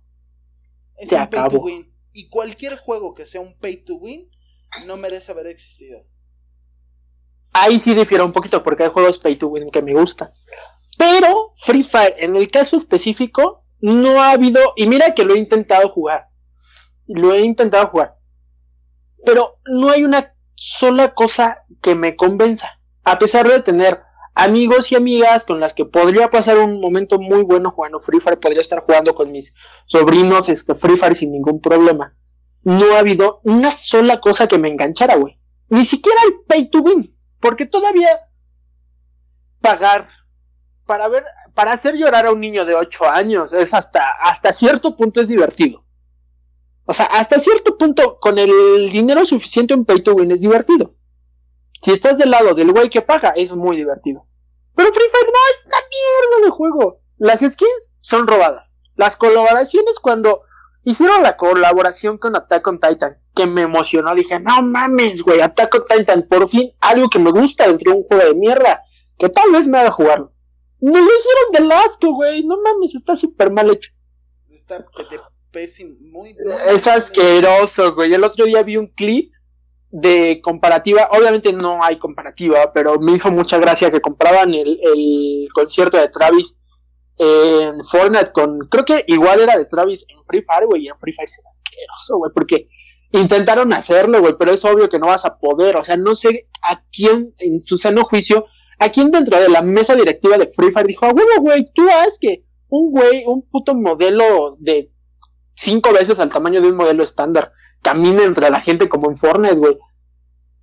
Es 0.97 1.09
Se 1.09 1.15
un 1.15 1.21
acabó. 1.21 1.49
pay 1.49 1.57
to 1.57 1.63
win. 1.63 1.95
Y 2.13 2.29
cualquier 2.29 2.77
juego 2.77 3.13
que 3.13 3.25
sea 3.25 3.41
un 3.41 3.57
pay 3.57 3.83
to 3.83 3.95
win 3.95 4.29
no 4.85 4.97
merece 4.97 5.31
haber 5.31 5.47
existido. 5.47 6.05
Ahí 7.53 7.79
sí 7.79 7.93
difiero 7.93 8.25
un 8.25 8.31
poquito 8.31 8.63
porque 8.63 8.83
hay 8.83 8.89
juegos 8.89 9.19
pay 9.19 9.35
to 9.35 9.47
win 9.47 9.69
que 9.71 9.81
me 9.81 9.93
gustan. 9.93 10.31
Pero 10.97 11.53
Free 11.57 11.83
Fire, 11.83 12.13
en 12.19 12.35
el 12.35 12.47
caso 12.47 12.75
específico, 12.75 13.65
no 13.79 14.21
ha 14.21 14.31
habido, 14.31 14.59
y 14.75 14.85
mira 14.87 15.13
que 15.15 15.23
lo 15.23 15.33
he 15.33 15.39
intentado 15.39 15.89
jugar, 15.89 16.27
lo 17.13 17.33
he 17.33 17.41
intentado 17.41 17.87
jugar. 17.87 18.17
Pero 19.25 19.59
no 19.65 19.89
hay 19.89 20.03
una 20.03 20.35
sola 20.55 21.13
cosa 21.13 21.63
que 21.81 21.95
me 21.95 22.15
convenza. 22.15 22.79
A 23.03 23.19
pesar 23.19 23.47
de 23.47 23.61
tener 23.61 24.01
amigos 24.33 24.91
y 24.91 24.95
amigas 24.95 25.45
con 25.45 25.59
las 25.59 25.73
que 25.73 25.85
podría 25.85 26.29
pasar 26.29 26.57
un 26.57 26.79
momento 26.79 27.19
muy 27.19 27.43
bueno 27.43 27.71
jugando 27.71 27.99
Free 27.99 28.19
Fire, 28.19 28.39
podría 28.39 28.61
estar 28.61 28.81
jugando 28.81 29.13
con 29.15 29.31
mis 29.31 29.53
sobrinos 29.85 30.49
este, 30.49 30.75
Free 30.75 30.97
Fire 30.97 31.15
sin 31.15 31.31
ningún 31.31 31.61
problema. 31.61 32.15
No 32.63 32.93
ha 32.93 32.99
habido 32.99 33.41
una 33.43 33.71
sola 33.71 34.19
cosa 34.19 34.47
que 34.47 34.59
me 34.59 34.69
enganchara, 34.69 35.15
güey. 35.15 35.39
Ni 35.69 35.85
siquiera 35.85 36.21
el 36.27 36.41
pay 36.47 36.69
to 36.69 36.79
win. 36.79 37.17
Porque 37.39 37.65
todavía 37.65 38.07
pagar 39.61 40.07
para 40.85 41.07
ver, 41.07 41.23
para 41.53 41.71
hacer 41.71 41.95
llorar 41.95 42.25
a 42.25 42.31
un 42.31 42.39
niño 42.39 42.65
de 42.65 42.75
8 42.75 43.09
años 43.09 43.53
es 43.53 43.73
hasta, 43.73 44.05
hasta 44.21 44.53
cierto 44.53 44.95
punto 44.95 45.21
es 45.21 45.27
divertido. 45.27 45.85
O 46.85 46.93
sea, 46.93 47.05
hasta 47.05 47.39
cierto 47.39 47.77
punto, 47.77 48.19
con 48.19 48.37
el 48.39 48.89
dinero 48.91 49.23
suficiente 49.25 49.73
en 49.73 49.85
Pay 49.85 50.03
to 50.03 50.13
Win 50.13 50.31
es 50.31 50.41
divertido. 50.41 50.95
Si 51.81 51.91
estás 51.91 52.17
del 52.17 52.31
lado 52.31 52.53
del 52.53 52.71
güey 52.71 52.89
que 52.89 53.01
paga, 53.01 53.29
es 53.29 53.53
muy 53.53 53.77
divertido. 53.77 54.27
Pero 54.75 54.93
Free 54.93 55.09
Fire 55.09 55.25
no 55.25 55.39
es 55.53 55.65
una 55.65 55.77
mierda 55.77 56.45
de 56.45 56.51
juego. 56.51 57.01
Las 57.17 57.41
skins 57.41 57.91
son 57.97 58.27
robadas. 58.27 58.71
Las 58.95 59.17
colaboraciones 59.17 59.99
cuando 59.99 60.41
hicieron 60.83 61.23
la 61.23 61.37
colaboración 61.37 62.17
con 62.17 62.35
Attack 62.35 62.67
on 62.67 62.79
Titan, 62.79 63.21
que 63.35 63.47
me 63.47 63.61
emocionó, 63.63 64.13
dije, 64.15 64.39
no 64.39 64.61
mames, 64.61 65.23
güey, 65.23 65.41
Attack 65.41 65.75
on 65.75 65.85
Titan, 65.85 66.27
por 66.27 66.47
fin 66.47 66.71
algo 66.79 67.09
que 67.09 67.19
me 67.19 67.31
gusta 67.31 67.67
dentro 67.67 67.91
de 67.91 67.97
un 67.99 68.03
juego 68.03 68.25
de 68.25 68.35
mierda, 68.35 68.83
que 69.17 69.29
tal 69.29 69.51
vez 69.51 69.67
me 69.67 69.79
haga 69.79 69.91
jugarlo. 69.91 70.33
No 70.81 70.99
lo 70.99 71.09
hicieron 71.15 71.69
de 71.69 71.75
asco, 71.75 72.13
güey, 72.13 72.43
no 72.43 72.59
mames, 72.61 72.95
está 72.95 73.15
súper 73.15 73.51
mal 73.51 73.69
hecho. 73.69 73.91
Está 74.49 74.83
pésimo, 75.51 75.95
muy... 75.99 76.35
Es 76.67 76.87
asqueroso, 76.87 77.93
güey. 77.93 78.13
El 78.13 78.23
otro 78.23 78.45
día 78.45 78.63
vi 78.63 78.77
un 78.77 78.87
clip 78.87 79.33
de 79.89 80.39
comparativa, 80.41 81.09
obviamente 81.11 81.51
no 81.51 81.83
hay 81.83 81.97
comparativa, 81.97 82.71
pero 82.73 82.97
me 82.99 83.11
hizo 83.11 83.29
mucha 83.29 83.57
gracia 83.57 83.91
que 83.91 83.99
compraban 83.99 84.53
el, 84.53 84.79
el 84.81 85.49
concierto 85.53 85.97
de 85.97 86.07
Travis 86.07 86.57
en 87.17 87.83
Fortnite 87.83 88.31
con, 88.31 88.59
creo 88.69 88.85
que 88.85 89.03
igual 89.07 89.41
era 89.41 89.57
de 89.57 89.65
Travis 89.65 90.05
en 90.09 90.23
Free 90.23 90.41
Fire, 90.41 90.65
güey, 90.65 90.85
y 90.85 90.87
en 90.87 90.97
Free 90.97 91.13
Fire 91.13 91.27
se 91.27 91.41
asqueroso, 91.47 92.17
güey, 92.17 92.31
porque 92.33 92.67
intentaron 93.11 93.73
hacerlo, 93.73 94.21
güey, 94.21 94.35
pero 94.39 94.53
es 94.53 94.63
obvio 94.63 94.89
que 94.89 94.97
no 94.97 95.07
vas 95.07 95.25
a 95.25 95.37
poder, 95.37 95.75
o 95.75 95.83
sea, 95.83 95.97
no 95.97 96.15
sé 96.15 96.47
a 96.63 96.81
quién 96.91 97.25
en 97.39 97.61
su 97.61 97.77
sano 97.77 98.03
juicio, 98.05 98.45
a 98.79 98.89
quién 98.89 99.11
dentro 99.11 99.39
de 99.39 99.49
la 99.49 99.61
mesa 99.61 99.95
directiva 99.95 100.37
de 100.37 100.47
Free 100.47 100.71
Fire 100.71 100.87
dijo, 100.87 101.05
ah, 101.05 101.13
bueno, 101.13 101.31
güey, 101.41 101.65
tú 101.75 101.87
haz 101.89 102.17
que 102.19 102.45
un 102.69 102.91
güey, 102.91 103.25
un 103.27 103.41
puto 103.49 103.75
modelo 103.75 104.55
de 104.59 104.90
cinco 105.61 105.93
veces 105.93 106.19
al 106.19 106.29
tamaño 106.29 106.59
de 106.59 106.69
un 106.69 106.75
modelo 106.75 107.03
estándar 107.03 107.53
camine 107.83 108.23
entre 108.23 108.49
la 108.49 108.61
gente 108.61 108.89
como 108.89 109.09
en 109.09 109.17
Fortnite, 109.17 109.55
güey. 109.55 109.77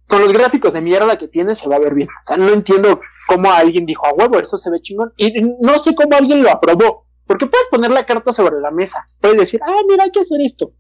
Con 0.09 0.23
los 0.23 0.33
gráficos 0.33 0.73
de 0.73 0.81
mierda 0.81 1.19
que 1.19 1.29
tiene 1.29 1.55
se 1.55 1.69
va 1.69 1.77
a 1.77 1.81
ver 1.81 1.95
bien. 1.95 2.09
O 2.09 2.25
sea, 2.25 2.37
no 2.37 2.49
entiendo 2.49 3.01
cómo 3.29 3.53
alguien 3.53 3.87
dijo, 3.87 4.07
a 4.07 4.13
huevo, 4.13 4.39
eso 4.39 4.57
se 4.57 4.71
ve 4.71 4.81
chingón. 4.81 5.13
Y 5.17 5.41
no 5.61 5.79
sé 5.79 5.95
cómo 5.95 6.17
alguien 6.17 6.43
lo 6.43 6.51
aprobó. 6.51 7.07
Porque 7.27 7.47
puedes 7.47 7.69
poner 7.69 7.91
la 7.91 8.07
carta 8.07 8.33
sobre 8.33 8.59
la 8.59 8.71
mesa. 8.71 9.07
Puedes 9.21 9.39
decir, 9.39 9.61
ah, 9.63 9.83
mira, 9.87 10.05
hay 10.05 10.11
que 10.11 10.21
hacer 10.21 10.41
esto. 10.41 10.73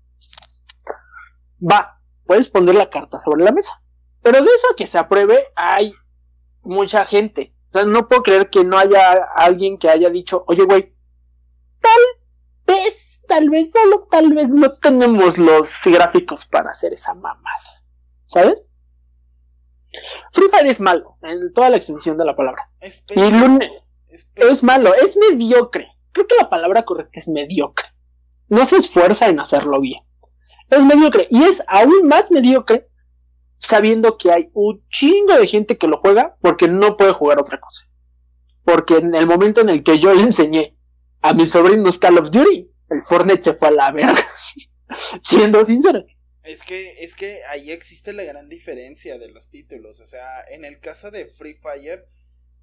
Va, 1.60 2.00
puedes 2.24 2.50
poner 2.50 2.74
la 2.74 2.88
carta 2.88 3.20
sobre 3.20 3.44
la 3.44 3.52
mesa. 3.52 3.82
Pero 4.22 4.42
de 4.42 4.48
eso 4.48 4.68
que 4.76 4.86
se 4.86 4.98
apruebe, 4.98 5.44
hay 5.54 5.92
mucha 6.62 7.04
gente. 7.04 7.54
O 7.70 7.72
sea, 7.74 7.84
no 7.84 8.08
puedo 8.08 8.22
creer 8.22 8.48
que 8.48 8.64
no 8.64 8.78
haya 8.78 9.24
alguien 9.36 9.78
que 9.78 9.90
haya 9.90 10.08
dicho, 10.08 10.44
oye, 10.48 10.64
güey, 10.64 10.96
tal 11.80 12.00
vez, 12.66 13.07
tal 13.28 13.50
vez, 13.50 13.70
solo 13.70 13.96
tal 14.10 14.32
vez 14.32 14.50
no 14.50 14.68
tenemos 14.70 15.38
los 15.38 15.70
gráficos 15.84 16.46
para 16.46 16.70
hacer 16.70 16.92
esa 16.92 17.14
mamada. 17.14 17.84
¿Sabes? 18.24 18.64
Free 20.32 20.48
Fire 20.50 20.66
es 20.66 20.80
malo, 20.80 21.16
en 21.22 21.52
toda 21.52 21.70
la 21.70 21.76
extensión 21.76 22.18
de 22.18 22.24
la 22.24 22.34
palabra. 22.34 22.70
Es, 22.80 23.04
es 24.34 24.62
malo, 24.62 24.94
es 24.94 25.16
mediocre. 25.16 25.88
Creo 26.12 26.26
que 26.26 26.36
la 26.36 26.50
palabra 26.50 26.84
correcta 26.84 27.20
es 27.20 27.28
mediocre. 27.28 27.86
No 28.48 28.64
se 28.64 28.76
esfuerza 28.76 29.28
en 29.28 29.40
hacerlo 29.40 29.80
bien. 29.80 30.00
Es 30.70 30.84
mediocre. 30.84 31.28
Y 31.30 31.44
es 31.44 31.62
aún 31.68 32.06
más 32.06 32.30
mediocre 32.30 32.88
sabiendo 33.58 34.16
que 34.16 34.32
hay 34.32 34.50
un 34.54 34.82
chingo 34.88 35.34
de 35.34 35.46
gente 35.46 35.76
que 35.76 35.88
lo 35.88 35.98
juega 35.98 36.36
porque 36.40 36.68
no 36.68 36.96
puede 36.96 37.12
jugar 37.12 37.40
otra 37.40 37.60
cosa. 37.60 37.86
Porque 38.64 38.96
en 38.96 39.14
el 39.14 39.26
momento 39.26 39.60
en 39.60 39.68
el 39.68 39.82
que 39.82 39.98
yo 39.98 40.14
le 40.14 40.22
enseñé 40.22 40.76
a 41.20 41.32
mis 41.32 41.50
sobrinos 41.50 41.98
Call 41.98 42.18
of 42.18 42.30
Duty, 42.30 42.70
el 42.90 43.02
Fortnite 43.02 43.42
se 43.42 43.54
fue 43.54 43.68
a 43.68 43.72
la 43.72 43.90
verga. 43.90 44.26
Siendo 45.22 45.64
sincero. 45.64 46.04
Es 46.42 46.62
que, 46.62 47.04
es 47.04 47.14
que 47.14 47.44
ahí 47.44 47.70
existe 47.70 48.12
la 48.12 48.24
gran 48.24 48.48
diferencia 48.48 49.18
de 49.18 49.28
los 49.28 49.50
títulos. 49.50 50.00
O 50.00 50.06
sea, 50.06 50.42
en 50.48 50.64
el 50.64 50.80
caso 50.80 51.10
de 51.10 51.26
Free 51.26 51.54
Fire, 51.54 52.08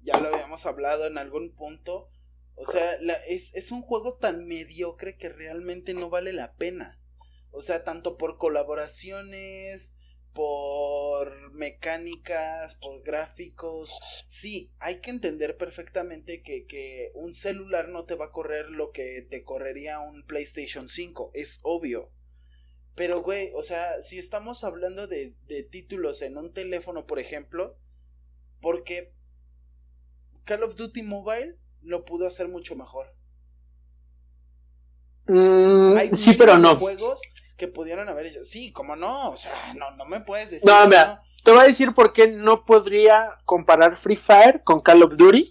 ya 0.02 0.18
lo 0.18 0.28
habíamos 0.28 0.66
hablado 0.66 1.06
en 1.06 1.18
algún 1.18 1.54
punto. 1.54 2.10
O 2.56 2.64
sea, 2.64 2.94
es, 3.28 3.54
es 3.54 3.70
un 3.70 3.82
juego 3.82 4.14
tan 4.14 4.46
mediocre 4.46 5.16
que 5.16 5.28
realmente 5.28 5.94
no 5.94 6.10
vale 6.10 6.32
la 6.32 6.54
pena. 6.54 7.00
O 7.50 7.62
sea, 7.62 7.84
tanto 7.84 8.16
por 8.16 8.38
colaboraciones, 8.38 9.94
por 10.36 11.52
mecánicas, 11.54 12.74
por 12.74 13.02
gráficos. 13.02 13.98
Sí, 14.28 14.70
hay 14.78 15.00
que 15.00 15.08
entender 15.08 15.56
perfectamente 15.56 16.42
que, 16.42 16.66
que, 16.66 17.10
un 17.14 17.32
celular 17.32 17.88
no 17.88 18.04
te 18.04 18.16
va 18.16 18.26
a 18.26 18.32
correr 18.32 18.68
lo 18.68 18.92
que 18.92 19.22
te 19.22 19.44
correría 19.44 19.98
un 19.98 20.26
PlayStation 20.26 20.90
5, 20.90 21.30
es 21.32 21.60
obvio. 21.62 22.12
Pero, 22.94 23.22
güey, 23.22 23.50
o 23.54 23.62
sea, 23.62 24.02
si 24.02 24.18
estamos 24.18 24.62
hablando 24.62 25.06
de, 25.06 25.34
de 25.46 25.62
títulos 25.62 26.20
en 26.20 26.36
un 26.36 26.52
teléfono, 26.52 27.06
por 27.06 27.18
ejemplo, 27.18 27.78
porque 28.60 29.14
Call 30.44 30.64
of 30.64 30.76
Duty 30.76 31.02
Mobile 31.02 31.56
lo 31.80 32.04
pudo 32.04 32.26
hacer 32.26 32.48
mucho 32.48 32.76
mejor. 32.76 33.14
Mm, 35.28 36.14
sí, 36.14 36.34
pero 36.34 36.58
no. 36.58 36.76
juegos 36.76 37.20
que 37.56 37.68
pudieron 37.68 38.08
haber 38.08 38.26
hecho. 38.26 38.44
Sí, 38.44 38.72
como 38.72 38.96
no, 38.96 39.30
o 39.30 39.36
sea, 39.36 39.74
no, 39.74 39.90
no 39.92 40.04
me 40.04 40.20
puedes 40.20 40.50
decir. 40.50 40.68
No, 40.68 40.86
mira, 40.86 41.22
te 41.44 41.50
voy 41.50 41.60
a 41.60 41.64
decir 41.64 41.94
por 41.94 42.12
qué 42.12 42.28
no 42.28 42.64
podría 42.64 43.38
comparar 43.44 43.96
Free 43.96 44.16
Fire 44.16 44.62
con 44.64 44.80
Call 44.80 45.02
of 45.02 45.16
Duty. 45.16 45.42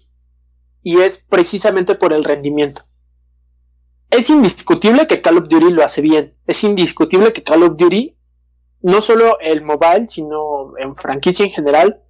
Y 0.83 1.01
es 1.01 1.17
precisamente 1.17 1.95
por 1.95 2.13
el 2.13 2.23
rendimiento 2.23 2.85
es 4.17 4.29
indiscutible 4.29 5.07
que 5.07 5.21
Call 5.21 5.37
of 5.37 5.47
Duty 5.47 5.71
lo 5.71 5.83
hace 5.83 6.01
bien. 6.01 6.35
Es 6.47 6.63
indiscutible 6.63 7.33
que 7.33 7.43
Call 7.43 7.63
of 7.63 7.75
Duty, 7.77 8.17
no 8.81 9.01
solo 9.01 9.37
el 9.39 9.61
mobile, 9.61 10.07
sino 10.09 10.77
en 10.77 10.95
franquicia 10.95 11.45
en 11.45 11.51
general, 11.51 12.01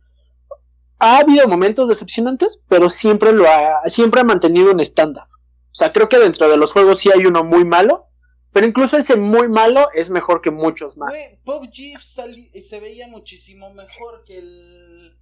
ha 0.99 1.19
habido 1.19 1.47
momentos 1.47 1.89
decepcionantes, 1.89 2.61
pero 2.67 2.89
siempre 2.89 3.33
lo 3.33 3.47
ha, 3.47 3.81
siempre 3.87 4.21
ha 4.21 4.23
mantenido 4.23 4.71
un 4.71 4.79
estándar. 4.79 5.27
O 5.27 5.77
sea, 5.77 5.91
creo 5.91 6.07
que 6.07 6.19
dentro 6.19 6.47
de 6.47 6.57
los 6.57 6.71
juegos 6.71 6.99
sí 6.99 7.09
hay 7.13 7.25
uno 7.25 7.43
muy 7.43 7.65
malo, 7.65 8.07
pero 8.55 8.67
incluso 8.67 8.95
ese 8.95 9.17
muy 9.17 9.49
malo 9.49 9.89
es 9.93 10.09
mejor 10.09 10.39
que 10.39 10.49
muchos 10.49 10.95
más. 10.95 11.13
PUBG 11.43 11.99
se 11.99 12.79
veía 12.79 13.05
muchísimo 13.09 13.73
mejor 13.73 14.23
que 14.23 14.37
el 14.37 15.19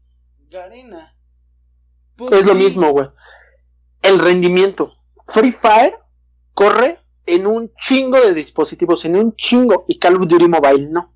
Garena. 0.52 1.18
Es 2.32 2.46
lo 2.46 2.54
mismo, 2.54 2.92
güey. 2.92 3.08
El 4.04 4.20
rendimiento. 4.20 4.92
Free 5.26 5.52
Fire 5.52 5.98
corre 6.54 7.00
en 7.26 7.48
un 7.48 7.74
chingo 7.74 8.22
de 8.22 8.36
dispositivos, 8.36 9.04
en 9.06 9.16
un 9.16 9.36
chingo, 9.36 9.86
y 9.88 9.98
Call 9.98 10.18
of 10.18 10.28
Duty 10.28 10.48
Mobile 10.48 10.90
no. 10.92 11.16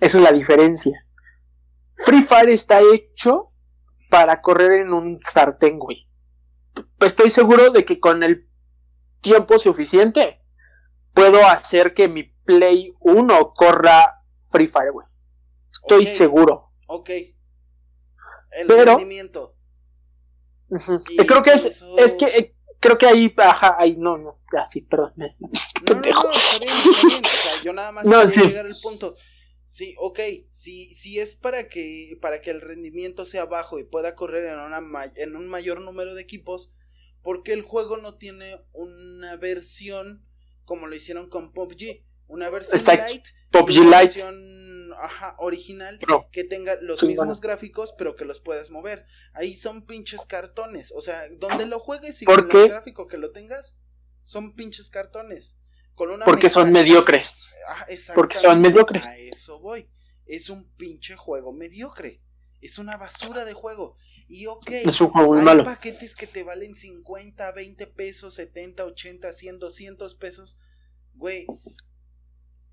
Esa 0.00 0.18
es 0.18 0.22
la 0.22 0.30
diferencia. 0.30 1.04
Free 1.96 2.22
Fire 2.22 2.50
está 2.50 2.78
hecho 2.94 3.48
para 4.08 4.40
correr 4.40 4.82
en 4.82 4.92
un 4.92 5.18
sartén, 5.20 5.80
güey. 5.80 6.06
Estoy 7.00 7.30
seguro 7.30 7.70
de 7.70 7.84
que 7.84 7.98
con 7.98 8.22
el 8.22 8.48
tiempo 9.20 9.58
suficiente 9.58 10.45
puedo 11.16 11.44
hacer 11.46 11.94
que 11.94 12.08
mi 12.08 12.24
Play 12.24 12.94
1 13.00 13.52
corra 13.54 14.22
Free 14.44 14.68
Fire, 14.68 14.92
güey. 14.92 15.06
Estoy 15.72 16.06
seguro. 16.06 16.70
Ok. 16.86 17.10
El 18.52 18.68
rendimiento. 18.68 19.56
Creo 21.26 21.42
que 21.42 21.50
es, 21.50 21.84
es 21.98 22.14
que 22.14 22.26
eh, 22.26 22.56
creo 22.80 22.98
que 22.98 23.06
ahí, 23.06 23.34
ajá, 23.36 23.76
ahí, 23.78 23.96
no, 23.96 24.18
no, 24.18 24.40
ya, 24.52 24.68
sí, 24.68 24.82
perdón. 24.82 25.12
no, 25.16 25.94
no, 25.94 26.00
no, 26.00 27.62
yo 27.62 27.72
nada 27.72 27.92
más 27.92 28.04
no, 28.06 28.28
sí. 28.28 28.42
llegar 28.42 28.66
al 28.66 28.76
punto. 28.82 29.14
Sí, 29.64 29.94
ok, 29.98 30.20
si, 30.50 30.94
si 30.94 31.18
es 31.18 31.34
para 31.34 31.68
que, 31.68 32.18
para 32.20 32.40
que 32.40 32.50
el 32.50 32.60
rendimiento 32.60 33.24
sea 33.24 33.46
bajo 33.46 33.78
y 33.78 33.84
pueda 33.84 34.14
correr 34.14 34.44
en, 34.44 34.58
una 34.58 35.12
en 35.16 35.36
un 35.36 35.48
mayor 35.48 35.80
número 35.80 36.14
de 36.14 36.22
equipos, 36.22 36.74
porque 37.22 37.52
el 37.52 37.62
juego 37.62 37.96
no 37.96 38.16
tiene 38.16 38.60
una 38.72 39.36
versión 39.36 40.26
como 40.66 40.86
lo 40.86 40.94
hicieron 40.94 41.30
con 41.30 41.52
PUBG? 41.52 42.04
Una 42.28 42.50
versión 42.50 42.82
light, 42.84 43.24
PUBG 43.50 43.80
una 43.80 44.00
versión 44.00 44.92
ajá, 44.98 45.36
original 45.38 45.98
que 46.32 46.44
tenga 46.44 46.76
los 46.80 47.02
mismos 47.02 47.40
gráficos 47.40 47.94
pero 47.96 48.16
que 48.16 48.26
los 48.26 48.40
puedas 48.40 48.70
mover. 48.70 49.06
Ahí 49.32 49.54
son 49.54 49.86
pinches 49.86 50.26
cartones, 50.26 50.92
o 50.94 51.00
sea, 51.00 51.28
donde 51.38 51.66
lo 51.66 51.78
juegues 51.78 52.20
y 52.20 52.26
con 52.26 52.50
el 52.50 52.68
gráfico 52.68 53.06
que 53.06 53.16
lo 53.16 53.30
tengas, 53.30 53.78
son 54.22 54.54
pinches 54.54 54.90
cartones. 54.90 55.56
Con 55.94 56.10
una 56.10 56.26
Porque 56.26 56.50
son 56.50 56.70
mediocres. 56.72 57.46
Porque 58.14 58.36
son 58.36 58.60
mediocres. 58.60 59.06
A 59.06 59.16
eso 59.16 59.58
voy. 59.60 59.88
Es 60.26 60.50
un 60.50 60.70
pinche 60.74 61.16
juego 61.16 61.52
mediocre. 61.52 62.20
Es 62.60 62.78
una 62.78 62.98
basura 62.98 63.46
de 63.46 63.54
juego. 63.54 63.96
Y 64.28 64.46
ok, 64.46 64.70
es 64.70 65.00
un 65.00 65.10
juego 65.10 65.36
hay 65.36 65.62
paquetes 65.62 66.14
que 66.14 66.26
te 66.26 66.42
valen 66.42 66.74
50, 66.74 67.52
20 67.52 67.86
pesos, 67.86 68.34
70, 68.34 68.84
80, 68.84 69.32
100, 69.32 69.58
200 69.58 70.14
pesos. 70.16 70.58
Güey, 71.14 71.46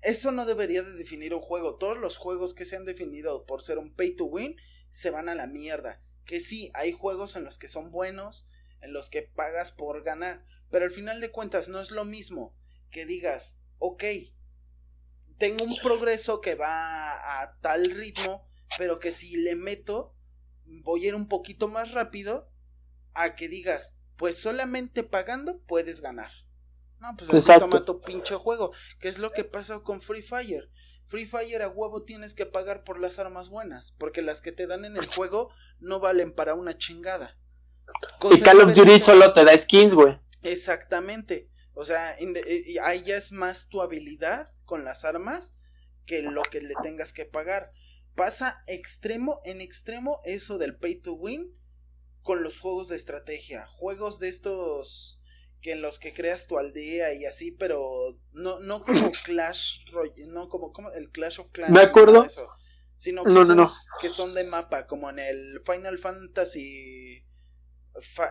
eso 0.02 0.32
no 0.32 0.46
debería 0.46 0.82
de 0.82 0.92
definir 0.92 1.32
un 1.32 1.40
juego. 1.40 1.76
Todos 1.76 1.96
los 1.96 2.16
juegos 2.16 2.54
que 2.54 2.64
se 2.64 2.76
han 2.76 2.84
definido 2.84 3.46
por 3.46 3.62
ser 3.62 3.78
un 3.78 3.94
pay 3.94 4.16
to 4.16 4.24
win 4.24 4.56
se 4.90 5.10
van 5.10 5.28
a 5.28 5.34
la 5.34 5.46
mierda. 5.46 6.02
Que 6.24 6.40
sí, 6.40 6.70
hay 6.74 6.92
juegos 6.92 7.36
en 7.36 7.44
los 7.44 7.58
que 7.58 7.68
son 7.68 7.90
buenos, 7.90 8.46
en 8.80 8.92
los 8.92 9.08
que 9.08 9.22
pagas 9.22 9.70
por 9.70 10.02
ganar. 10.02 10.44
Pero 10.70 10.84
al 10.84 10.90
final 10.90 11.20
de 11.20 11.30
cuentas 11.30 11.68
no 11.68 11.80
es 11.80 11.90
lo 11.90 12.04
mismo 12.04 12.56
que 12.90 13.06
digas, 13.06 13.62
ok, 13.78 14.04
tengo 15.38 15.64
un 15.64 15.76
progreso 15.82 16.40
que 16.40 16.54
va 16.54 17.42
a 17.42 17.58
tal 17.60 17.90
ritmo, 17.90 18.46
pero 18.78 18.98
que 18.98 19.12
si 19.12 19.36
le 19.36 19.56
meto, 19.56 20.13
voy 20.66 21.04
a 21.04 21.08
ir 21.08 21.14
un 21.14 21.28
poquito 21.28 21.68
más 21.68 21.92
rápido, 21.92 22.50
a 23.12 23.34
que 23.34 23.48
digas, 23.48 23.96
pues 24.16 24.38
solamente 24.38 25.02
pagando 25.02 25.60
puedes 25.66 26.00
ganar. 26.00 26.30
No, 27.00 27.14
pues 27.16 27.30
así 27.30 27.58
toma 27.58 27.84
tu 27.84 28.00
pinche 28.00 28.34
juego. 28.34 28.72
¿Qué 28.98 29.08
es 29.08 29.18
lo 29.18 29.32
que 29.32 29.44
pasa 29.44 29.80
con 29.80 30.00
Free 30.00 30.22
Fire? 30.22 30.70
Free 31.04 31.26
Fire 31.26 31.62
a 31.62 31.68
huevo 31.68 32.02
tienes 32.02 32.34
que 32.34 32.46
pagar 32.46 32.82
por 32.82 32.98
las 32.98 33.18
armas 33.18 33.50
buenas, 33.50 33.92
porque 33.98 34.22
las 34.22 34.40
que 34.40 34.52
te 34.52 34.66
dan 34.66 34.84
en 34.84 34.96
el 34.96 35.06
juego 35.06 35.50
no 35.78 36.00
valen 36.00 36.34
para 36.34 36.54
una 36.54 36.78
chingada. 36.78 37.38
y 38.30 38.40
Call 38.40 38.62
of 38.62 38.74
Duty 38.74 38.98
solo 39.00 39.32
te 39.32 39.44
da 39.44 39.56
skins, 39.56 39.94
güey. 39.94 40.18
Exactamente. 40.42 41.50
O 41.74 41.84
sea, 41.84 42.16
eh, 42.18 42.76
ahí 42.82 43.02
ya 43.02 43.16
es 43.16 43.32
más 43.32 43.68
tu 43.68 43.82
habilidad 43.82 44.48
con 44.64 44.84
las 44.84 45.04
armas 45.04 45.56
que 46.06 46.22
lo 46.22 46.42
que 46.42 46.60
le 46.60 46.74
tengas 46.82 47.12
que 47.12 47.24
pagar. 47.24 47.72
Pasa 48.14 48.58
extremo 48.66 49.40
en 49.44 49.60
extremo 49.60 50.20
eso 50.24 50.58
del 50.58 50.76
pay 50.76 50.96
to 50.96 51.14
win 51.14 51.54
con 52.22 52.42
los 52.42 52.58
juegos 52.58 52.88
de 52.88 52.96
estrategia. 52.96 53.66
Juegos 53.66 54.18
de 54.18 54.28
estos 54.28 55.20
que 55.60 55.72
en 55.72 55.80
los 55.80 55.98
que 55.98 56.12
creas 56.12 56.46
tu 56.46 56.58
aldea 56.58 57.14
y 57.14 57.24
así, 57.24 57.50
pero 57.50 58.18
no, 58.32 58.60
no 58.60 58.82
como 58.82 59.10
Clash 59.24 59.80
no 60.28 60.48
como, 60.48 60.72
como 60.72 60.90
el 60.92 61.10
Clash 61.10 61.40
of 61.40 61.52
Clans. 61.52 61.72
Me 61.72 61.80
acuerdo. 61.80 62.26
sino 62.96 63.24
que, 63.24 63.32
que 64.00 64.10
son 64.10 64.34
de 64.34 64.44
mapa, 64.44 64.86
como 64.86 65.10
en 65.10 65.18
el 65.18 65.60
Final 65.64 65.98
Fantasy 65.98 67.24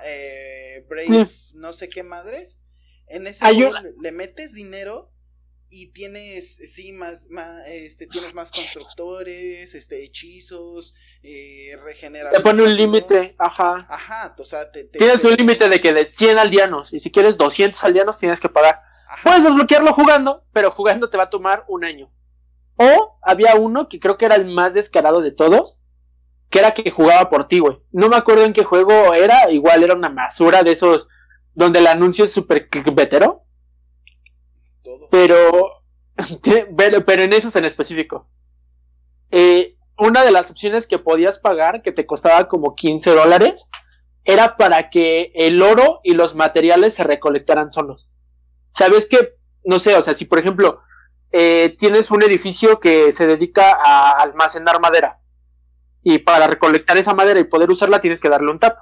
eh, 0.05 0.86
Brave, 0.88 1.29
no 1.55 1.73
sé 1.73 1.88
qué 1.88 2.03
madres. 2.03 2.59
En 3.07 3.27
ese 3.27 3.45
juego 3.45 3.73
le 4.01 4.11
metes 4.11 4.53
dinero 4.53 5.12
y 5.76 5.88
tienes 5.88 6.57
sí 6.71 6.91
más, 6.91 7.30
más 7.32 7.67
este 7.67 8.05
tienes 8.05 8.36
más 8.36 8.51
constructores 8.51 9.74
este 9.74 10.03
hechizos 10.03 10.93
eh, 11.24 11.76
te 12.32 12.39
pone 12.41 12.61
un 12.61 12.76
límite 12.76 13.36
ajá. 13.39 13.78
Ajá 13.89 14.36
o 14.38 14.45
sea 14.45 14.71
te, 14.71 14.84
tienes 14.84 15.24
un 15.24 15.34
límite 15.34 15.69
de 15.69 15.82
que 15.82 15.91
de 15.91 16.05
100 16.05 16.38
aldeanos 16.38 16.93
y 16.93 16.99
si 16.99 17.11
quieres 17.11 17.39
200 17.39 17.84
aldeanos 17.84 18.19
tienes 18.19 18.39
que 18.39 18.49
pagar. 18.49 18.82
Puedes 19.24 19.43
desbloquearlo 19.43 19.93
jugando 19.93 20.43
pero 20.53 20.69
jugando 20.71 21.09
te 21.09 21.17
va 21.17 21.24
a 21.24 21.30
tomar 21.30 21.65
un 21.67 21.84
año. 21.84 22.11
O 22.76 23.17
había 23.24 23.55
uno 23.55 23.89
que 23.89 23.99
creo 23.99 24.17
que 24.17 24.26
era 24.26 24.36
el 24.36 24.45
más 24.45 24.76
descarado 24.76 25.21
de 25.21 25.32
todos 25.32 25.78
que 26.51 26.59
era 26.59 26.76
que 26.76 26.91
jugaba 26.91 27.32
por 27.32 27.47
ti 27.47 27.57
güey. 27.57 27.80
No 27.91 28.09
me 28.09 28.15
acuerdo 28.15 28.45
en 28.45 28.53
qué 28.53 28.63
juego 28.63 29.15
era 29.15 29.49
igual 29.49 29.84
era 29.84 29.95
una 29.95 30.09
masura 30.09 30.61
de 30.61 30.74
esos 30.74 31.07
donde 31.55 31.80
el 31.80 31.88
anuncio 31.88 32.26
es 32.26 32.32
súper 32.32 32.69
vetero 32.93 33.42
pero, 35.09 35.84
pero, 37.05 37.21
en 37.21 37.34
esos 37.34 37.55
en 37.55 37.65
específico. 37.65 38.29
Eh, 39.31 39.77
una 39.97 40.23
de 40.23 40.31
las 40.31 40.49
opciones 40.49 40.88
que 40.88 40.99
podías 40.99 41.39
pagar, 41.39 41.81
que 41.81 41.91
te 41.91 42.05
costaba 42.05 42.47
como 42.47 42.75
15 42.75 43.11
dólares, 43.11 43.69
era 44.25 44.57
para 44.57 44.89
que 44.89 45.31
el 45.36 45.61
oro 45.61 45.99
y 46.03 46.13
los 46.13 46.36
materiales 46.36 46.93
se 46.95 47.03
recolectaran 47.03 47.71
solos. 47.71 48.09
¿Sabes 48.71 49.07
que 49.07 49.36
No 49.65 49.79
sé, 49.79 49.95
o 49.95 50.01
sea, 50.01 50.13
si 50.13 50.25
por 50.25 50.39
ejemplo 50.39 50.81
eh, 51.31 51.75
tienes 51.77 52.11
un 52.11 52.21
edificio 52.23 52.79
que 52.79 53.11
se 53.11 53.27
dedica 53.27 53.77
a 53.84 54.21
almacenar 54.21 54.79
madera 54.79 55.19
y 56.03 56.19
para 56.19 56.47
recolectar 56.47 56.97
esa 56.97 57.13
madera 57.13 57.39
y 57.39 57.45
poder 57.45 57.71
usarla 57.71 57.99
tienes 57.99 58.19
que 58.19 58.29
darle 58.29 58.51
un 58.51 58.59
tap 58.59 58.77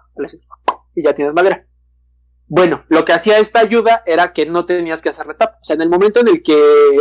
y 0.95 1.03
ya 1.03 1.13
tienes 1.13 1.33
madera. 1.33 1.65
Bueno, 2.53 2.83
lo 2.89 3.05
que 3.05 3.13
hacía 3.13 3.37
esta 3.37 3.61
ayuda 3.61 4.03
era 4.05 4.33
que 4.33 4.45
no 4.45 4.65
tenías 4.65 5.01
que 5.01 5.07
hacerle 5.07 5.35
tap. 5.35 5.55
O 5.61 5.63
sea, 5.63 5.75
en 5.75 5.83
el 5.83 5.89
momento 5.89 6.19
en 6.19 6.27
el 6.27 6.43
que 6.43 6.53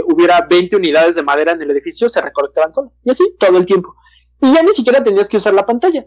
hubiera 0.07 0.47
20 0.49 0.77
unidades 0.77 1.17
de 1.17 1.25
madera 1.25 1.51
en 1.51 1.61
el 1.61 1.73
edificio, 1.73 2.09
se 2.09 2.21
recolectaban 2.21 2.73
solas. 2.73 2.93
Y 3.03 3.11
así, 3.11 3.35
todo 3.37 3.59
el 3.59 3.65
tiempo. 3.65 3.97
Y 4.41 4.55
ya 4.55 4.63
ni 4.63 4.73
siquiera 4.73 5.03
tenías 5.03 5.29
que 5.29 5.39
usar 5.39 5.53
la 5.53 5.67
pantalla. 5.67 6.07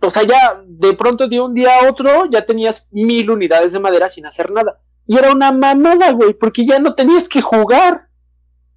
O 0.00 0.10
sea, 0.10 0.24
ya 0.24 0.60
de 0.66 0.94
pronto 0.94 1.28
de 1.28 1.40
un 1.40 1.54
día 1.54 1.78
a 1.78 1.88
otro 1.88 2.26
ya 2.28 2.44
tenías 2.44 2.88
mil 2.90 3.30
unidades 3.30 3.72
de 3.72 3.78
madera 3.78 4.08
sin 4.08 4.26
hacer 4.26 4.50
nada. 4.50 4.82
Y 5.06 5.16
era 5.16 5.30
una 5.30 5.52
mamada, 5.52 6.10
güey, 6.10 6.34
porque 6.34 6.66
ya 6.66 6.80
no 6.80 6.96
tenías 6.96 7.28
que 7.28 7.42
jugar. 7.42 8.08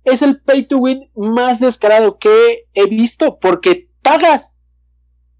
Es 0.03 0.21
el 0.21 0.43
pay 0.43 0.67
to 0.67 0.77
win 0.77 1.09
más 1.15 1.59
descarado 1.59 2.19
que 2.19 2.67
he 2.75 2.85
visto, 2.85 3.39
porque 3.39 3.89
pagas 4.03 4.53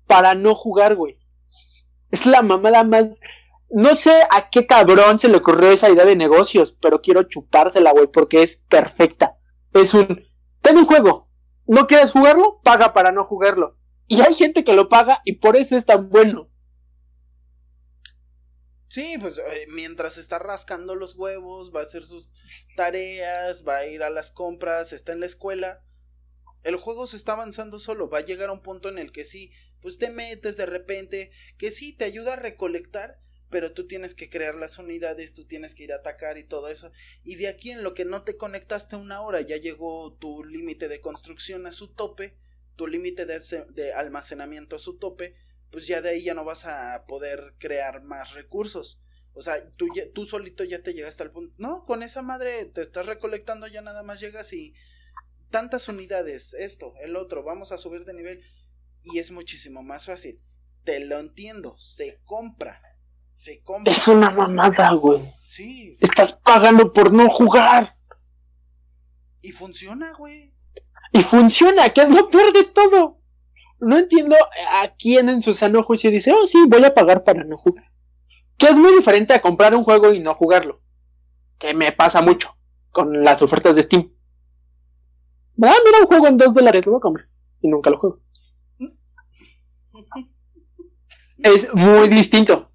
para 0.08 0.34
no 0.34 0.56
jugar, 0.56 0.96
güey. 0.96 1.20
Es 2.10 2.26
la 2.26 2.42
mamada 2.42 2.84
más 2.84 3.08
no 3.72 3.96
sé 3.96 4.24
a 4.32 4.50
qué 4.50 4.66
cabrón 4.66 5.20
se 5.20 5.30
le 5.30 5.38
ocurrió 5.38 5.70
esa 5.70 5.90
idea 5.90 6.06
de 6.06 6.16
negocios, 6.16 6.78
pero 6.82 7.02
quiero 7.02 7.24
chupársela, 7.24 7.92
güey, 7.92 8.08
porque 8.08 8.42
es 8.42 8.58
perfecta. 8.70 9.38
Es 9.74 9.94
un, 9.94 10.24
ten 10.62 10.78
un 10.78 10.86
juego, 10.86 11.30
¿no 11.68 11.88
quieres 11.88 12.12
jugarlo? 12.12 12.62
Paga 12.64 12.94
para 12.94 13.12
no 13.12 13.26
jugarlo. 13.26 13.78
Y 14.08 14.22
hay 14.22 14.34
gente 14.34 14.64
que 14.64 14.74
lo 14.74 14.90
paga 14.90 15.22
y 15.24 15.34
por 15.34 15.56
eso 15.56 15.78
es 15.78 15.86
tan 15.86 16.10
bueno. 16.10 16.50
Sí, 18.90 19.18
pues 19.20 19.38
eh, 19.38 19.68
mientras 19.70 20.18
está 20.18 20.40
rascando 20.40 20.96
los 20.96 21.16
huevos, 21.16 21.72
va 21.74 21.82
a 21.82 21.84
hacer 21.84 22.06
sus 22.06 22.34
tareas, 22.76 23.64
va 23.68 23.78
a 23.78 23.86
ir 23.86 24.02
a 24.02 24.10
las 24.10 24.32
compras, 24.32 24.94
está 24.94 25.12
en 25.12 25.20
la 25.20 25.28
escuela. 25.28 25.86
El 26.64 26.76
juego 26.76 27.06
se 27.06 27.16
está 27.16 27.34
avanzando 27.34 27.78
solo, 27.80 28.10
va 28.10 28.18
a 28.18 28.26
llegar 28.26 28.50
a 28.50 28.54
un 28.54 28.64
punto 28.64 28.90
en 28.90 28.98
el 28.98 29.12
que 29.12 29.26
sí, 29.26 29.52
pues 29.80 30.00
te 30.00 30.10
metes 30.10 30.58
de 30.58 30.66
repente, 30.66 31.32
que 31.60 31.70
sí, 31.70 31.96
te 31.96 32.06
ayuda 32.06 32.34
a 32.34 32.38
recolectar, 32.38 33.20
pero 33.50 33.74
tú 33.74 33.88
tienes 33.88 34.14
que 34.14 34.30
crear 34.30 34.56
las 34.56 34.78
unidades, 34.78 35.34
tú 35.34 35.46
tienes 35.46 35.74
que 35.74 35.84
ir 35.84 35.92
a 35.92 35.98
atacar 35.98 36.38
y 36.38 36.44
todo 36.44 36.70
eso. 36.70 36.92
Y 37.24 37.36
de 37.36 37.48
aquí 37.48 37.72
en 37.72 37.84
lo 37.84 37.94
que 37.94 38.06
no 38.06 38.24
te 38.24 38.38
conectaste 38.38 38.96
una 38.96 39.22
hora, 39.22 39.42
ya 39.42 39.58
llegó 39.58 40.14
tu 40.14 40.44
límite 40.44 40.88
de 40.88 41.02
construcción 41.02 41.66
a 41.66 41.72
su 41.72 41.94
tope, 41.94 42.38
tu 42.76 42.88
límite 42.88 43.26
de, 43.26 43.94
almacenamiento 43.94 44.76
a 44.76 44.80
su 44.80 44.98
tope, 44.98 45.36
pues 45.72 45.88
ya 45.88 46.02
de 46.02 46.10
ahí 46.10 46.24
ya 46.24 46.34
no 46.34 46.44
vas 46.44 46.66
a 46.66 47.06
poder 47.08 47.56
crear 47.58 48.04
más 48.04 48.34
recursos. 48.34 49.00
O 49.34 49.42
sea, 49.42 49.70
tú, 49.72 49.88
tú 50.14 50.26
solito 50.26 50.64
ya 50.64 50.84
te 50.84 50.94
llegaste 50.94 51.24
al 51.24 51.32
punto. 51.32 51.54
No, 51.58 51.86
con 51.86 52.04
esa 52.04 52.22
madre 52.22 52.66
te 52.66 52.82
estás 52.82 53.06
recolectando, 53.06 53.68
ya 53.68 53.82
nada 53.82 54.04
más 54.04 54.20
llegas 54.20 54.54
y 54.54 54.74
tantas 55.50 55.88
unidades, 55.88 56.54
esto, 56.54 56.94
el 57.02 57.16
otro, 57.16 57.44
vamos 57.44 57.72
a 57.72 57.78
subir 57.78 58.06
de 58.06 58.14
nivel. 58.14 58.44
Y 59.04 59.20
es 59.20 59.32
muchísimo 59.32 59.82
más 59.82 60.06
fácil. 60.06 60.42
Te 60.84 61.00
lo 61.00 61.20
entiendo, 61.20 61.78
se 61.78 62.20
compra 62.26 62.89
es 63.86 64.08
una 64.08 64.32
mamada, 64.32 64.92
güey. 64.94 65.34
Sí. 65.48 65.98
Estás 66.00 66.34
pagando 66.34 66.92
por 66.92 67.14
no 67.14 67.30
jugar. 67.30 67.96
Y 69.42 69.52
funciona, 69.52 70.14
güey. 70.14 70.54
Y 71.14 71.22
funciona, 71.22 71.90
que 71.90 72.02
es 72.02 72.10
lo 72.10 72.30
peor 72.30 72.52
de 72.54 72.66
todo. 72.66 73.20
No 73.80 73.98
entiendo 73.98 74.36
a 74.82 74.94
quién 74.96 75.30
en 75.30 75.42
su 75.42 75.54
sano 75.54 75.84
juicio 75.84 76.12
dice, 76.12 76.34
oh, 76.34 76.46
sí, 76.46 76.66
voy 76.68 76.84
a 76.84 76.94
pagar 76.94 77.24
para 77.24 77.44
no 77.44 77.58
jugar. 77.58 77.90
Que 78.58 78.68
es 78.68 78.78
muy 78.78 78.94
diferente 78.94 79.34
a 79.34 79.42
comprar 79.42 79.74
un 79.74 79.86
juego 79.86 80.14
y 80.14 80.20
no 80.20 80.36
jugarlo. 80.36 80.82
Que 81.58 81.74
me 81.74 81.92
pasa 81.94 82.22
mucho 82.22 82.58
con 82.92 83.24
las 83.24 83.42
ofertas 83.42 83.76
de 83.76 83.84
Steam. 83.84 84.14
Ah, 85.62 85.76
mira 85.86 86.00
un 86.02 86.08
juego 86.08 86.28
en 86.28 86.38
dos 86.38 86.54
dólares, 86.54 86.86
lo 86.86 86.94
voy 86.94 87.00
a 87.00 87.02
comprar. 87.02 87.30
Y 87.62 87.70
nunca 87.70 87.90
lo 87.90 88.00
juego. 88.00 88.22
es 91.38 91.74
muy 91.74 92.10
distinto. 92.10 92.69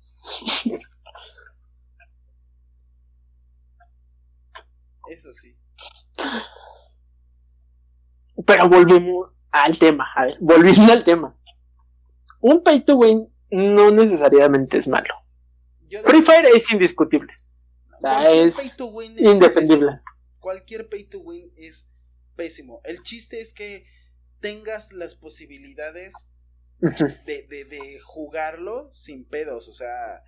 Eso 5.09 5.33
sí. 5.33 5.57
Pero 8.47 8.69
volvemos 8.69 9.37
al 9.51 9.79
tema. 9.79 10.07
A 10.15 10.27
ver, 10.27 10.39
volviendo 10.41 10.93
al 10.93 11.05
tema. 11.05 11.39
Un 12.41 12.63
pay 12.63 12.81
to 12.81 12.97
win 12.97 13.33
no 13.51 13.91
necesariamente 13.91 14.79
es 14.79 14.89
malo. 14.89 15.15
Free 16.05 16.23
Fire 16.23 16.47
es 16.47 16.71
indiscutible. 16.73 17.33
O 17.95 17.99
sea, 17.99 18.31
es 18.31 18.59
indefendible. 19.17 20.01
Cualquier 20.41 20.89
pay 20.89 21.05
to 21.05 21.21
win 21.21 21.53
es 21.57 21.91
pésimo. 22.35 22.81
El 22.85 23.03
chiste 23.03 23.41
es 23.41 23.55
que 23.55 23.87
tengas 24.41 24.93
las 24.93 25.15
posibilidades 25.15 26.31
de, 27.27 27.43
de, 27.43 27.65
de, 27.65 28.01
jugarlo 28.01 28.93
sin 28.93 29.25
pedos, 29.25 29.69
o 29.69 29.73
sea, 29.73 30.23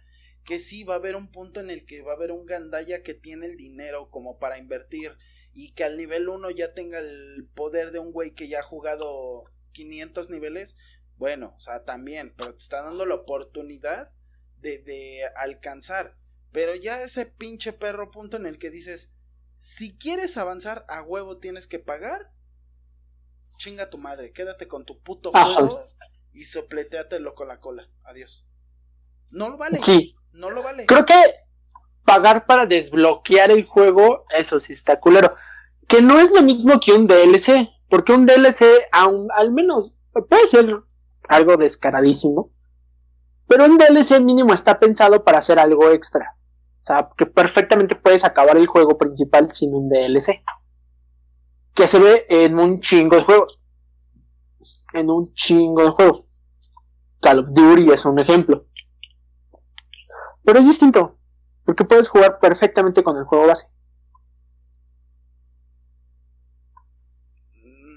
que 0.45 0.59
sí 0.59 0.85
va 0.85 0.95
a 0.95 0.99
haber 0.99 1.17
un 1.17 1.31
punto 1.31 1.61
en 1.61 1.71
el 1.71 1.85
que 1.85 2.03
va 2.03 2.13
a 2.13 2.17
haber 2.17 2.33
un 2.33 2.47
gandaya 2.47 3.03
que 3.03 3.15
tiene 3.15 3.47
el 3.47 3.57
dinero 3.57 4.11
como 4.11 4.39
para 4.39 4.59
invertir 4.59 5.17
y 5.53 5.73
que 5.73 5.85
al 5.85 5.97
nivel 5.97 6.29
1 6.29 6.51
ya 6.51 6.75
tenga 6.75 6.99
el 6.99 7.49
poder 7.55 7.91
de 7.91 7.99
un 7.99 8.13
güey 8.13 8.33
que 8.33 8.49
ya 8.49 8.61
ha 8.61 8.63
jugado 8.63 9.45
500 9.73 10.31
niveles, 10.31 10.77
bueno, 11.17 11.55
o 11.57 11.61
sea, 11.61 11.85
también, 11.85 12.35
pero 12.37 12.53
te 12.55 12.63
está 12.63 12.83
dando 12.83 13.07
la 13.07 13.15
oportunidad 13.15 14.13
de, 14.59 14.79
de 14.79 15.25
alcanzar. 15.37 16.17
Pero 16.53 16.75
ya 16.75 17.03
ese 17.03 17.27
pinche 17.27 17.73
perro 17.73 18.11
punto 18.11 18.37
en 18.37 18.47
el 18.47 18.59
que 18.59 18.71
dices, 18.71 19.13
si 19.59 19.97
quieres 19.97 20.37
avanzar 20.37 20.85
a 20.89 21.03
huevo 21.03 21.39
tienes 21.39 21.67
que 21.67 21.79
pagar, 21.79 22.33
chinga 23.57 23.91
tu 23.91 23.99
madre, 23.99 24.33
quédate 24.33 24.69
con 24.69 24.85
tu 24.85 25.01
puto 25.01 25.33
juego 25.33 25.91
y 26.37 26.45
sopleteatelo 26.45 27.35
con 27.35 27.49
la 27.49 27.61
cola. 27.61 27.89
Adiós. 28.05 28.47
No 29.33 29.49
lo 29.49 29.57
vale. 29.57 29.81
Sí. 29.81 30.15
No 30.33 30.51
lo 30.51 30.63
vale. 30.63 30.85
Creo 30.85 31.07
que 31.07 31.15
pagar 32.05 32.47
para 32.47 32.67
desbloquear 32.67 33.51
el 33.51 33.65
juego, 33.65 34.27
eso 34.31 34.61
sí 34.61 34.75
está 34.75 35.01
culero. 35.01 35.35
Que 35.89 36.03
no 36.03 36.21
es 36.21 36.31
lo 36.33 36.43
mismo 36.43 36.79
que 36.79 36.93
un 36.93 37.07
DLC. 37.07 37.71
Porque 37.89 38.13
un 38.13 38.27
DLC, 38.27 38.65
aún, 38.93 39.29
al 39.35 39.53
menos, 39.53 39.95
puede 40.29 40.47
ser 40.47 40.77
algo 41.29 41.57
descaradísimo. 41.57 42.53
Pero 43.49 43.65
un 43.65 43.79
DLC 43.79 44.21
mínimo 44.21 44.53
está 44.53 44.79
pensado 44.79 45.25
para 45.25 45.39
hacer 45.39 45.59
algo 45.59 45.91
extra. 45.91 46.37
O 46.83 46.87
sea, 46.87 47.09
que 47.17 47.27
perfectamente 47.27 47.95
puedes 47.95 48.25
acabar 48.25 48.57
el 48.57 48.67
juego 48.67 48.99
principal 48.99 49.53
sin 49.53 49.75
un 49.75 49.89
DLC. 49.89 50.43
Que 51.75 51.87
se 51.87 51.99
ve 51.99 52.27
en 52.29 52.59
un 52.59 52.81
chingo 52.81 53.17
de 53.17 53.23
juegos 53.23 53.63
en 54.99 55.11
un 55.11 55.33
chingo 55.35 55.83
de 55.83 55.91
juegos. 55.91 56.25
Call 57.21 57.41
of 57.41 57.49
Duty 57.51 57.91
es 57.93 58.05
un 58.05 58.19
ejemplo. 58.19 58.67
Pero 60.45 60.61
es 60.61 60.67
distinto, 60.67 61.19
porque 61.65 61.85
puedes 61.85 62.09
jugar 62.09 62.39
perfectamente 62.39 63.03
con 63.03 63.17
el 63.17 63.25
juego 63.25 63.49
base. 63.49 63.69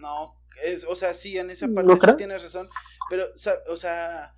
No, 0.02 0.42
Es, 0.64 0.84
o 0.86 0.96
sea, 0.96 1.14
sí, 1.14 1.38
en 1.38 1.52
esa 1.52 1.68
parte 1.68 1.94
sí 2.00 2.16
tienes 2.18 2.42
razón. 2.42 2.68
Pero, 3.10 3.26
o 3.68 3.78
sea. 3.78 4.36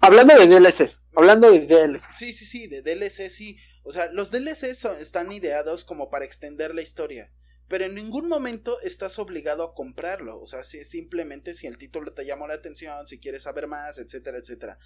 Hablando 0.00 0.34
de 0.34 0.46
DLCs. 0.46 1.00
Hablando 1.14 1.50
de 1.50 1.66
DLCs. 1.66 2.16
Sí, 2.16 2.32
sí, 2.32 2.46
sí, 2.46 2.66
de 2.66 2.82
DLC 2.82 3.28
sí. 3.28 3.58
O 3.82 3.92
sea, 3.92 4.10
los 4.12 4.30
DLCs 4.30 4.84
están 5.00 5.32
ideados 5.32 5.84
como 5.84 6.10
para 6.10 6.24
extender 6.24 6.74
la 6.74 6.82
historia. 6.82 7.32
Pero 7.68 7.84
en 7.84 7.94
ningún 7.94 8.28
momento 8.28 8.80
estás 8.80 9.18
obligado 9.18 9.62
a 9.62 9.74
comprarlo. 9.74 10.40
O 10.40 10.46
sea, 10.46 10.64
si, 10.64 10.84
simplemente 10.84 11.54
si 11.54 11.66
el 11.66 11.76
título 11.76 12.14
te 12.14 12.24
llamó 12.24 12.48
la 12.48 12.54
atención, 12.54 13.06
si 13.06 13.20
quieres 13.20 13.42
saber 13.42 13.66
más, 13.66 13.98
etcétera, 13.98 14.38
etcétera. 14.38 14.78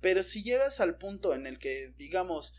Pero 0.00 0.22
si 0.22 0.42
llegas 0.42 0.80
al 0.80 0.96
punto 0.96 1.34
en 1.34 1.46
el 1.46 1.58
que, 1.58 1.92
digamos, 1.96 2.54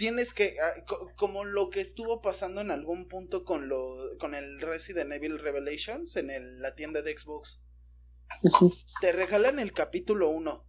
tienes 0.00 0.32
que 0.32 0.56
ah, 0.62 0.84
como 1.14 1.44
lo 1.44 1.68
que 1.68 1.82
estuvo 1.82 2.22
pasando 2.22 2.62
en 2.62 2.70
algún 2.70 3.06
punto 3.06 3.44
con 3.44 3.68
lo 3.68 4.16
con 4.18 4.34
el 4.34 4.58
Resident 4.58 5.12
Evil 5.12 5.38
Revelations 5.38 6.16
en 6.16 6.62
la 6.62 6.74
tienda 6.74 7.02
de 7.02 7.18
Xbox 7.18 7.60
te 9.02 9.12
regalan 9.12 9.58
el 9.58 9.74
capítulo 9.74 10.30
1 10.30 10.66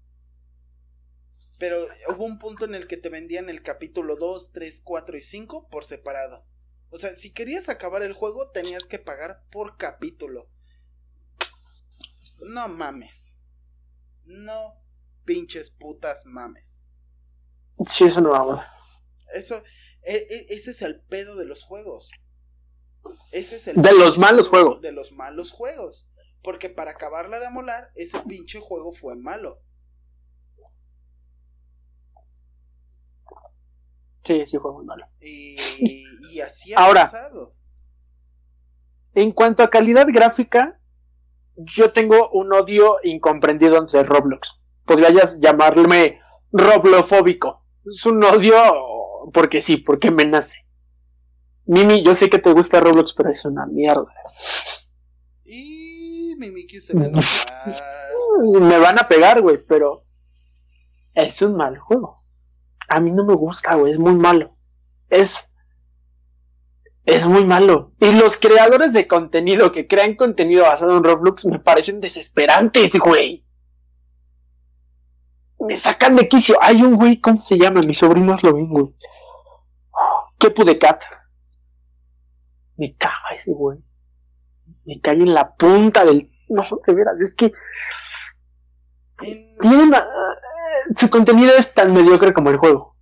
pero 1.59 1.77
hubo 2.09 2.25
un 2.25 2.39
punto 2.39 2.65
en 2.65 2.75
el 2.75 2.87
que 2.87 2.97
te 2.97 3.07
vendían 3.07 3.49
el 3.49 3.63
capítulo 3.63 4.17
2, 4.17 4.51
3, 4.51 4.81
4 4.83 5.17
y 5.17 5.21
5 5.21 5.69
por 5.69 5.85
separado 5.85 6.45
o 6.91 6.97
sea 6.97 7.15
si 7.15 7.33
querías 7.33 7.69
acabar 7.69 8.03
el 8.03 8.13
juego 8.13 8.51
tenías 8.51 8.85
que 8.85 8.99
pagar 8.99 9.43
por 9.51 9.77
capítulo 9.77 10.49
no 12.39 12.67
mames 12.67 13.39
no 14.25 14.75
pinches 15.25 15.71
putas 15.71 16.25
mames 16.25 16.85
sí 17.85 18.05
eso 18.05 18.21
no 18.21 18.29
va 18.29 18.67
eso, 19.33 19.63
e, 20.03 20.15
e, 20.15 20.53
ese 20.53 20.71
es 20.71 20.81
el 20.81 21.01
pedo 21.01 21.35
de 21.35 21.45
los 21.45 21.63
juegos. 21.63 22.11
Ese 23.31 23.55
es 23.55 23.67
el 23.67 23.81
de 23.81 23.93
los 23.93 24.17
malos 24.17 24.49
juegos. 24.49 24.81
De 24.81 24.91
los 24.91 25.11
malos 25.11 25.51
juegos. 25.51 26.09
Porque 26.43 26.69
para 26.69 26.91
acabarla 26.91 27.39
de 27.39 27.47
amolar, 27.47 27.91
ese 27.95 28.19
pinche 28.21 28.59
juego 28.59 28.93
fue 28.93 29.15
malo. 29.15 29.61
Sí, 34.23 34.43
sí 34.47 34.57
fue 34.59 34.71
muy 34.73 34.85
malo. 34.85 35.03
Y, 35.19 35.55
y 36.31 36.39
así 36.39 36.73
ha 36.73 36.79
Ahora, 36.79 37.01
pasado. 37.01 37.55
En 39.13 39.31
cuanto 39.31 39.63
a 39.63 39.69
calidad 39.69 40.07
gráfica, 40.07 40.79
yo 41.55 41.91
tengo 41.91 42.29
un 42.29 42.53
odio 42.53 42.97
incomprendido 43.03 43.77
entre 43.77 44.03
Roblox. 44.03 44.59
Podrías 44.85 45.39
llamarme 45.39 46.19
roblofóbico. 46.51 47.65
Es 47.85 48.05
un 48.05 48.23
odio 48.23 48.55
porque 49.33 49.61
sí, 49.61 49.77
porque 49.77 50.11
me 50.11 50.25
nace. 50.25 50.65
Mimi, 51.65 52.03
yo 52.03 52.15
sé 52.15 52.29
que 52.29 52.39
te 52.39 52.51
gusta 52.51 52.79
Roblox, 52.79 53.13
pero 53.13 53.29
es 53.29 53.45
una 53.45 53.65
mierda. 53.65 54.13
Y 55.45 56.35
Mimi 56.37 56.67
se 56.67 56.93
me 56.93 57.11
Me 58.59 58.79
van 58.79 58.97
a 58.97 59.07
pegar, 59.07 59.41
güey, 59.41 59.59
pero 59.67 59.99
es 61.13 61.41
un 61.41 61.55
mal 61.55 61.77
juego. 61.77 62.15
A 62.91 62.99
mí 62.99 63.11
no 63.11 63.25
me 63.25 63.35
gusta, 63.35 63.75
güey, 63.75 63.93
es 63.93 63.99
muy 63.99 64.15
malo. 64.15 64.55
Es 65.09 65.53
es 67.03 67.25
muy 67.25 67.45
malo. 67.45 67.93
Y 67.99 68.11
los 68.11 68.37
creadores 68.37 68.93
de 68.93 69.07
contenido 69.07 69.71
que 69.71 69.87
crean 69.87 70.15
contenido 70.15 70.63
basado 70.63 70.97
en 70.97 71.03
Roblox 71.03 71.45
me 71.45 71.59
parecen 71.59 71.99
desesperantes, 71.99 72.97
güey 72.99 73.43
me 75.65 75.77
sacan 75.77 76.15
de 76.15 76.27
quicio. 76.27 76.57
Hay 76.61 76.81
un 76.81 76.95
güey, 76.95 77.19
¿cómo 77.19 77.41
se 77.41 77.57
llama? 77.57 77.81
Mis 77.85 77.97
sobrinos 77.97 78.43
lo 78.43 78.55
ven, 78.55 78.69
güey. 78.69 78.95
¿Qué 80.37 80.49
pude 80.49 80.77
cat? 80.79 81.03
Me 82.77 82.95
caga 82.95 83.35
ese 83.37 83.51
güey. 83.51 83.79
Me 84.85 84.99
cae 84.99 85.15
en 85.15 85.33
la 85.33 85.53
punta 85.55 86.03
del. 86.03 86.29
No, 86.49 86.63
de 86.85 86.93
veras, 86.93 87.21
es 87.21 87.35
que. 87.35 87.51
Tiene 89.21 89.83
una. 89.83 90.07
Su 90.95 91.09
contenido 91.09 91.53
es 91.55 91.73
tan 91.73 91.93
mediocre 91.93 92.33
como 92.33 92.49
el 92.49 92.57
juego. 92.57 92.95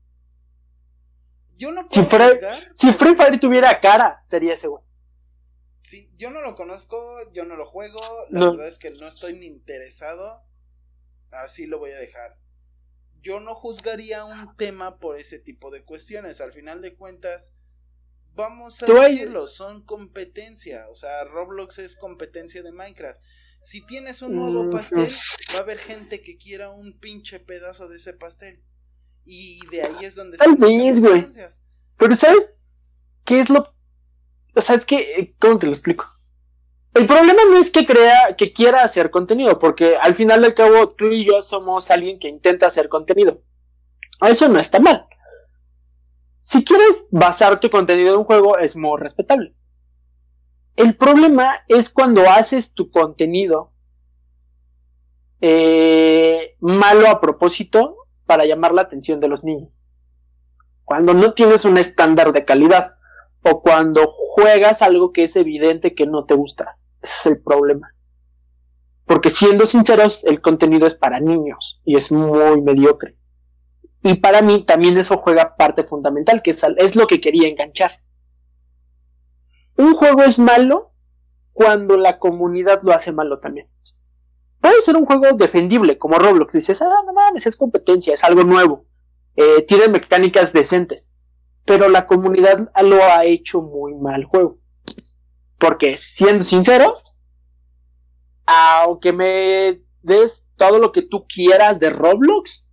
Yo 1.57 1.71
no 1.71 1.87
puedo 1.87 2.31
si, 2.73 2.87
si 2.87 2.93
Free 2.93 3.15
Fire 3.15 3.39
tuviera 3.39 3.79
cara, 3.81 4.21
sería 4.25 4.53
ese 4.53 4.67
güey. 4.67 4.83
Sí, 5.79 6.11
yo 6.17 6.29
no 6.29 6.41
lo 6.41 6.55
conozco, 6.55 6.97
yo 7.33 7.45
no 7.45 7.55
lo 7.55 7.65
juego. 7.65 7.99
La 8.29 8.51
verdad 8.51 8.67
es 8.67 8.77
que 8.77 8.91
no 8.91 9.07
estoy 9.07 9.33
ni 9.33 9.45
interesado. 9.45 10.43
Así 11.31 11.67
lo 11.67 11.79
voy 11.79 11.91
a 11.91 11.97
dejar 11.97 12.37
yo 13.21 13.39
no 13.39 13.53
juzgaría 13.53 14.23
un 14.25 14.55
tema 14.55 14.99
por 14.99 15.17
ese 15.17 15.39
tipo 15.39 15.71
de 15.71 15.83
cuestiones. 15.83 16.41
Al 16.41 16.53
final 16.53 16.81
de 16.81 16.95
cuentas, 16.95 17.53
vamos 18.33 18.81
a 18.81 18.85
decirlo, 18.85 19.47
son 19.47 19.83
competencia. 19.83 20.87
O 20.89 20.95
sea, 20.95 21.23
Roblox 21.25 21.79
es 21.79 21.95
competencia 21.95 22.63
de 22.63 22.71
Minecraft. 22.71 23.21
Si 23.61 23.85
tienes 23.85 24.21
un 24.21 24.35
nuevo 24.35 24.63
mm, 24.63 24.71
pastel, 24.71 25.09
va 25.53 25.59
a 25.59 25.61
haber 25.61 25.77
gente 25.77 26.21
que 26.21 26.37
quiera 26.37 26.69
un 26.69 26.97
pinche 26.97 27.39
pedazo 27.39 27.87
de 27.89 27.97
ese 27.97 28.13
pastel. 28.13 28.63
Y 29.25 29.59
de 29.71 29.83
ahí 29.83 30.05
es 30.05 30.15
donde 30.15 30.37
Tal 30.37 30.55
vez, 30.55 30.99
güey. 30.99 31.27
Pero 31.97 32.15
¿sabes 32.15 32.53
qué 33.25 33.39
es 33.39 33.49
lo... 33.49 33.63
O 34.55 34.61
sea, 34.61 34.75
es 34.75 34.85
que... 34.85 35.35
¿Cómo 35.39 35.59
te 35.59 35.65
lo 35.65 35.71
explico? 35.71 36.05
El 36.93 37.05
problema 37.05 37.41
no 37.49 37.57
es 37.57 37.71
que 37.71 37.85
crea, 37.85 38.35
que 38.35 38.51
quiera 38.51 38.83
hacer 38.83 39.11
contenido, 39.11 39.59
porque 39.59 39.95
al 39.97 40.15
final 40.15 40.41
del 40.41 40.55
cabo 40.55 40.87
tú 40.87 41.05
y 41.05 41.25
yo 41.25 41.41
somos 41.41 41.91
alguien 41.91 42.19
que 42.19 42.27
intenta 42.27 42.67
hacer 42.67 42.89
contenido. 42.89 43.43
Eso 44.21 44.49
no 44.49 44.59
está 44.59 44.79
mal. 44.79 45.05
Si 46.39 46.63
quieres 46.63 47.07
basar 47.11 47.59
tu 47.59 47.69
contenido 47.69 48.13
en 48.13 48.19
un 48.19 48.25
juego, 48.25 48.57
es 48.57 48.75
muy 48.75 48.99
respetable. 48.99 49.53
El 50.75 50.95
problema 50.95 51.59
es 51.67 51.89
cuando 51.91 52.29
haces 52.29 52.73
tu 52.73 52.89
contenido 52.89 53.73
eh, 55.41 56.55
malo 56.59 57.09
a 57.09 57.21
propósito 57.21 57.95
para 58.25 58.45
llamar 58.45 58.73
la 58.73 58.81
atención 58.81 59.19
de 59.19 59.27
los 59.27 59.43
niños. 59.43 59.69
Cuando 60.83 61.13
no 61.13 61.33
tienes 61.33 61.65
un 61.65 61.77
estándar 61.77 62.31
de 62.31 62.45
calidad 62.45 62.95
o 63.43 63.61
cuando 63.61 64.13
juegas 64.15 64.81
algo 64.81 65.13
que 65.13 65.23
es 65.23 65.35
evidente 65.35 65.95
que 65.95 66.05
no 66.05 66.25
te 66.25 66.33
gusta. 66.33 66.75
Ese 67.01 67.13
es 67.19 67.25
el 67.27 67.41
problema. 67.41 67.93
Porque 69.05 69.29
siendo 69.29 69.65
sinceros, 69.65 70.23
el 70.25 70.41
contenido 70.41 70.85
es 70.85 70.95
para 70.95 71.19
niños 71.19 71.81
y 71.85 71.95
es 71.95 72.11
muy 72.11 72.61
mediocre. 72.61 73.17
Y 74.03 74.15
para 74.15 74.41
mí 74.41 74.63
también 74.63 74.97
eso 74.97 75.17
juega 75.17 75.55
parte 75.55 75.83
fundamental, 75.83 76.41
que 76.41 76.51
es, 76.51 76.63
es 76.77 76.95
lo 76.95 77.07
que 77.07 77.19
quería 77.19 77.47
enganchar. 77.47 78.01
Un 79.79 79.95
juego 79.95 80.21
es 80.23 80.37
malo 80.37 80.93
cuando 81.53 81.97
la 81.97 82.19
comunidad 82.19 82.81
lo 82.83 82.93
hace 82.93 83.11
malo 83.11 83.35
también. 83.37 83.65
Puede 84.61 84.81
ser 84.81 84.95
un 84.95 85.05
juego 85.05 85.35
defendible, 85.35 85.97
como 85.97 86.19
Roblox. 86.19 86.53
Dices, 86.53 86.81
ah, 86.81 86.89
no 87.05 87.13
mames, 87.13 87.47
es 87.47 87.57
competencia, 87.57 88.13
es 88.13 88.23
algo 88.23 88.43
nuevo. 88.43 88.85
Eh, 89.35 89.63
tiene 89.65 89.87
mecánicas 89.87 90.53
decentes 90.53 91.09
pero 91.69 91.87
la 91.87 92.07
comunidad 92.07 92.67
lo 92.81 93.03
ha 93.03 93.25
hecho 93.25 93.61
muy 93.61 93.93
mal 93.93 94.23
juego. 94.23 94.57
Porque, 95.59 95.97
siendo 95.97 96.43
sinceros, 96.43 97.15
aunque 98.47 99.13
me 99.13 99.83
des 100.01 100.47
todo 100.55 100.79
lo 100.79 100.91
que 100.91 101.03
tú 101.03 101.27
quieras 101.27 101.79
de 101.79 101.91
Roblox, 101.91 102.67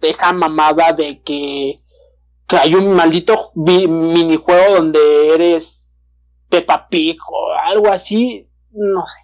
esa 0.00 0.32
mamada 0.32 0.92
de 0.92 1.16
que, 1.16 1.74
que 1.74 1.87
hay 2.50 2.74
un 2.74 2.94
maldito 2.94 3.52
minijuego 3.54 4.76
donde 4.76 5.34
eres 5.34 5.98
Peppa 6.48 6.88
Pig 6.88 7.18
o 7.28 7.52
algo 7.64 7.88
así, 7.88 8.48
no 8.70 9.06
sé. 9.06 9.20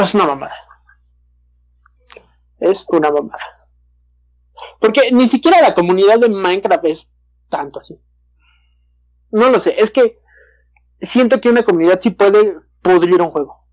Es 0.00 0.14
una 0.14 0.26
mamada 0.26 0.66
es 2.58 2.86
una 2.90 3.10
mamada. 3.10 3.68
Porque 4.80 5.12
ni 5.12 5.26
siquiera 5.28 5.60
la 5.60 5.74
comunidad 5.74 6.18
de 6.18 6.28
Minecraft 6.28 6.84
es 6.86 7.12
tanto 7.48 7.80
así. 7.80 8.00
No 9.30 9.50
lo 9.50 9.60
sé, 9.60 9.74
es 9.78 9.90
que 9.90 10.08
siento 11.00 11.40
que 11.40 11.50
una 11.50 11.64
comunidad 11.64 12.00
sí 12.00 12.10
puede 12.10 12.60
pudrir 12.80 13.20
un 13.20 13.30
juego. 13.30 13.68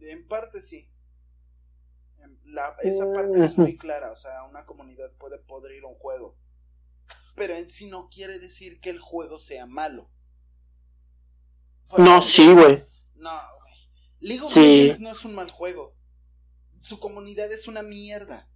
En 0.00 0.26
parte 0.28 0.60
sí. 0.60 0.88
Esa 2.82 3.12
parte 3.12 3.44
es 3.44 3.58
muy 3.58 3.76
clara, 3.78 4.12
o 4.12 4.16
sea, 4.16 4.44
una 4.44 4.64
comunidad 4.66 5.12
puede 5.18 5.38
podrir 5.38 5.84
un 5.84 5.94
juego. 5.94 6.36
Pero 7.34 7.54
en 7.54 7.68
sí 7.68 7.88
no 7.88 8.08
quiere 8.08 8.38
decir 8.38 8.80
que 8.80 8.90
el 8.90 9.00
juego 9.00 9.38
sea 9.38 9.66
malo. 9.66 10.08
no, 11.98 12.20
sí, 12.20 12.52
güey. 12.52 12.82
No, 13.16 13.40
güey. 13.60 13.74
League 14.20 14.42
of 14.42 14.56
Legends 14.56 15.00
no 15.00 15.10
es 15.10 15.24
un 15.24 15.34
mal 15.34 15.50
juego 15.50 15.94
su 16.84 17.00
comunidad 17.00 17.50
es 17.50 17.66
una 17.66 17.82
mierda. 17.82 18.46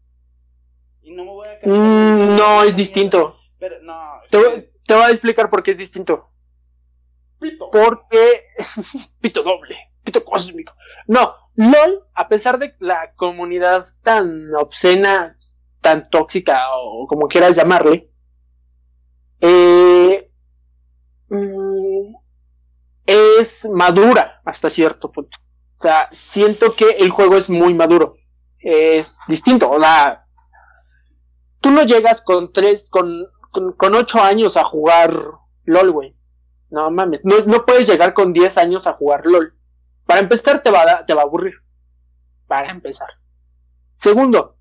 Y 1.01 1.13
no 1.13 1.25
me 1.25 1.31
voy 1.31 1.49
a 1.49 1.59
cansar 1.59 1.81
mm, 1.81 2.37
No, 2.37 2.63
es 2.63 2.77
distinto. 2.77 3.39
Pero 3.59 3.81
no. 3.83 4.21
Te, 4.29 4.73
te, 4.85 4.95
voy 4.95 5.05
a 5.05 5.11
explicar 5.11 5.49
por 5.49 5.63
qué 5.63 5.71
es 5.71 5.79
distinto. 5.79 6.29
Pito. 7.41 7.71
Porque. 7.71 8.45
pito 9.21 9.43
doble. 9.43 9.77
Pito 10.05 10.23
cósmico. 10.25 10.75
No, 11.07 11.35
LOL, 11.59 12.05
a 12.15 12.29
pesar 12.29 12.61
de 12.61 12.77
la 12.79 13.15
comunidad 13.17 13.85
tan 14.05 14.55
obscena, 14.55 15.29
tan 15.81 16.09
tóxica 16.09 16.57
o 16.73 17.09
como 17.09 17.27
quieras 17.27 17.57
llamarle, 17.57 18.13
eh, 19.41 20.31
mm, 21.29 22.15
es 23.07 23.69
madura 23.73 24.41
hasta 24.45 24.71
cierto 24.71 25.11
punto. 25.11 25.37
O 25.77 25.81
sea, 25.81 26.09
siento 26.13 26.77
que 26.77 26.91
el 26.91 27.11
juego 27.11 27.37
es 27.37 27.51
muy 27.51 27.75
maduro. 27.75 28.15
Es 28.61 29.19
distinto. 29.27 29.69
O 29.69 29.81
sea, 29.81 30.23
tú 31.61 31.73
no 31.73 31.83
llegas 31.83 32.23
con 32.23 32.53
tres, 32.53 32.89
con, 32.89 33.11
con, 33.77 33.95
ocho 33.97 34.23
años 34.23 34.57
a 34.57 34.63
jugar 34.63 35.13
LOL, 35.65 35.91
güey. 35.91 36.17
No 36.71 36.89
mames. 36.93 37.25
No, 37.25 37.41
no, 37.47 37.67
puedes 37.67 37.89
llegar 37.89 38.15
con 38.15 38.33
diez 38.33 38.57
años 38.59 38.87
a 38.87 38.93
jugar 38.93 39.27
LOL. 39.27 39.58
Para 40.09 40.21
empezar, 40.21 40.63
te 40.63 40.71
va, 40.71 40.91
a, 40.91 41.05
te 41.05 41.13
va 41.13 41.21
a 41.21 41.25
aburrir. 41.25 41.53
Para 42.47 42.71
empezar. 42.71 43.09
Segundo, 43.93 44.57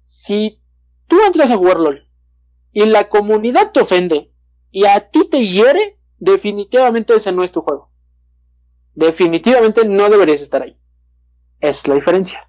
si 0.00 0.62
tú 1.08 1.20
entras 1.26 1.50
a 1.50 1.56
jugar 1.56 1.80
LOL 1.80 2.08
y 2.70 2.86
la 2.86 3.08
comunidad 3.08 3.72
te 3.72 3.80
ofende 3.80 4.32
y 4.70 4.84
a 4.84 5.10
ti 5.10 5.28
te 5.28 5.44
hiere, 5.44 5.98
definitivamente 6.18 7.16
ese 7.16 7.32
no 7.32 7.42
es 7.42 7.50
tu 7.50 7.62
juego. 7.62 7.90
Definitivamente 8.94 9.84
no 9.88 10.08
deberías 10.08 10.40
estar 10.40 10.62
ahí. 10.62 10.80
Es 11.58 11.88
la 11.88 11.96
diferencia. 11.96 12.48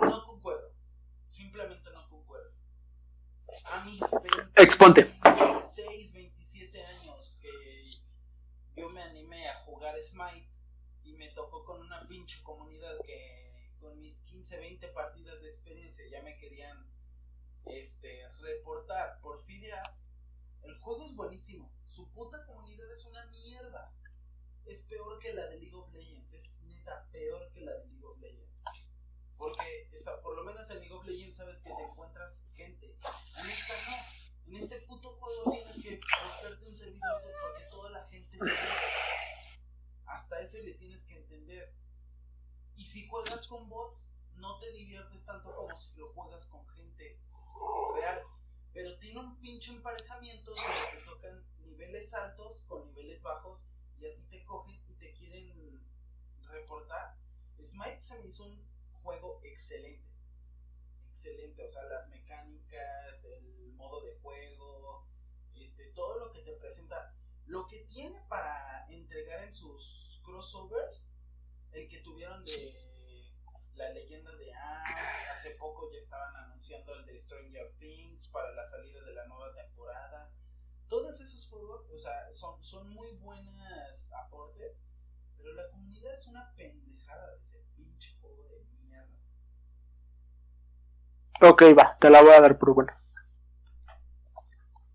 No 0.00 0.24
concuerdo. 0.26 0.72
Simplemente 1.28 1.90
no 1.92 2.08
concuerdo. 2.08 2.52
A 4.56 4.62
Exponte. 4.62 5.08
26, 6.68 7.42
27 7.42 7.70
años 7.80 8.04
que 8.74 8.80
yo 8.80 8.90
me 8.90 9.02
animé 9.02 9.48
a 9.48 9.64
jugar 9.64 9.96
Smite 10.02 10.48
y 11.02 11.14
me 11.14 11.30
tocó 11.30 11.64
con 11.64 11.80
una 11.80 12.06
pinche 12.06 12.42
comunidad 12.42 12.98
que 13.04 13.72
con 13.80 13.98
mis 14.00 14.20
15, 14.22 14.58
20 14.58 14.88
partidas 14.88 15.40
de 15.40 15.48
experiencia 15.48 16.04
ya 16.10 16.22
me 16.22 16.36
querían 16.36 16.86
este, 17.64 18.28
reportar 18.40 19.20
porfiria 19.20 19.82
el 20.62 20.78
juego 20.78 21.06
es 21.06 21.14
buenísimo. 21.14 21.72
Su 21.86 22.10
puta 22.12 22.44
comunidad 22.44 22.90
es 22.92 23.04
una 23.06 23.24
mierda. 23.26 23.94
Es 24.66 24.82
peor 24.82 25.18
que 25.18 25.32
la 25.32 25.46
de 25.46 25.58
League 25.58 25.74
of 25.74 25.90
Legends. 25.92 26.32
Es 26.34 26.52
neta 26.60 27.08
peor 27.10 27.50
que 27.52 27.62
la 27.62 27.72
de 27.72 27.86
League 27.86 28.04
of 28.04 28.18
Legends. 28.18 28.64
Porque 29.36 29.88
por 30.22 30.36
lo 30.36 30.44
menos 30.44 30.68
en 30.70 30.80
League 30.80 30.92
of 30.92 31.06
Legends 31.06 31.36
sabes 31.38 31.60
que 31.60 31.70
te 31.70 31.82
encuentras 31.82 32.46
gente. 32.54 32.86
En 32.86 33.50
esta 33.50 33.74
no. 33.86 34.27
En 34.48 34.56
este 34.56 34.80
puto 34.80 35.10
juego 35.10 35.52
tienes 35.52 35.82
que 35.82 36.00
buscarte 36.24 36.66
un 36.66 36.74
servidor 36.74 37.22
porque 37.22 37.64
toda 37.70 37.90
la 37.90 38.08
gente 38.08 38.26
se 38.26 38.38
Hasta 40.06 40.40
eso 40.40 40.58
le 40.58 40.72
tienes 40.72 41.04
que 41.04 41.16
entender. 41.16 41.74
Y 42.74 42.86
si 42.86 43.06
juegas 43.08 43.46
con 43.48 43.68
bots, 43.68 44.14
no 44.36 44.58
te 44.58 44.72
diviertes 44.72 45.24
tanto 45.26 45.54
como 45.54 45.76
si 45.76 45.94
lo 45.96 46.12
juegas 46.14 46.46
con 46.46 46.66
gente 46.68 47.20
real 47.94 48.22
pero 48.78 48.96
tiene 48.98 49.18
un 49.18 49.40
pinche 49.40 49.72
emparejamiento 49.72 50.52
donde 50.52 50.96
te 50.96 51.04
tocan 51.04 51.44
niveles 51.64 52.14
altos 52.14 52.64
con 52.68 52.86
niveles 52.86 53.22
bajos 53.24 53.68
y 53.98 54.06
a 54.06 54.14
ti 54.14 54.22
te 54.30 54.44
cogen 54.44 54.80
y 54.86 54.94
te 54.94 55.12
quieren 55.14 55.84
reportar. 56.42 57.16
Smite 57.60 58.00
se 58.00 58.20
me 58.20 58.28
hizo 58.28 58.44
un 58.44 58.64
juego 59.02 59.40
excelente. 59.42 60.06
Excelente, 61.10 61.64
o 61.64 61.68
sea, 61.68 61.82
las 61.84 62.08
mecánicas, 62.10 63.24
el 63.24 63.57
modo 63.78 64.02
de 64.02 64.14
juego, 64.16 65.06
este, 65.54 65.86
todo 65.92 66.18
lo 66.18 66.32
que 66.32 66.40
te 66.40 66.52
presenta. 66.52 67.14
Lo 67.46 67.66
que 67.66 67.78
tiene 67.84 68.20
para 68.28 68.86
entregar 68.90 69.42
en 69.42 69.54
sus 69.54 70.20
crossovers, 70.22 71.10
el 71.72 71.88
que 71.88 72.00
tuvieron 72.00 72.44
de 72.44 72.52
la 73.74 73.90
leyenda 73.90 74.34
de 74.36 74.52
Anne, 74.52 74.94
hace 75.32 75.54
poco 75.54 75.90
ya 75.90 75.98
estaban 75.98 76.36
anunciando 76.36 76.94
el 76.94 77.06
de 77.06 77.18
Stranger 77.18 77.72
Things 77.78 78.28
para 78.28 78.52
la 78.52 78.68
salida 78.68 79.02
de 79.02 79.14
la 79.14 79.26
nueva 79.26 79.52
temporada. 79.54 80.30
Todos 80.88 81.20
esos 81.20 81.46
juegos, 81.48 81.88
o 81.90 81.98
sea, 81.98 82.30
son, 82.32 82.62
son 82.62 82.90
muy 82.90 83.12
buenos 83.16 84.12
aportes, 84.12 84.76
pero 85.36 85.52
la 85.54 85.70
comunidad 85.70 86.12
es 86.12 86.26
una 86.26 86.52
pendejada 86.56 87.34
de 87.34 87.40
ese 87.40 87.64
pinche 87.76 88.14
juego 88.20 88.48
de 88.48 88.64
mierda. 88.82 89.18
Ok, 91.40 91.62
va, 91.78 91.96
te 91.98 92.10
la 92.10 92.20
voy 92.22 92.32
a 92.32 92.40
dar 92.40 92.58
por 92.58 92.74
bueno. 92.74 92.97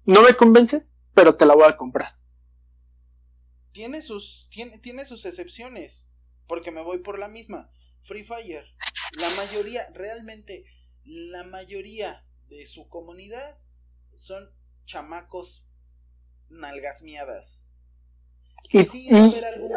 No 0.05 0.21
me 0.21 0.33
convences, 0.33 0.93
pero 1.13 1.35
te 1.35 1.45
la 1.45 1.55
voy 1.55 1.65
a 1.67 1.77
comprar. 1.77 2.09
Tiene 3.71 4.01
sus, 4.01 4.47
tiene, 4.51 4.77
tiene 4.79 5.05
sus 5.05 5.25
excepciones, 5.25 6.09
porque 6.47 6.71
me 6.71 6.81
voy 6.81 6.99
por 6.99 7.19
la 7.19 7.27
misma. 7.27 7.71
Free 8.01 8.23
Fire, 8.23 8.65
la 9.13 9.29
mayoría, 9.31 9.87
realmente, 9.93 10.65
la 11.05 11.43
mayoría 11.43 12.25
de 12.49 12.65
su 12.65 12.89
comunidad 12.89 13.57
son 14.13 14.51
chamacos 14.85 15.67
nalgas 16.49 17.01
miadas. 17.01 17.65
Y, 18.71 18.85
sí, 18.85 19.09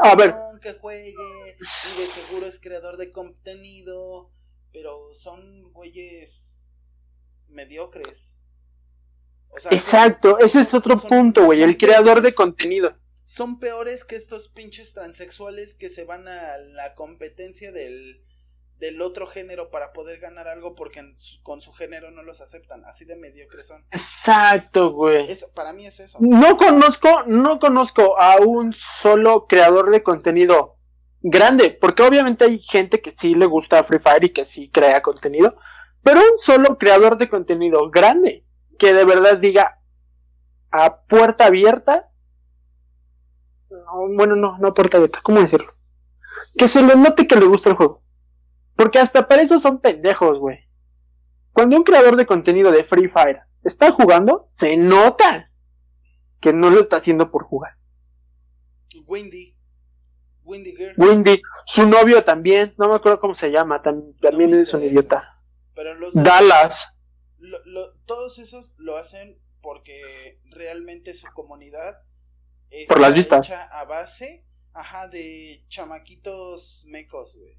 a 0.03 0.15
ver, 0.15 0.35
que 0.61 0.75
juegue 0.75 1.11
y 1.11 2.01
de 2.01 2.07
seguro 2.07 2.47
es 2.47 2.61
creador 2.61 2.97
de 2.97 3.11
contenido, 3.11 4.31
pero 4.73 5.13
son 5.15 5.73
güeyes 5.73 6.59
mediocres. 7.49 8.41
Exacto, 9.71 10.39
ese 10.39 10.61
es 10.61 10.75
otro 10.75 10.99
punto, 10.99 11.47
güey, 11.47 11.63
el 11.63 11.77
creador 11.77 12.21
de 12.21 12.35
contenido 12.35 12.95
son 13.27 13.59
peores 13.59 14.05
que 14.05 14.15
estos 14.15 14.47
pinches 14.47 14.95
transexuales 14.95 15.75
que 15.75 15.91
se 15.91 16.05
van 16.05 16.29
a 16.29 16.59
la 16.59 16.95
competencia 16.95 17.73
del, 17.73 18.23
del 18.79 19.03
otro 19.03 19.27
género 19.27 19.69
para 19.69 19.93
poder 19.93 20.21
ganar 20.21 20.47
algo 20.47 20.77
porque 20.77 21.13
con 21.43 21.61
su 21.61 21.73
género 21.73 22.13
no 22.13 22.23
los 22.23 22.41
aceptan. 22.41 22.85
Así 22.85 23.05
de 23.05 23.17
mediocres 23.17 23.67
son. 23.67 23.85
Exacto, 23.91 24.93
güey. 24.93 25.27
para 25.57 25.73
mí 25.73 25.87
es 25.87 25.99
eso. 25.99 26.19
No 26.21 26.57
conozco, 26.57 27.25
no 27.27 27.59
conozco 27.59 28.17
a 28.17 28.37
un 28.37 28.73
solo 28.73 29.49
creador 29.49 29.91
de 29.91 30.05
contenido 30.05 30.77
grande, 31.21 31.77
porque 31.81 32.05
obviamente 32.05 32.45
hay 32.45 32.61
gente 32.61 33.01
que 33.01 33.11
sí 33.11 33.35
le 33.35 33.47
gusta 33.47 33.83
Free 33.83 33.99
Fire 33.99 34.23
y 34.23 34.33
que 34.33 34.45
sí 34.45 34.71
crea 34.71 35.03
contenido, 35.03 35.53
pero 36.05 36.21
un 36.21 36.39
solo 36.39 36.79
creador 36.79 37.19
de 37.19 37.29
contenido 37.29 37.91
grande 37.91 38.46
que 38.79 38.93
de 38.93 39.05
verdad 39.05 39.39
diga 39.39 39.81
a 40.71 41.03
puerta 41.03 41.47
abierta 41.47 42.11
bueno, 44.17 44.37
no, 44.37 44.59
no 44.59 44.75
puerta 44.75 44.97
abierta, 44.97 45.21
¿cómo 45.23 45.41
decirlo? 45.41 45.75
Que 46.57 46.69
se 46.69 46.83
le 46.83 46.97
note 46.97 47.27
que 47.27 47.37
le 47.37 47.47
gusta 47.47 47.71
el 47.71 47.77
juego. 47.77 48.03
Porque 48.75 48.99
hasta 48.99 49.27
para 49.27 49.43
eso 49.43 49.59
son 49.59 49.81
pendejos, 49.81 50.39
güey. 50.39 50.69
Cuando 51.53 51.77
un 51.77 51.85
creador 51.85 52.17
de 52.17 52.27
contenido 52.27 52.71
de 52.71 52.85
Free 52.85 53.09
Fire 53.09 53.41
está 53.65 53.91
jugando, 53.93 54.45
se 54.47 54.77
nota 54.77 55.51
que 56.41 56.53
no 56.53 56.71
lo 56.71 56.81
está 56.81 56.97
haciendo 56.97 57.31
por 57.31 57.45
jugar. 57.45 57.73
Windy. 59.07 59.57
Windy 60.45 60.77
Girl. 60.77 60.95
Windy. 60.97 61.43
Su 61.65 61.87
novio 61.87 62.23
también, 62.23 62.75
no 62.77 62.89
me 62.89 62.97
acuerdo 62.97 63.21
cómo 63.21 63.35
se 63.35 63.51
llama, 63.51 63.83
también, 63.83 64.55
es 64.55 64.75
un 64.75 64.85
idiota. 64.85 65.41
Pero 65.75 65.95
los 65.95 66.13
Dallas. 66.15 66.96
Todos 68.07 68.39
esos 68.39 68.75
lo 68.79 68.97
hacen 68.97 69.41
porque 69.61 70.41
realmente 70.45 71.15
su 71.15 71.27
comunidad 71.35 72.03
por 72.89 73.01
las 73.01 73.15
vistas. 73.15 73.51
a 73.51 73.85
base, 73.85 74.45
ajá, 74.73 75.09
de 75.09 75.65
chamaquitos 75.69 76.85
mecos, 76.87 77.37
güey. 77.37 77.59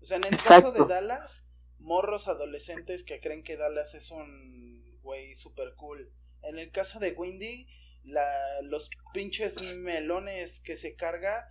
O 0.00 0.06
sea, 0.06 0.18
en 0.18 0.24
el 0.24 0.36
caso 0.36 0.72
de 0.72 0.84
Dallas, 0.86 1.46
morros 1.78 2.28
adolescentes 2.28 3.04
que 3.04 3.20
creen 3.20 3.42
que 3.42 3.56
Dallas 3.56 3.94
es 3.94 4.10
un 4.10 4.98
güey 5.02 5.34
super 5.34 5.74
cool. 5.76 6.12
En 6.42 6.58
el 6.58 6.70
caso 6.70 6.98
de 6.98 7.12
Windy, 7.12 7.66
la, 8.04 8.26
los 8.62 8.90
pinches 9.12 9.60
melones 9.78 10.60
que 10.60 10.76
se 10.76 10.94
carga, 10.94 11.48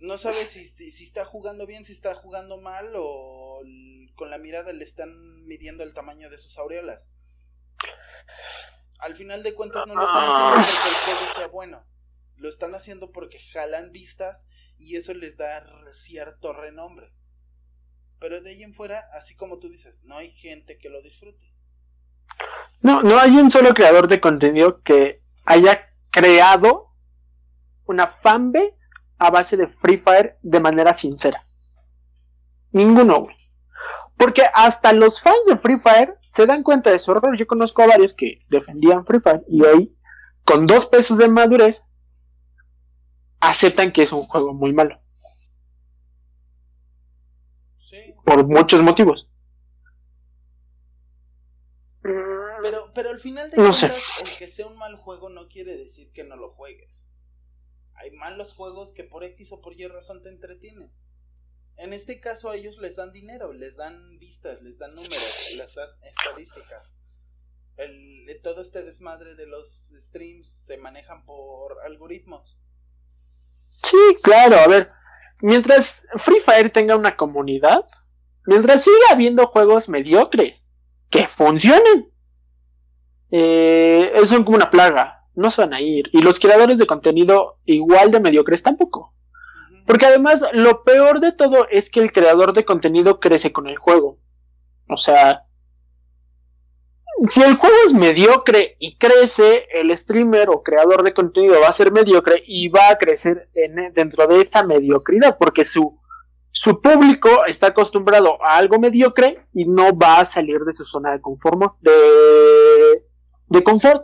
no 0.00 0.18
sabe 0.18 0.46
si, 0.46 0.66
si, 0.66 1.04
está 1.04 1.24
jugando 1.24 1.66
bien, 1.66 1.84
si 1.84 1.92
está 1.92 2.14
jugando 2.14 2.60
mal 2.60 2.92
o 2.96 3.62
con 4.14 4.30
la 4.30 4.38
mirada 4.38 4.72
le 4.72 4.84
están 4.84 5.44
midiendo 5.46 5.82
el 5.82 5.92
tamaño 5.92 6.30
de 6.30 6.38
sus 6.38 6.58
aureolas 6.58 7.10
al 9.04 9.14
final 9.14 9.42
de 9.42 9.54
cuentas 9.54 9.86
no 9.86 9.94
lo 9.94 10.02
están 10.02 10.22
haciendo 10.22 10.46
ah. 10.46 10.66
porque 10.66 10.88
el 10.88 11.16
juego 11.16 11.34
sea 11.34 11.48
bueno. 11.48 11.84
Lo 12.36 12.48
están 12.48 12.74
haciendo 12.74 13.12
porque 13.12 13.38
jalan 13.52 13.92
vistas 13.92 14.46
y 14.78 14.96
eso 14.96 15.14
les 15.14 15.36
da 15.36 15.62
cierto 15.92 16.52
renombre. 16.52 17.12
Pero 18.18 18.40
de 18.40 18.50
ahí 18.50 18.62
en 18.62 18.72
fuera, 18.72 19.04
así 19.12 19.34
como 19.34 19.58
tú 19.58 19.68
dices, 19.68 20.02
no 20.04 20.16
hay 20.16 20.30
gente 20.30 20.78
que 20.78 20.88
lo 20.88 21.02
disfrute. 21.02 21.52
No, 22.80 23.02
no 23.02 23.18
hay 23.18 23.36
un 23.36 23.50
solo 23.50 23.74
creador 23.74 24.08
de 24.08 24.20
contenido 24.20 24.82
que 24.82 25.22
haya 25.44 25.94
creado 26.10 26.94
una 27.84 28.08
fanbase 28.08 28.88
a 29.18 29.30
base 29.30 29.56
de 29.56 29.68
Free 29.68 29.98
Fire 29.98 30.38
de 30.42 30.60
manera 30.60 30.94
sincera. 30.94 31.40
Ninguno, 32.72 33.20
güey. 33.20 33.36
Porque 34.24 34.44
hasta 34.54 34.94
los 34.94 35.20
fans 35.20 35.44
de 35.46 35.58
Free 35.58 35.78
Fire 35.78 36.18
se 36.26 36.46
dan 36.46 36.62
cuenta 36.62 36.90
de 36.90 36.98
su 36.98 37.12
error. 37.12 37.36
Yo 37.36 37.46
conozco 37.46 37.82
a 37.82 37.88
varios 37.88 38.14
que 38.14 38.36
defendían 38.48 39.04
Free 39.04 39.20
Fire 39.20 39.44
y 39.46 39.62
hoy, 39.62 39.98
con 40.46 40.64
dos 40.64 40.86
pesos 40.86 41.18
de 41.18 41.28
madurez, 41.28 41.82
aceptan 43.38 43.92
que 43.92 44.04
es 44.04 44.12
un 44.12 44.22
juego 44.22 44.54
muy 44.54 44.72
malo. 44.72 44.96
Sí. 47.76 48.14
Por 48.24 48.48
muchos 48.48 48.82
motivos. 48.82 49.28
Pero, 52.00 52.80
pero 52.94 53.10
al 53.10 53.18
final 53.18 53.50
de 53.50 53.56
cuentas, 53.56 53.92
el 54.22 54.36
que 54.38 54.48
sea 54.48 54.66
un 54.66 54.78
mal 54.78 54.96
juego 54.96 55.28
no 55.28 55.48
quiere 55.48 55.76
decir 55.76 56.10
que 56.12 56.24
no 56.24 56.36
lo 56.36 56.54
juegues. 56.54 57.10
Hay 57.92 58.10
malos 58.12 58.54
juegos 58.54 58.94
que 58.94 59.04
por 59.04 59.22
X 59.22 59.52
o 59.52 59.60
por 59.60 59.78
Y 59.78 59.86
razón 59.86 60.22
te 60.22 60.30
entretienen. 60.30 60.90
En 61.76 61.92
este 61.92 62.20
caso 62.20 62.50
a 62.50 62.56
ellos 62.56 62.78
les 62.78 62.96
dan 62.96 63.12
dinero, 63.12 63.52
les 63.52 63.76
dan 63.76 64.18
vistas, 64.18 64.62
les 64.62 64.78
dan 64.78 64.90
números, 64.96 65.52
les 65.56 65.74
dan 65.74 65.88
estadísticas. 66.02 66.94
El, 67.76 68.40
todo 68.42 68.60
este 68.60 68.82
desmadre 68.82 69.34
de 69.34 69.46
los 69.46 69.92
streams 69.98 70.48
se 70.48 70.78
manejan 70.78 71.24
por 71.24 71.76
algoritmos. 71.84 72.56
Sí, 73.06 74.14
claro, 74.22 74.56
a 74.56 74.68
ver, 74.68 74.86
mientras 75.40 76.02
Free 76.18 76.40
Fire 76.40 76.70
tenga 76.70 76.94
una 76.94 77.16
comunidad, 77.16 77.84
mientras 78.46 78.84
siga 78.84 79.10
habiendo 79.10 79.48
juegos 79.48 79.88
mediocres 79.88 80.72
que 81.10 81.26
funcionen, 81.26 82.12
eh, 83.30 84.12
son 84.26 84.44
como 84.44 84.56
una 84.56 84.70
plaga, 84.70 85.18
no 85.34 85.50
se 85.50 85.62
van 85.62 85.74
a 85.74 85.80
ir. 85.80 86.08
Y 86.12 86.22
los 86.22 86.38
creadores 86.38 86.78
de 86.78 86.86
contenido 86.86 87.58
igual 87.64 88.12
de 88.12 88.20
mediocres 88.20 88.62
tampoco. 88.62 89.12
Porque 89.86 90.06
además 90.06 90.40
lo 90.52 90.82
peor 90.82 91.20
de 91.20 91.32
todo 91.32 91.68
es 91.68 91.90
que 91.90 92.00
el 92.00 92.12
creador 92.12 92.52
de 92.52 92.64
contenido 92.64 93.20
crece 93.20 93.52
con 93.52 93.66
el 93.66 93.76
juego. 93.76 94.18
O 94.88 94.96
sea, 94.96 95.46
si 97.20 97.42
el 97.42 97.56
juego 97.56 97.76
es 97.86 97.92
mediocre 97.92 98.76
y 98.78 98.96
crece, 98.96 99.66
el 99.72 99.96
streamer 99.96 100.50
o 100.50 100.62
creador 100.62 101.02
de 101.02 101.14
contenido 101.14 101.60
va 101.60 101.68
a 101.68 101.72
ser 101.72 101.92
mediocre 101.92 102.42
y 102.46 102.68
va 102.68 102.88
a 102.88 102.98
crecer 102.98 103.42
dentro 103.94 104.26
de 104.26 104.40
esta 104.40 104.64
mediocridad 104.64 105.36
porque 105.38 105.64
su, 105.64 105.96
su 106.50 106.80
público 106.80 107.44
está 107.46 107.68
acostumbrado 107.68 108.42
a 108.44 108.56
algo 108.56 108.78
mediocre 108.78 109.38
y 109.52 109.64
no 109.64 109.96
va 109.96 110.20
a 110.20 110.24
salir 110.24 110.60
de 110.60 110.72
su 110.72 110.82
zona 110.82 111.12
de 111.12 111.20
confort. 111.20 111.78
De, 111.80 113.04
de 113.46 113.62
confort. 113.62 114.02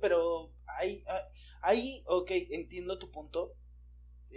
pero 0.00 0.52
ahí, 0.78 1.04
ahí, 1.62 2.02
ok, 2.06 2.30
entiendo 2.50 2.98
tu 2.98 3.10
punto, 3.10 3.52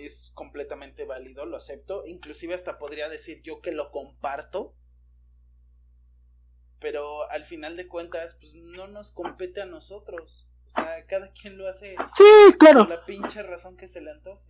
es 0.05 0.31
completamente 0.33 1.05
válido, 1.05 1.45
lo 1.45 1.57
acepto. 1.57 2.05
Inclusive 2.05 2.53
hasta 2.53 2.77
podría 2.77 3.09
decir 3.09 3.41
yo 3.41 3.61
que 3.61 3.71
lo 3.71 3.91
comparto. 3.91 4.75
Pero 6.79 7.29
al 7.29 7.45
final 7.45 7.75
de 7.75 7.87
cuentas, 7.87 8.37
pues 8.39 8.53
no 8.53 8.87
nos 8.87 9.11
compete 9.11 9.61
a 9.61 9.65
nosotros. 9.65 10.47
O 10.67 10.69
sea, 10.69 11.05
cada 11.07 11.31
quien 11.31 11.57
lo 11.57 11.67
hace 11.67 11.95
sí, 12.15 12.23
claro. 12.59 12.79
por 12.79 12.89
la 12.89 13.05
pinche 13.05 13.43
razón 13.43 13.75
que 13.75 13.87
se 13.87 14.01
le 14.01 14.11
antoje. 14.11 14.43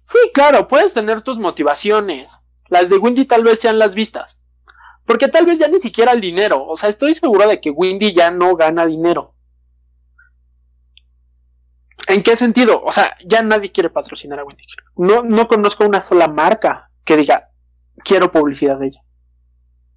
Sí, 0.00 0.18
claro, 0.32 0.68
puedes 0.68 0.94
tener 0.94 1.22
tus 1.22 1.38
motivaciones. 1.38 2.30
Las 2.68 2.88
de 2.88 2.96
Windy 2.96 3.24
tal 3.24 3.42
vez 3.42 3.60
sean 3.60 3.78
las 3.78 3.94
vistas. 3.94 4.38
Porque 5.04 5.28
tal 5.28 5.46
vez 5.46 5.58
ya 5.58 5.68
ni 5.68 5.78
siquiera 5.78 6.12
el 6.12 6.20
dinero. 6.20 6.64
O 6.64 6.76
sea, 6.76 6.88
estoy 6.88 7.14
seguro 7.14 7.48
de 7.48 7.60
que 7.60 7.70
Windy 7.70 8.14
ya 8.14 8.30
no 8.30 8.56
gana 8.56 8.86
dinero. 8.86 9.35
¿En 12.08 12.22
qué 12.22 12.36
sentido? 12.36 12.82
O 12.84 12.92
sea, 12.92 13.16
ya 13.24 13.42
nadie 13.42 13.72
quiere 13.72 13.90
patrocinar 13.90 14.38
a 14.38 14.44
Wendy. 14.44 14.62
No, 14.96 15.22
no 15.22 15.48
conozco 15.48 15.84
una 15.84 16.00
sola 16.00 16.28
marca 16.28 16.90
que 17.04 17.16
diga, 17.16 17.50
quiero 18.04 18.30
publicidad 18.30 18.78
de 18.78 18.88
ella. 18.88 19.02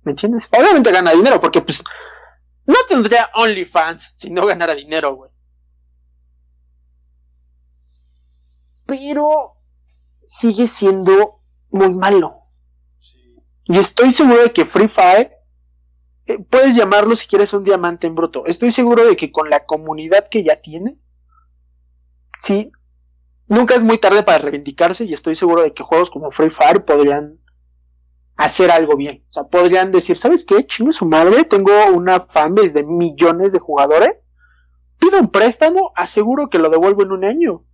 ¿Me 0.04 0.12
entiendes? 0.12 0.50
Obviamente 0.52 0.92
gana 0.92 1.12
dinero, 1.12 1.40
porque 1.40 1.62
pues 1.62 1.84
no 2.66 2.76
tendría 2.88 3.30
OnlyFans 3.36 4.16
si 4.18 4.30
no 4.30 4.46
ganara 4.46 4.74
dinero, 4.74 5.16
güey. 5.16 5.32
Pero 8.86 9.58
sigue 10.18 10.68
siendo 10.68 11.42
muy 11.70 11.94
malo. 11.94 12.44
Y 13.66 13.78
estoy 13.78 14.12
seguro 14.12 14.42
de 14.42 14.52
que 14.52 14.66
Free 14.66 14.88
Fire, 14.88 15.32
eh, 16.26 16.40
puedes 16.50 16.76
llamarlo 16.76 17.16
si 17.16 17.28
quieres 17.28 17.54
un 17.54 17.64
diamante 17.64 18.08
en 18.08 18.16
bruto. 18.16 18.46
Estoy 18.48 18.72
seguro 18.72 19.06
de 19.06 19.16
que 19.16 19.32
con 19.32 19.50
la 19.50 19.66
comunidad 19.66 20.28
que 20.30 20.44
ya 20.44 20.60
tiene, 20.60 20.98
sí, 22.40 22.72
nunca 23.48 23.76
es 23.76 23.84
muy 23.84 23.98
tarde 23.98 24.24
para 24.24 24.40
reivindicarse 24.40 25.06
y 25.06 25.14
estoy 25.14 25.36
seguro 25.36 25.62
de 25.62 25.74
que 25.74 25.84
juegos 25.84 26.10
como 26.10 26.32
Free 26.32 26.50
Fire 26.50 26.84
podrían 26.84 27.40
hacer 28.38 28.72
algo 28.72 28.96
bien. 28.96 29.26
O 29.30 29.32
sea, 29.32 29.44
podrían 29.44 29.92
decir, 29.92 30.18
¿sabes 30.18 30.46
qué? 30.46 30.66
Chingo 30.66 30.94
su 30.94 31.06
madre, 31.06 31.44
tengo 31.44 31.72
una 31.94 32.22
fanbase 32.22 32.70
de 32.70 32.84
millones 32.84 33.52
de 33.52 33.60
jugadores, 33.60 34.26
pido 35.00 35.20
un 35.20 35.30
préstamo, 35.30 35.92
aseguro 35.96 36.48
que 36.48 36.60
lo 36.60 36.70
devuelvo 36.70 37.04
en 37.04 37.12
un 37.12 37.26
año 37.26 37.66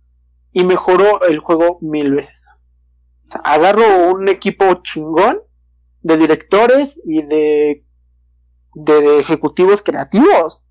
y 0.52 0.64
mejoró 0.64 1.22
el 1.22 1.38
juego 1.38 1.78
mil 1.80 2.12
veces. 2.12 2.44
O 3.28 3.32
sea, 3.32 3.40
agarro 3.44 4.10
un 4.10 4.28
equipo 4.28 4.82
chingón 4.82 5.36
de 6.00 6.16
directores 6.16 7.00
y 7.04 7.22
de, 7.22 7.84
de 8.74 9.18
ejecutivos 9.18 9.82
creativos 9.82 10.62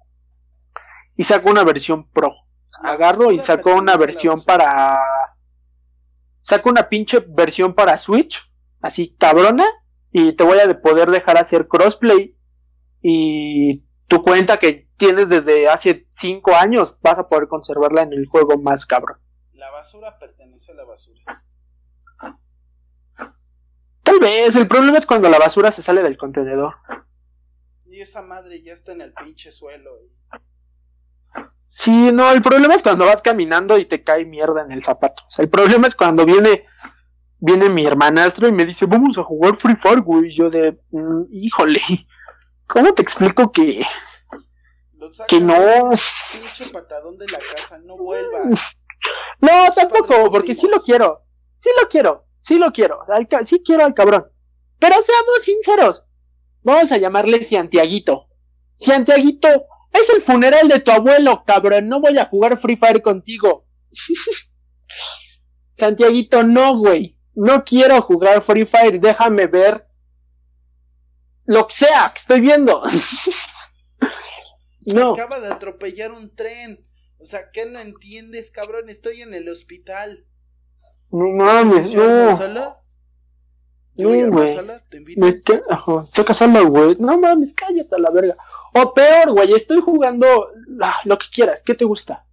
y 1.15 1.23
saco 1.23 1.49
una 1.49 1.63
versión 1.63 2.09
pro 2.09 2.33
agarro 2.81 3.31
y 3.31 3.39
saco 3.39 3.73
una 3.75 3.97
versión 3.97 4.41
para. 4.43 4.99
Saco 6.41 6.69
una 6.69 6.89
pinche 6.89 7.25
versión 7.27 7.73
para 7.73 7.97
Switch, 7.97 8.51
así 8.81 9.15
cabrona, 9.17 9.65
y 10.11 10.33
te 10.33 10.43
voy 10.43 10.59
a 10.59 10.81
poder 10.81 11.09
dejar 11.09 11.37
hacer 11.37 11.67
crossplay. 11.67 12.37
Y 13.01 13.83
tu 14.07 14.21
cuenta 14.21 14.57
que 14.57 14.87
tienes 14.97 15.29
desde 15.29 15.67
hace 15.67 16.07
5 16.11 16.55
años, 16.55 16.97
vas 17.01 17.19
a 17.19 17.27
poder 17.27 17.47
conservarla 17.47 18.03
en 18.03 18.13
el 18.13 18.27
juego 18.27 18.57
más 18.57 18.85
cabrón. 18.85 19.19
La 19.53 19.71
basura 19.71 20.17
pertenece 20.19 20.71
a 20.71 20.75
la 20.75 20.83
basura. 20.83 21.43
Tal 24.03 24.19
vez, 24.19 24.55
el 24.55 24.67
problema 24.67 24.99
es 24.99 25.07
cuando 25.07 25.29
la 25.29 25.39
basura 25.39 25.71
se 25.71 25.81
sale 25.81 26.03
del 26.03 26.17
contenedor. 26.17 26.75
Y 27.85 28.01
esa 28.01 28.21
madre 28.21 28.61
ya 28.61 28.73
está 28.73 28.91
en 28.91 29.01
el 29.01 29.13
pinche 29.13 29.51
suelo. 29.51 29.91
Sí, 31.67 32.11
no, 32.11 32.31
el 32.31 32.41
problema 32.41 32.75
es 32.75 32.83
cuando 32.83 33.05
vas 33.05 33.21
caminando 33.21 33.77
y 33.77 33.85
te 33.85 34.03
cae 34.03 34.25
mierda 34.25 34.61
en 34.61 34.71
el 34.71 34.83
zapato. 34.83 35.23
O 35.27 35.29
sea, 35.29 35.43
el 35.43 35.49
problema 35.49 35.87
es 35.87 35.95
cuando 35.95 36.25
viene 36.25 36.65
viene 37.45 37.69
mi 37.69 37.85
hermanastro 37.85 38.47
y 38.47 38.51
me 38.51 38.65
dice, 38.65 38.85
vamos 38.85 39.17
a 39.17 39.23
jugar 39.23 39.55
Free 39.55 39.75
Fire, 39.75 40.01
güey. 40.01 40.29
Y 40.29 40.35
yo 40.35 40.49
de, 40.49 40.79
mm, 40.91 41.23
híjole, 41.31 41.81
¿cómo 42.67 42.93
te 42.93 43.01
explico 43.01 43.51
que... 43.51 43.85
que 45.27 45.39
no... 45.39 45.91
Pinche 46.31 46.71
patadón 46.71 47.17
de 47.17 47.27
la 47.27 47.39
casa, 47.39 47.77
no 47.79 47.97
vuelvas. 47.97 48.77
No, 49.39 49.71
tampoco, 49.73 50.31
porque 50.31 50.55
sí 50.55 50.67
lo 50.67 50.81
quiero. 50.81 51.23
Sí 51.53 51.69
lo 51.79 51.87
quiero, 51.87 52.25
sí 52.41 52.57
lo 52.57 52.71
quiero. 52.71 52.97
sí 53.43 53.61
quiero 53.63 53.85
al 53.85 53.93
cabrón. 53.93 54.25
Pero 54.79 54.95
seamos 55.01 55.41
sinceros. 55.41 56.03
Vamos 56.63 56.91
a 56.91 56.97
llamarle 56.97 57.43
Santiaguito. 57.43 58.27
Santiaguito 58.75 59.67
es 59.95 60.09
el 60.09 60.21
funeral 60.21 60.67
de 60.67 60.79
tu 60.79 60.91
abuelo, 60.91 61.43
cabrón. 61.45 61.87
No 61.87 61.99
voy 61.99 62.17
a 62.17 62.25
jugar 62.25 62.57
Free 62.57 62.75
Fire 62.75 63.01
contigo. 63.01 63.67
Santiaguito, 65.71 66.43
no, 66.43 66.77
güey. 66.77 67.17
No 67.33 67.63
quiero 67.63 68.01
jugar 68.01 68.41
Free 68.41 68.65
Fire. 68.65 68.99
Déjame 68.99 69.47
ver 69.47 69.87
lo 71.45 71.67
que 71.67 71.73
sea 71.73 72.11
que 72.13 72.19
estoy 72.19 72.41
viendo. 72.41 72.81
no. 74.93 75.13
Acaba 75.13 75.39
de 75.39 75.51
atropellar 75.51 76.11
un 76.11 76.33
tren. 76.33 76.85
O 77.19 77.25
sea, 77.25 77.49
¿qué 77.51 77.65
no 77.65 77.79
entiendes, 77.79 78.51
cabrón? 78.51 78.89
Estoy 78.89 79.21
en 79.21 79.33
el 79.33 79.49
hospital. 79.49 80.25
No 81.11 81.29
mames, 81.29 81.93
no. 81.93 82.35
Sala? 82.35 82.81
No, 83.97 84.09
güey. 84.09 84.57
¿Te 84.89 84.97
invito? 84.97 85.21
Me 85.21 85.41
güey. 86.63 86.97
No 86.99 87.17
mames, 87.17 87.53
cállate 87.53 87.95
a 87.95 87.99
la 87.99 88.11
verga. 88.11 88.35
O 88.77 88.93
peor, 88.93 89.31
güey, 89.31 89.53
estoy 89.53 89.79
jugando 89.79 90.49
lo 91.05 91.17
que 91.17 91.27
quieras, 91.31 91.63
¿qué 91.65 91.75
te 91.75 91.85
gusta? 91.85 92.25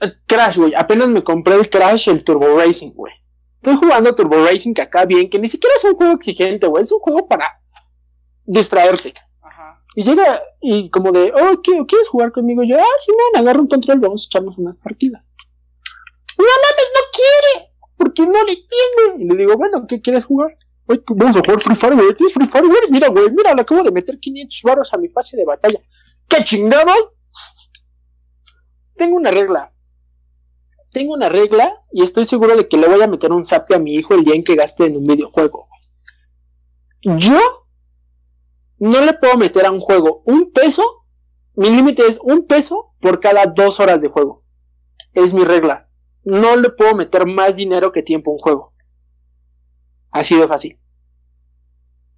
Eh, 0.00 0.10
Crash, 0.26 0.56
güey, 0.56 0.72
apenas 0.74 1.10
me 1.10 1.22
compré 1.22 1.54
el 1.54 1.68
Crash, 1.68 2.08
el 2.08 2.24
Turbo 2.24 2.56
Racing, 2.56 2.92
güey. 2.94 3.12
Estoy 3.56 3.76
jugando 3.76 4.14
Turbo 4.14 4.42
Racing 4.42 4.72
que 4.72 4.80
acá 4.80 5.04
bien, 5.04 5.28
que 5.28 5.38
ni 5.38 5.48
siquiera 5.48 5.76
es 5.76 5.84
un 5.84 5.96
juego 5.96 6.14
exigente, 6.14 6.66
güey, 6.66 6.82
es 6.82 6.92
un 6.92 7.00
juego 7.00 7.28
para 7.28 7.60
distraerte. 8.44 9.12
Ajá. 9.42 9.84
Y 9.94 10.02
llega 10.02 10.42
y 10.62 10.88
como 10.88 11.12
de, 11.12 11.30
oh, 11.34 11.60
¿quieres 11.60 12.08
jugar 12.08 12.32
conmigo? 12.32 12.62
yo, 12.62 12.80
ah, 12.80 12.96
sí, 12.98 13.12
me 13.34 13.40
agarro 13.40 13.60
un 13.60 13.68
control, 13.68 14.00
vamos 14.00 14.24
a 14.24 14.26
echarnos 14.28 14.56
una 14.56 14.72
partida. 14.82 15.22
No 16.38 16.44
mames, 16.44 16.90
no 16.94 17.00
quiere, 17.12 17.72
porque 17.98 18.22
no 18.22 18.44
le 18.44 18.56
tiene. 18.56 19.24
Y 19.24 19.28
le 19.28 19.36
digo, 19.36 19.58
bueno, 19.58 19.86
¿qué 19.86 20.00
quieres 20.00 20.24
jugar? 20.24 20.56
Vamos 21.08 21.36
a 21.36 21.40
jugar 21.40 21.60
Free 21.60 21.74
Fire, 21.74 21.94
güey. 21.94 22.78
Mira, 22.90 23.08
güey, 23.08 23.30
mira, 23.30 23.54
le 23.54 23.62
acabo 23.62 23.82
de 23.82 23.90
meter 23.90 24.18
500 24.18 24.60
baros 24.62 24.94
a 24.94 24.98
mi 24.98 25.08
pase 25.08 25.36
de 25.36 25.44
batalla. 25.44 25.80
¡Qué 26.28 26.44
chingado! 26.44 26.92
Tengo 28.96 29.16
una 29.16 29.30
regla. 29.30 29.72
Tengo 30.90 31.14
una 31.14 31.28
regla 31.28 31.72
y 31.90 32.02
estoy 32.02 32.26
seguro 32.26 32.56
de 32.56 32.68
que 32.68 32.76
le 32.76 32.86
voy 32.86 33.00
a 33.00 33.08
meter 33.08 33.32
un 33.32 33.44
zap 33.44 33.72
a 33.72 33.78
mi 33.78 33.94
hijo 33.94 34.14
el 34.14 34.24
día 34.24 34.34
en 34.34 34.44
que 34.44 34.54
gaste 34.54 34.84
en 34.84 34.96
un 34.96 35.04
videojuego. 35.04 35.68
Yo 37.00 37.40
no 38.78 39.00
le 39.00 39.14
puedo 39.14 39.36
meter 39.36 39.64
a 39.64 39.70
un 39.70 39.80
juego 39.80 40.22
un 40.26 40.52
peso. 40.52 40.84
Mi 41.54 41.70
límite 41.70 42.06
es 42.06 42.18
un 42.22 42.46
peso 42.46 42.94
por 43.00 43.20
cada 43.20 43.46
dos 43.46 43.80
horas 43.80 44.02
de 44.02 44.08
juego. 44.08 44.44
Es 45.14 45.32
mi 45.32 45.44
regla. 45.44 45.88
No 46.24 46.56
le 46.56 46.70
puedo 46.70 46.94
meter 46.94 47.26
más 47.26 47.56
dinero 47.56 47.90
que 47.92 48.02
tiempo 48.02 48.30
a 48.30 48.34
un 48.34 48.38
juego. 48.38 48.74
Así 50.10 50.36
de 50.36 50.46
fácil. 50.46 50.81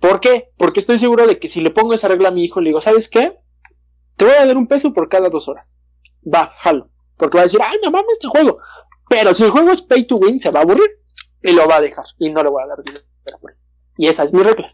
¿Por 0.05 0.21
qué? 0.21 0.53
Porque 0.59 0.81
estoy 0.81 0.99
seguro 0.99 1.27
de 1.27 1.39
que 1.39 1.49
si 1.49 1.63
le 1.63 1.71
pongo 1.71 1.95
esa 1.95 2.09
regla 2.09 2.29
a 2.29 2.31
mi 2.31 2.45
hijo, 2.45 2.61
le 2.61 2.69
digo, 2.69 2.81
¿sabes 2.83 3.09
qué? 3.09 3.39
Te 4.19 4.27
voy 4.27 4.35
a 4.35 4.45
dar 4.45 4.55
un 4.55 4.67
peso 4.67 4.93
por 4.93 5.09
cada 5.09 5.31
dos 5.31 5.49
horas. 5.49 5.67
Va, 6.23 6.53
jalo. 6.59 6.91
Porque 7.17 7.39
va 7.39 7.41
a 7.41 7.45
decir, 7.45 7.61
ay, 7.63 7.79
no 7.83 7.91
mames 7.91 8.13
este 8.13 8.29
juego. 8.29 8.59
Pero 9.09 9.33
si 9.33 9.45
el 9.45 9.51
juego 9.51 9.71
es 9.71 9.81
pay 9.81 10.05
to 10.05 10.17
win, 10.17 10.39
se 10.39 10.51
va 10.51 10.61
a 10.61 10.63
aburrir 10.65 10.91
y 11.43 11.53
lo 11.53 11.67
va 11.67 11.77
a 11.77 11.81
dejar. 11.81 12.05
Y 12.19 12.29
no 12.29 12.43
le 12.43 12.51
voy 12.51 12.63
a 12.63 12.67
dar 12.67 12.83
dinero. 12.85 13.03
Y 13.97 14.09
esa 14.09 14.25
es 14.25 14.35
mi 14.35 14.43
regla. 14.43 14.69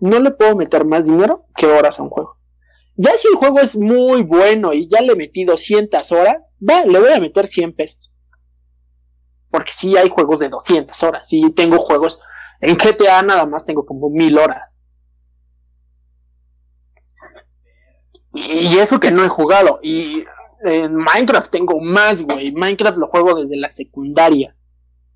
No 0.00 0.18
le 0.18 0.30
puedo 0.30 0.56
meter 0.56 0.86
más 0.86 1.04
dinero 1.04 1.44
que 1.54 1.66
horas 1.66 2.00
a 2.00 2.04
un 2.04 2.08
juego. 2.08 2.38
Ya 2.96 3.18
si 3.18 3.28
el 3.28 3.34
juego 3.34 3.60
es 3.60 3.76
muy 3.76 4.22
bueno 4.22 4.72
y 4.72 4.88
ya 4.88 5.02
le 5.02 5.14
metí 5.14 5.44
200 5.44 6.10
horas, 6.12 6.36
va, 6.66 6.86
le 6.86 6.98
voy 6.98 7.12
a 7.12 7.20
meter 7.20 7.48
100 7.48 7.74
pesos. 7.74 8.10
Porque 9.50 9.72
sí 9.72 9.94
hay 9.98 10.08
juegos 10.08 10.40
de 10.40 10.48
200 10.48 11.02
horas. 11.02 11.28
Sí 11.28 11.50
tengo 11.54 11.78
juegos. 11.78 12.22
En 12.60 12.76
GTA 12.76 13.22
nada 13.22 13.46
más 13.46 13.64
tengo 13.64 13.86
como 13.86 14.10
1000 14.10 14.38
horas. 14.38 14.62
Y 18.32 18.78
eso 18.78 19.00
que 19.00 19.10
no 19.10 19.24
he 19.24 19.28
jugado. 19.28 19.80
Y 19.82 20.24
en 20.64 20.94
Minecraft 20.94 21.50
tengo 21.50 21.80
más, 21.80 22.22
güey. 22.22 22.52
Minecraft 22.52 22.98
lo 22.98 23.08
juego 23.08 23.34
desde 23.34 23.56
la 23.56 23.70
secundaria. 23.70 24.54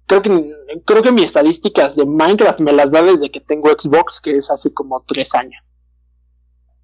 Creo 0.06 0.22
que, 0.22 0.54
creo 0.84 1.02
que 1.02 1.12
mis 1.12 1.24
estadísticas 1.24 1.96
de 1.96 2.04
Minecraft 2.04 2.60
me 2.60 2.72
las 2.72 2.90
da 2.90 3.02
desde 3.02 3.30
que 3.30 3.40
tengo 3.40 3.70
Xbox, 3.70 4.20
que 4.20 4.36
es 4.36 4.50
hace 4.50 4.72
como 4.72 5.02
3 5.02 5.34
años. 5.34 5.62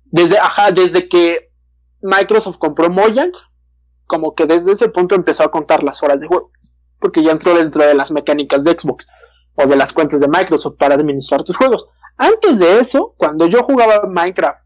Desde, 0.05 0.39
ajá, 0.39 0.71
desde 0.71 1.09
que 1.09 1.51
Microsoft 2.01 2.59
compró 2.59 2.89
Mojang, 2.89 3.33
como 4.07 4.35
que 4.35 4.47
desde 4.47 4.73
ese 4.73 4.89
punto 4.89 5.15
empezó 5.15 5.43
a 5.45 5.51
contar 5.51 5.83
las 5.83 6.03
horas 6.03 6.21
de 6.21 6.27
juego. 6.27 6.49
Porque 7.01 7.23
ya 7.23 7.33
entró 7.33 7.55
dentro 7.55 7.85
de 7.85 7.95
las 7.95 8.11
mecánicas 8.11 8.65
de 8.65 8.73
Xbox 8.73 9.07
o 9.59 9.67
de 9.67 9.77
las 9.77 9.93
cuentas 9.93 10.21
de 10.21 10.29
Microsoft 10.29 10.77
para 10.79 10.95
administrar 10.95 11.43
tus 11.43 11.57
juegos. 11.57 11.87
Antes 12.17 12.59
de 12.59 12.79
eso, 12.79 13.15
cuando 13.17 13.47
yo 13.47 13.63
jugaba 13.63 14.07
Minecraft 14.09 14.61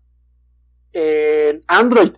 en 0.92 1.60
Android 1.66 2.12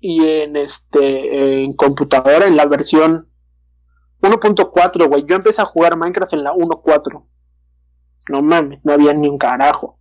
y 0.00 0.26
en 0.26 0.56
este 0.56 1.62
en 1.62 1.74
computadora 1.74 2.46
en 2.46 2.56
la 2.56 2.66
versión 2.66 3.30
1.4, 4.22 5.08
güey. 5.08 5.24
Yo 5.26 5.36
empecé 5.36 5.60
a 5.62 5.66
jugar 5.66 5.96
Minecraft 5.96 6.32
en 6.32 6.44
la 6.44 6.52
1.4. 6.52 7.26
No 8.30 8.42
mames, 8.42 8.84
no 8.84 8.92
había 8.92 9.12
ni 9.12 9.28
un 9.28 9.36
carajo. 9.36 9.98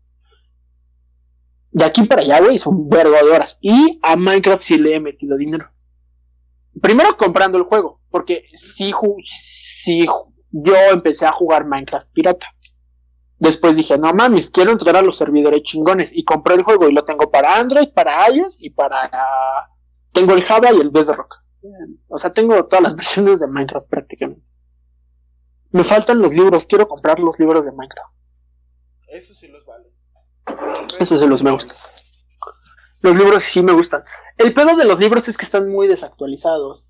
De 1.71 1.83
aquí 1.83 2.03
para 2.03 2.21
allá, 2.21 2.39
güey, 2.39 2.57
son 2.57 2.87
vergo 2.87 3.15
de 3.15 3.31
horas. 3.31 3.57
Y 3.61 3.99
a 4.03 4.15
Minecraft 4.15 4.61
sí 4.61 4.77
le 4.77 4.95
he 4.95 4.99
metido 4.99 5.35
dinero. 5.37 5.63
Primero 6.81 7.17
comprando 7.17 7.57
el 7.57 7.63
juego, 7.63 7.99
porque 8.09 8.45
si, 8.53 8.93
si 9.23 10.05
yo 10.51 10.75
empecé 10.91 11.25
a 11.25 11.31
jugar 11.31 11.65
Minecraft 11.65 12.11
pirata. 12.11 12.47
Después 13.37 13.75
dije, 13.75 13.97
no 13.97 14.13
mames, 14.13 14.51
quiero 14.51 14.71
entrar 14.71 14.95
a 14.95 15.01
los 15.01 15.17
servidores 15.17 15.63
chingones. 15.63 16.15
Y 16.15 16.23
compré 16.23 16.53
el 16.53 16.63
juego 16.63 16.87
y 16.87 16.93
lo 16.93 17.03
tengo 17.03 17.31
para 17.31 17.57
Android, 17.57 17.89
para 17.93 18.29
iOS 18.29 18.61
y 18.61 18.69
para... 18.69 19.09
Tengo 20.13 20.33
el 20.33 20.43
Java 20.43 20.71
y 20.71 20.79
el 20.79 20.91
Bedrock. 20.91 21.41
O 22.07 22.19
sea, 22.19 22.31
tengo 22.31 22.65
todas 22.67 22.83
las 22.83 22.95
versiones 22.97 23.39
de 23.39 23.47
Minecraft 23.47 23.87
prácticamente. 23.87 24.51
Me 25.71 25.83
faltan 25.83 26.19
los 26.19 26.33
libros, 26.33 26.65
quiero 26.65 26.87
comprar 26.87 27.19
los 27.19 27.39
libros 27.39 27.65
de 27.65 27.71
Minecraft. 27.71 28.13
Eso 29.07 29.33
sí 29.33 29.47
los 29.47 29.65
vale. 29.65 29.91
Eso 30.99 31.17
sí 31.17 31.27
los 31.27 31.43
me 31.43 31.51
gustan. 31.51 31.77
Los 33.01 33.15
libros 33.15 33.43
sí 33.43 33.63
me 33.63 33.71
gustan. 33.71 34.03
El 34.37 34.53
pedo 34.53 34.75
de 34.75 34.85
los 34.85 34.99
libros 34.99 35.27
es 35.27 35.37
que 35.37 35.45
están 35.45 35.69
muy 35.71 35.87
desactualizados. 35.87 36.85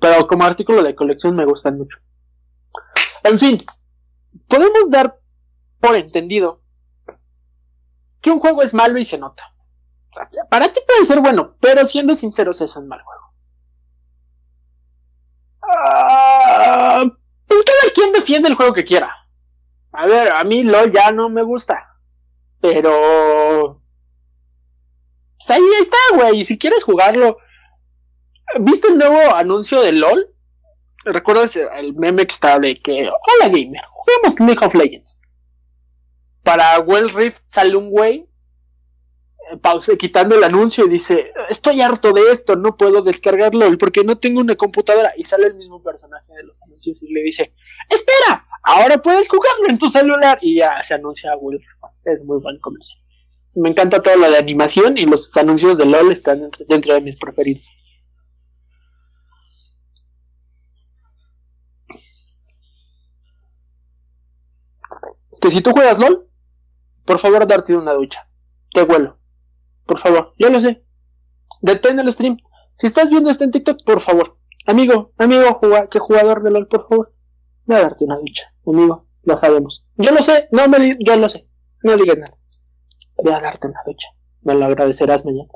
Pero 0.00 0.26
como 0.26 0.44
artículo 0.44 0.82
de 0.82 0.94
colección 0.94 1.34
me 1.34 1.44
gustan 1.44 1.78
mucho. 1.78 1.98
En 3.24 3.38
fin, 3.38 3.58
podemos 4.48 4.90
dar 4.90 5.18
por 5.80 5.96
entendido 5.96 6.62
que 8.20 8.30
un 8.30 8.38
juego 8.38 8.62
es 8.62 8.74
malo 8.74 8.98
y 8.98 9.04
se 9.04 9.18
nota. 9.18 9.54
Para 10.50 10.72
ti 10.72 10.80
puede 10.86 11.04
ser 11.04 11.20
bueno, 11.20 11.56
pero 11.60 11.84
siendo 11.84 12.14
sinceros 12.14 12.60
es 12.60 12.76
un 12.76 12.86
mal 12.88 13.02
juego. 13.02 13.34
Ah, 15.62 17.02
cada 17.48 17.92
quien 17.94 18.12
defiende 18.12 18.48
el 18.48 18.54
juego 18.54 18.74
que 18.74 18.84
quiera. 18.84 19.14
A 19.92 20.06
ver, 20.06 20.32
a 20.32 20.44
mí 20.44 20.62
LOL 20.62 20.90
ya 20.90 21.10
no 21.12 21.28
me 21.28 21.42
gusta. 21.42 21.98
Pero... 22.60 23.82
Pues 25.38 25.50
ahí 25.50 25.62
está, 25.80 25.96
güey. 26.14 26.44
Si 26.44 26.58
quieres 26.58 26.84
jugarlo... 26.84 27.36
¿Viste 28.60 28.88
el 28.88 28.98
nuevo 28.98 29.34
anuncio 29.34 29.80
de 29.82 29.92
LOL? 29.92 30.28
¿Recuerdas 31.04 31.56
el 31.56 31.94
meme 31.94 32.26
que 32.26 32.32
está 32.32 32.58
de 32.58 32.80
que... 32.80 33.08
Hola 33.08 33.48
gamer, 33.48 33.82
juguemos 33.90 34.40
League 34.40 34.64
of 34.64 34.74
Legends. 34.74 35.18
Para 36.42 36.78
Well 36.80 37.10
Rift 37.10 37.42
sale 37.46 37.76
un 37.76 37.90
güey 37.90 38.28
pause, 39.60 39.96
quitando 39.98 40.34
el 40.34 40.44
anuncio 40.44 40.86
y 40.86 40.88
dice, 40.88 41.32
estoy 41.48 41.80
harto 41.80 42.12
de 42.12 42.30
esto, 42.30 42.56
no 42.56 42.76
puedo 42.76 43.02
descargarlo 43.02 43.66
porque 43.78 44.04
no 44.04 44.16
tengo 44.16 44.40
una 44.40 44.54
computadora. 44.54 45.12
Y 45.16 45.24
sale 45.24 45.48
el 45.48 45.54
mismo 45.54 45.82
personaje 45.82 46.32
de 46.34 46.44
los 46.44 46.56
anuncios 46.62 47.02
y 47.02 47.12
le 47.12 47.22
dice, 47.22 47.54
espera, 47.88 48.46
ahora 48.62 49.00
puedes 49.00 49.28
jugarlo 49.28 49.68
en 49.68 49.78
tu 49.78 49.88
celular. 49.90 50.38
Y 50.42 50.56
ya 50.56 50.82
se 50.82 50.94
anuncia 50.94 51.34
Will. 51.36 51.60
Es 52.04 52.24
muy 52.24 52.38
buen 52.38 52.58
comercial. 52.60 52.98
Me 53.54 53.68
encanta 53.68 54.00
todo 54.00 54.16
lo 54.16 54.30
de 54.30 54.38
animación 54.38 54.96
y 54.96 55.04
los 55.04 55.36
anuncios 55.36 55.76
de 55.76 55.84
LOL 55.84 56.10
están 56.10 56.50
dentro 56.68 56.94
de 56.94 57.00
mis 57.02 57.16
preferidos. 57.16 57.68
Que 65.42 65.50
si 65.50 65.60
tú 65.60 65.72
juegas 65.72 65.98
LOL, 65.98 66.30
por 67.04 67.18
favor 67.18 67.48
darte 67.48 67.74
una 67.74 67.92
ducha. 67.94 68.28
Te 68.72 68.84
huelo. 68.84 69.18
Por 69.84 69.98
favor, 69.98 70.34
yo 70.38 70.48
lo 70.50 70.60
sé. 70.60 70.86
Detén 71.60 71.98
el 71.98 72.12
stream. 72.12 72.38
Si 72.76 72.86
estás 72.86 73.10
viendo 73.10 73.28
esto 73.28 73.42
en 73.42 73.50
TikTok, 73.50 73.82
por 73.84 74.00
favor. 74.00 74.38
Amigo, 74.66 75.12
amigo, 75.18 75.60
que 75.90 75.98
jugador 75.98 76.44
de 76.44 76.52
LOL, 76.52 76.68
por 76.68 76.88
favor. 76.88 77.12
Voy 77.64 77.76
a 77.76 77.82
darte 77.82 78.04
una 78.04 78.18
ducha, 78.18 78.54
amigo. 78.64 79.08
Lo 79.24 79.36
sabemos. 79.36 79.84
Yo 79.96 80.12
lo 80.12 80.22
sé, 80.22 80.48
no 80.52 80.68
me 80.68 80.96
yo 81.00 81.16
lo 81.16 81.28
sé. 81.28 81.48
No 81.82 81.96
digas 81.96 82.18
nada. 82.18 82.38
Voy 83.16 83.32
a 83.32 83.40
darte 83.40 83.66
una 83.66 83.80
ducha. 83.84 84.08
Me 84.42 84.54
lo 84.54 84.64
agradecerás 84.64 85.24
mañana. 85.24 85.50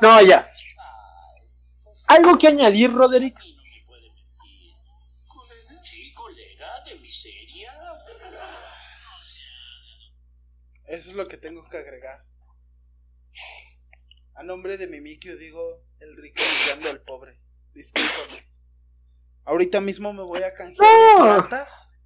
No, 0.00 0.20
ya. 0.20 0.48
¿Algo 2.08 2.36
que 2.38 2.48
añadir, 2.48 2.92
Roderick? 2.92 3.36
Eso 10.92 11.08
es 11.08 11.16
lo 11.16 11.26
que 11.26 11.38
tengo 11.38 11.66
que 11.70 11.78
agregar. 11.78 12.22
A 14.34 14.42
nombre 14.42 14.76
de 14.76 14.86
Mimikio 14.86 15.38
digo 15.38 15.86
el 16.00 16.14
rico 16.18 16.42
humillando 16.42 16.90
al 16.90 17.00
pobre. 17.00 17.40
Discúlpame. 17.72 18.46
Ahorita 19.46 19.80
mismo 19.80 20.12
me 20.12 20.22
voy 20.22 20.42
a 20.42 20.52
canjear 20.52 20.86
las 21.18 21.38
latas 21.44 21.98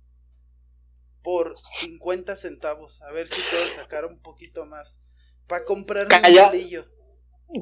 por 1.24 1.56
50 1.80 2.36
centavos. 2.36 3.02
A 3.02 3.10
ver 3.10 3.26
si 3.26 3.42
puedo 3.50 3.66
sacar 3.74 4.04
un 4.04 4.22
poquito 4.22 4.66
más. 4.66 5.00
Para 5.48 5.64
comprar 5.64 6.06
un 6.06 6.44
bolillo. 6.46 6.86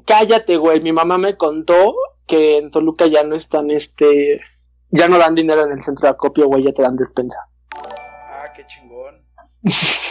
Cállate, 0.07 0.59
güey. 0.59 0.83
Mi 0.83 0.93
mamá 0.93 1.17
me 1.17 1.39
contó 1.39 1.95
que 2.27 2.59
en 2.59 2.71
Toluca 2.71 3.07
ya 3.07 3.25
no 3.25 3.35
están, 3.35 3.71
este. 3.71 4.43
Ya 4.91 5.09
no 5.09 5.17
dan 5.17 5.35
dinero 5.35 5.65
en 5.65 5.73
el 5.73 5.81
centro 5.81 6.07
de 6.07 6.11
acopio, 6.11 6.49
güey. 6.49 6.65
Ya 6.65 6.73
te 6.75 6.83
dan 6.83 6.97
despensa. 6.97 7.39
Ah, 7.73 8.53
qué 8.55 8.67
chingón. 8.67 9.27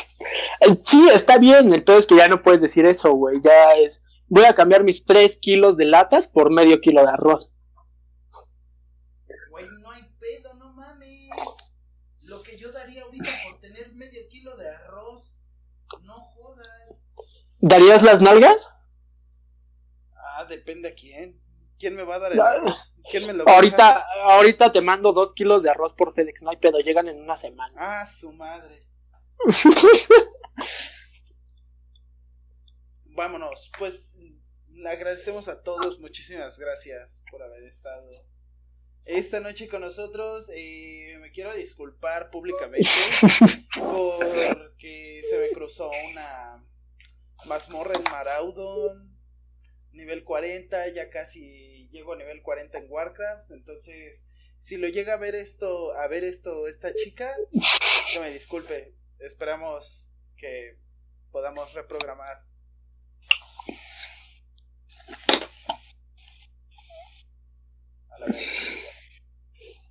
Sí, 0.85 1.09
está 1.11 1.37
bien, 1.37 1.73
el 1.73 1.83
pedo 1.83 1.97
es 1.97 2.07
que 2.07 2.15
ya 2.15 2.27
no 2.27 2.41
puedes 2.41 2.61
decir 2.61 2.85
eso, 2.85 3.11
güey. 3.11 3.39
Ya 3.43 3.71
es. 3.73 4.01
Voy 4.27 4.45
a 4.45 4.55
cambiar 4.55 4.83
mis 4.83 5.05
3 5.05 5.37
kilos 5.37 5.77
de 5.77 5.85
latas 5.85 6.27
por 6.27 6.51
medio 6.51 6.79
kilo 6.81 7.01
de 7.01 7.09
arroz. 7.09 7.51
Güey, 9.49 9.65
no 9.81 9.91
hay 9.91 10.03
pedo, 10.19 10.53
no 10.55 10.73
mames. 10.73 11.77
Lo 12.29 12.37
que 12.43 12.57
yo 12.57 12.71
daría 12.71 13.03
ahorita 13.03 13.29
por 13.49 13.59
tener 13.59 13.93
medio 13.93 14.21
kilo 14.29 14.55
de 14.57 14.69
arroz. 14.69 15.37
No 16.01 16.15
jodas. 16.15 16.67
¿Darías 17.59 18.03
las 18.03 18.21
nalgas? 18.21 18.73
Ah, 20.15 20.45
depende 20.45 20.89
a 20.89 20.93
quién. 20.93 21.41
¿Quién 21.77 21.95
me 21.95 22.03
va 22.03 22.15
a 22.15 22.19
dar 22.19 22.31
el 22.31 22.39
arroz? 22.39 22.93
¿Quién 23.09 23.27
me 23.27 23.33
lo 23.33 23.43
va 23.43 23.53
ahorita, 23.53 23.89
a 23.89 24.35
ahorita 24.35 24.71
te 24.71 24.81
mando 24.81 25.11
2 25.11 25.33
kilos 25.33 25.63
de 25.63 25.69
arroz 25.69 25.93
por 25.93 26.13
FedEx, 26.13 26.41
no 26.43 26.51
hay 26.51 26.57
pedo, 26.57 26.79
llegan 26.79 27.07
en 27.09 27.21
una 27.21 27.35
semana. 27.35 27.73
Ah, 27.77 28.07
su 28.07 28.31
madre. 28.31 28.87
Vámonos, 33.05 33.71
pues 33.77 34.15
le 34.69 34.89
agradecemos 34.89 35.47
a 35.47 35.61
todos, 35.61 35.99
muchísimas 35.99 36.57
gracias 36.57 37.23
por 37.29 37.43
haber 37.43 37.63
estado 37.63 38.09
esta 39.05 39.39
noche 39.39 39.67
con 39.67 39.81
nosotros. 39.81 40.49
Eh, 40.55 41.17
me 41.19 41.31
quiero 41.31 41.53
disculpar 41.53 42.31
públicamente 42.31 42.89
porque 43.75 45.21
se 45.29 45.37
me 45.37 45.49
cruzó 45.49 45.91
una 46.11 46.65
mazmorra 47.45 47.93
en 47.95 48.03
Maraudon, 48.11 49.17
nivel 49.91 50.23
40, 50.23 50.89
ya 50.89 51.09
casi 51.09 51.87
llego 51.89 52.13
a 52.13 52.17
nivel 52.17 52.41
40 52.41 52.77
en 52.77 52.85
Warcraft, 52.89 53.51
entonces 53.51 54.27
si 54.59 54.77
lo 54.77 54.87
llega 54.87 55.13
a 55.13 55.17
ver 55.17 55.35
esto, 55.35 55.93
a 55.97 56.07
ver 56.07 56.23
esto 56.23 56.67
esta 56.67 56.93
chica, 56.93 57.35
que 58.13 58.19
me 58.21 58.31
disculpe. 58.31 58.95
Esperamos 59.19 60.12
que 60.43 60.77
podamos 61.31 61.73
reprogramar. 61.73 62.43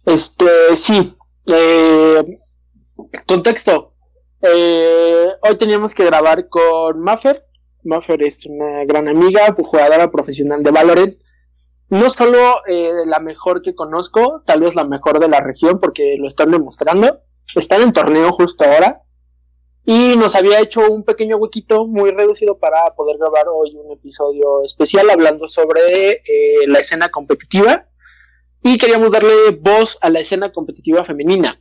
Este, 0.05 0.77
sí. 0.77 1.17
Eh, 1.51 2.23
contexto. 3.27 3.95
Eh, 4.43 5.29
hoy 5.41 5.57
teníamos 5.57 5.95
que 5.95 6.05
grabar 6.05 6.51
con 6.51 7.01
Maffer. 7.01 7.47
Maffer 7.85 8.23
es 8.23 8.45
una 8.45 8.85
gran 8.85 9.09
amiga, 9.09 9.55
jugadora 9.57 10.11
profesional 10.11 10.63
de 10.63 10.71
Valorant. 10.71 11.17
No 11.89 12.11
solo 12.11 12.61
eh, 12.67 13.07
la 13.07 13.21
mejor 13.21 13.63
que 13.63 13.75
conozco, 13.75 14.43
tal 14.45 14.61
vez 14.61 14.75
la 14.75 14.85
mejor 14.85 15.19
de 15.19 15.29
la 15.29 15.41
región, 15.41 15.81
porque 15.81 16.17
lo 16.19 16.29
están 16.29 16.51
demostrando. 16.51 17.23
Están 17.55 17.81
en 17.81 17.95
torneo 17.95 18.33
justo 18.33 18.65
ahora. 18.65 19.03
Y 19.85 20.17
nos 20.17 20.37
había 20.37 20.61
hecho 20.61 20.81
un 20.89 21.03
pequeño 21.05 21.37
huequito 21.37 21.87
muy 21.87 22.11
reducido 22.13 22.59
para 22.59 22.95
poder 22.95 23.19
grabar 23.19 23.47
hoy 23.53 23.75
un 23.75 23.93
episodio 23.93 24.63
especial 24.65 25.11
hablando 25.11 25.49
sobre 25.49 26.23
la 26.67 26.79
escena 26.79 27.11
competitiva 27.11 27.89
y 28.63 28.79
queríamos 28.79 29.11
darle 29.11 29.33
voz 29.61 29.99
a 30.01 30.09
la 30.09 30.21
escena 30.21 30.53
competitiva 30.53 31.05
femenina. 31.05 31.59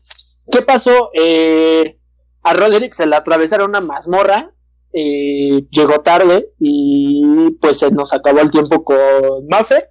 ¿Qué 0.52 0.61
pasó? 0.61 1.10
Eh, 1.14 1.99
a 2.43 2.53
Roderick 2.53 2.93
se 2.93 3.07
le 3.07 3.15
atravesaron 3.15 3.69
una 3.69 3.81
mazmorra, 3.81 4.53
eh, 4.93 5.65
llegó 5.72 6.02
tarde 6.02 6.52
y 6.60 7.52
pues 7.60 7.80
se 7.80 7.91
nos 7.91 8.14
acabó 8.14 8.39
el 8.39 8.52
tiempo 8.52 8.84
con 8.84 9.48
Maffer. 9.49 9.89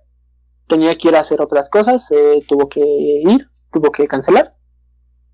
Tenía 0.69 0.97
que 0.97 1.09
ir 1.09 1.16
a 1.16 1.20
hacer 1.20 1.43
otras 1.43 1.69
cosas, 1.69 2.09
tuvo 2.47 2.69
que 2.69 2.81
ir, 2.81 3.48
tuvo 3.73 3.90
que 3.90 4.07
cancelar. 4.07 4.55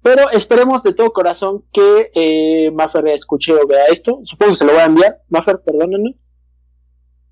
Pero 0.06 0.30
esperemos 0.30 0.84
de 0.84 0.94
todo 0.94 1.12
corazón 1.12 1.64
que 1.72 2.12
eh, 2.14 2.70
Maffer 2.70 3.08
escuche 3.08 3.52
o 3.52 3.66
vea 3.66 3.86
esto. 3.86 4.20
Supongo 4.22 4.52
que 4.52 4.56
se 4.58 4.64
lo 4.64 4.70
voy 4.70 4.82
a 4.82 4.84
enviar. 4.84 5.20
Maffer, 5.28 5.60
perdónenos. 5.64 6.24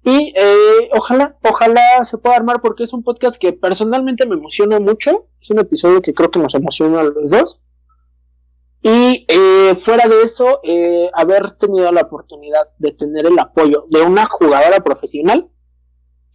Y 0.02 0.34
eh, 0.36 0.90
ojalá, 0.92 1.32
ojalá 1.48 2.02
se 2.02 2.18
pueda 2.18 2.34
armar 2.34 2.60
porque 2.60 2.82
es 2.82 2.92
un 2.92 3.04
podcast 3.04 3.36
que 3.36 3.52
personalmente 3.52 4.26
me 4.26 4.34
emociona 4.34 4.80
mucho. 4.80 5.28
Es 5.40 5.50
un 5.50 5.60
episodio 5.60 6.02
que 6.02 6.12
creo 6.14 6.32
que 6.32 6.40
nos 6.40 6.52
emociona 6.56 7.02
a 7.02 7.04
los 7.04 7.30
dos. 7.30 7.60
Y 8.82 9.24
eh, 9.28 9.76
fuera 9.76 10.08
de 10.08 10.22
eso, 10.22 10.58
eh, 10.64 11.08
haber 11.14 11.52
tenido 11.52 11.92
la 11.92 12.00
oportunidad 12.00 12.70
de 12.78 12.90
tener 12.90 13.26
el 13.26 13.38
apoyo 13.38 13.86
de 13.88 14.02
una 14.02 14.26
jugadora 14.26 14.82
profesional 14.82 15.48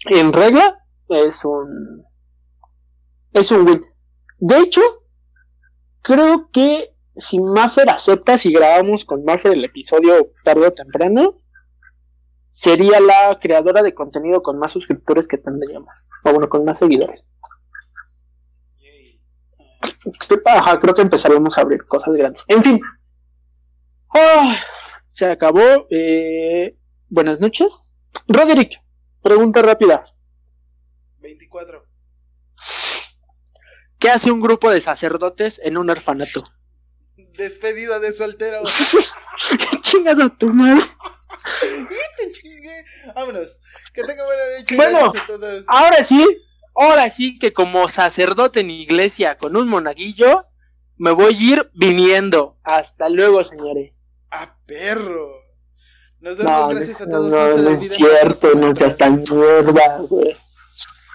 en 0.06 0.32
regla 0.32 0.86
es 1.10 1.44
un 1.44 2.02
es 3.34 3.52
un 3.52 3.68
win. 3.68 3.82
De 4.38 4.58
hecho, 4.60 4.82
creo 6.02 6.50
que 6.52 6.96
si 7.16 7.40
Maffer 7.40 7.90
acepta, 7.90 8.38
si 8.38 8.52
grabamos 8.52 9.06
con 9.06 9.24
Maffer 9.24 9.54
el 9.54 9.66
episodio 9.66 10.32
tarde 10.44 10.68
o 10.68 10.72
temprano, 10.72 11.38
sería 12.50 13.00
la 13.00 13.36
creadora 13.40 13.84
de 13.84 13.94
contenido 13.94 14.42
con 14.42 14.58
más 14.58 14.72
suscriptores 14.72 15.28
que 15.28 15.38
tendríamos. 15.38 16.08
O 16.24 16.32
bueno, 16.32 16.50
con 16.50 16.66
más 16.66 16.80
seguidores. 16.80 17.24
Ajá, 20.46 20.80
creo 20.80 20.94
que 20.94 21.02
empezaríamos 21.02 21.58
a 21.58 21.62
abrir 21.62 21.86
cosas 21.86 22.14
grandes. 22.14 22.44
En 22.48 22.64
fin. 22.64 22.80
Se 25.12 25.26
acabó. 25.26 25.88
Eh, 25.90 26.78
buenas 27.08 27.40
noches. 27.40 27.84
Roderick, 28.28 28.82
pregunta 29.22 29.62
rápida. 29.62 30.04
24. 31.20 31.89
¿Qué 34.00 34.10
hace 34.10 34.32
un 34.32 34.40
grupo 34.40 34.72
de 34.72 34.80
sacerdotes 34.80 35.60
en 35.62 35.78
un 35.78 35.90
orfanato? 35.90 36.42
Despedida 37.38 38.00
de 38.00 38.14
soltero. 38.14 38.62
¿Qué 39.50 39.82
chingas 39.82 40.20
a 40.20 40.30
tu 40.30 40.48
madre? 40.48 40.82
Vámonos. 43.16 43.62
Que 43.94 44.04
tenga 44.04 44.26
buena 44.26 44.42
noche. 44.58 44.76
Bueno, 44.78 45.14
ahora 45.68 46.06
sí, 46.06 46.26
ahora 46.76 47.10
sí 47.10 47.38
que 47.40 47.52
como 47.52 47.90
sacerdote 47.90 48.62
en 48.62 48.70
iglesia 48.70 49.38
con 49.38 49.58
un 49.58 49.68
monaguillo, 49.68 50.44
me 50.96 51.12
voy 51.12 51.34
a 51.34 51.38
ir 51.38 51.70
viniendo. 51.74 52.58
Hasta 52.64 53.10
luego, 53.10 53.44
señores. 53.44 53.92
Ah, 54.32 54.56
perro. 54.66 55.30
Nos 56.22 56.38
vemos, 56.38 56.70
gracias 56.70 57.02
a 57.02 57.06
todos. 57.06 57.32
No, 57.32 57.58
no, 57.58 57.82
es 57.82 57.94
cierto, 57.94 58.56
no 58.56 58.74
seas 58.74 58.96
tan 58.96 59.24
mierda, 59.24 59.98
güey. 60.10 60.38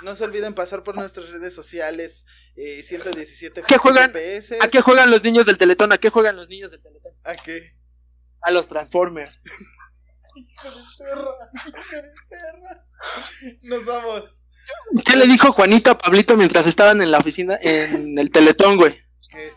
No 0.05 0.15
se 0.15 0.25
olviden 0.25 0.55
pasar 0.55 0.83
por 0.83 0.97
nuestras 0.97 1.31
redes 1.31 1.55
sociales. 1.55 2.27
Eh, 2.57 2.83
117 2.83 3.63
¿Qué 3.63 3.79
juegan? 3.79 4.13
¿A 4.61 4.69
qué 4.69 4.81
juegan 4.83 5.11
los 5.11 5.25
niños 5.25 5.47
del 5.47 5.57
Teletón? 5.57 5.93
¿A 5.93 5.99
qué 5.99 6.11
juegan 6.11 6.37
los 6.37 6.49
niños 6.49 6.71
del 6.71 6.83
Teletón? 6.83 7.15
¿A 7.25 7.35
qué? 7.35 7.75
A 8.43 8.51
los 8.51 8.69
Transformers. 8.69 9.41
Hijo 10.37 10.69
de 10.69 10.83
perra, 10.99 11.51
hijo 11.55 11.71
de 11.71 11.83
perra. 12.29 12.85
Nos 13.71 13.85
vamos. 13.87 14.43
¿Qué 15.07 15.17
le 15.17 15.27
dijo 15.27 15.53
Juanito 15.53 15.93
a 15.93 15.99
Pablito 15.99 16.37
mientras 16.37 16.67
estaban 16.67 17.01
en 17.01 17.11
la 17.11 17.19
oficina, 17.19 17.59
en 17.61 18.19
el 18.19 18.31
teletón, 18.31 18.77
güey? 18.77 18.99
¿Qué? 19.31 19.53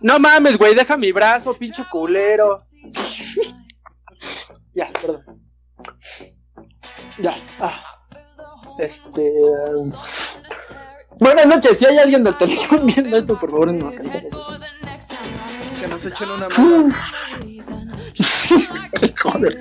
No 0.00 0.18
mames, 0.18 0.58
güey, 0.58 0.74
deja 0.74 0.96
mi 0.96 1.12
brazo, 1.12 1.56
pinche 1.56 1.84
culero. 1.90 2.58
ya, 4.74 4.92
perdón. 5.00 5.24
Ya, 7.18 7.36
ah. 7.60 7.91
Este. 8.78 9.32
Buenas 11.18 11.46
noches, 11.46 11.78
si 11.78 11.86
hay 11.86 11.98
alguien 11.98 12.24
del 12.24 12.36
teletón 12.36 12.86
viendo 12.94 13.16
esto, 13.16 13.38
por 13.38 13.50
favor, 13.50 13.68
no 13.68 13.84
nos 13.84 13.96
cancelen 13.96 14.26
eso. 14.26 14.42
Que 15.80 15.88
nos 15.88 16.04
echen 16.04 16.30
una 16.30 16.48
mano. 16.48 16.94
Joder. 19.22 19.58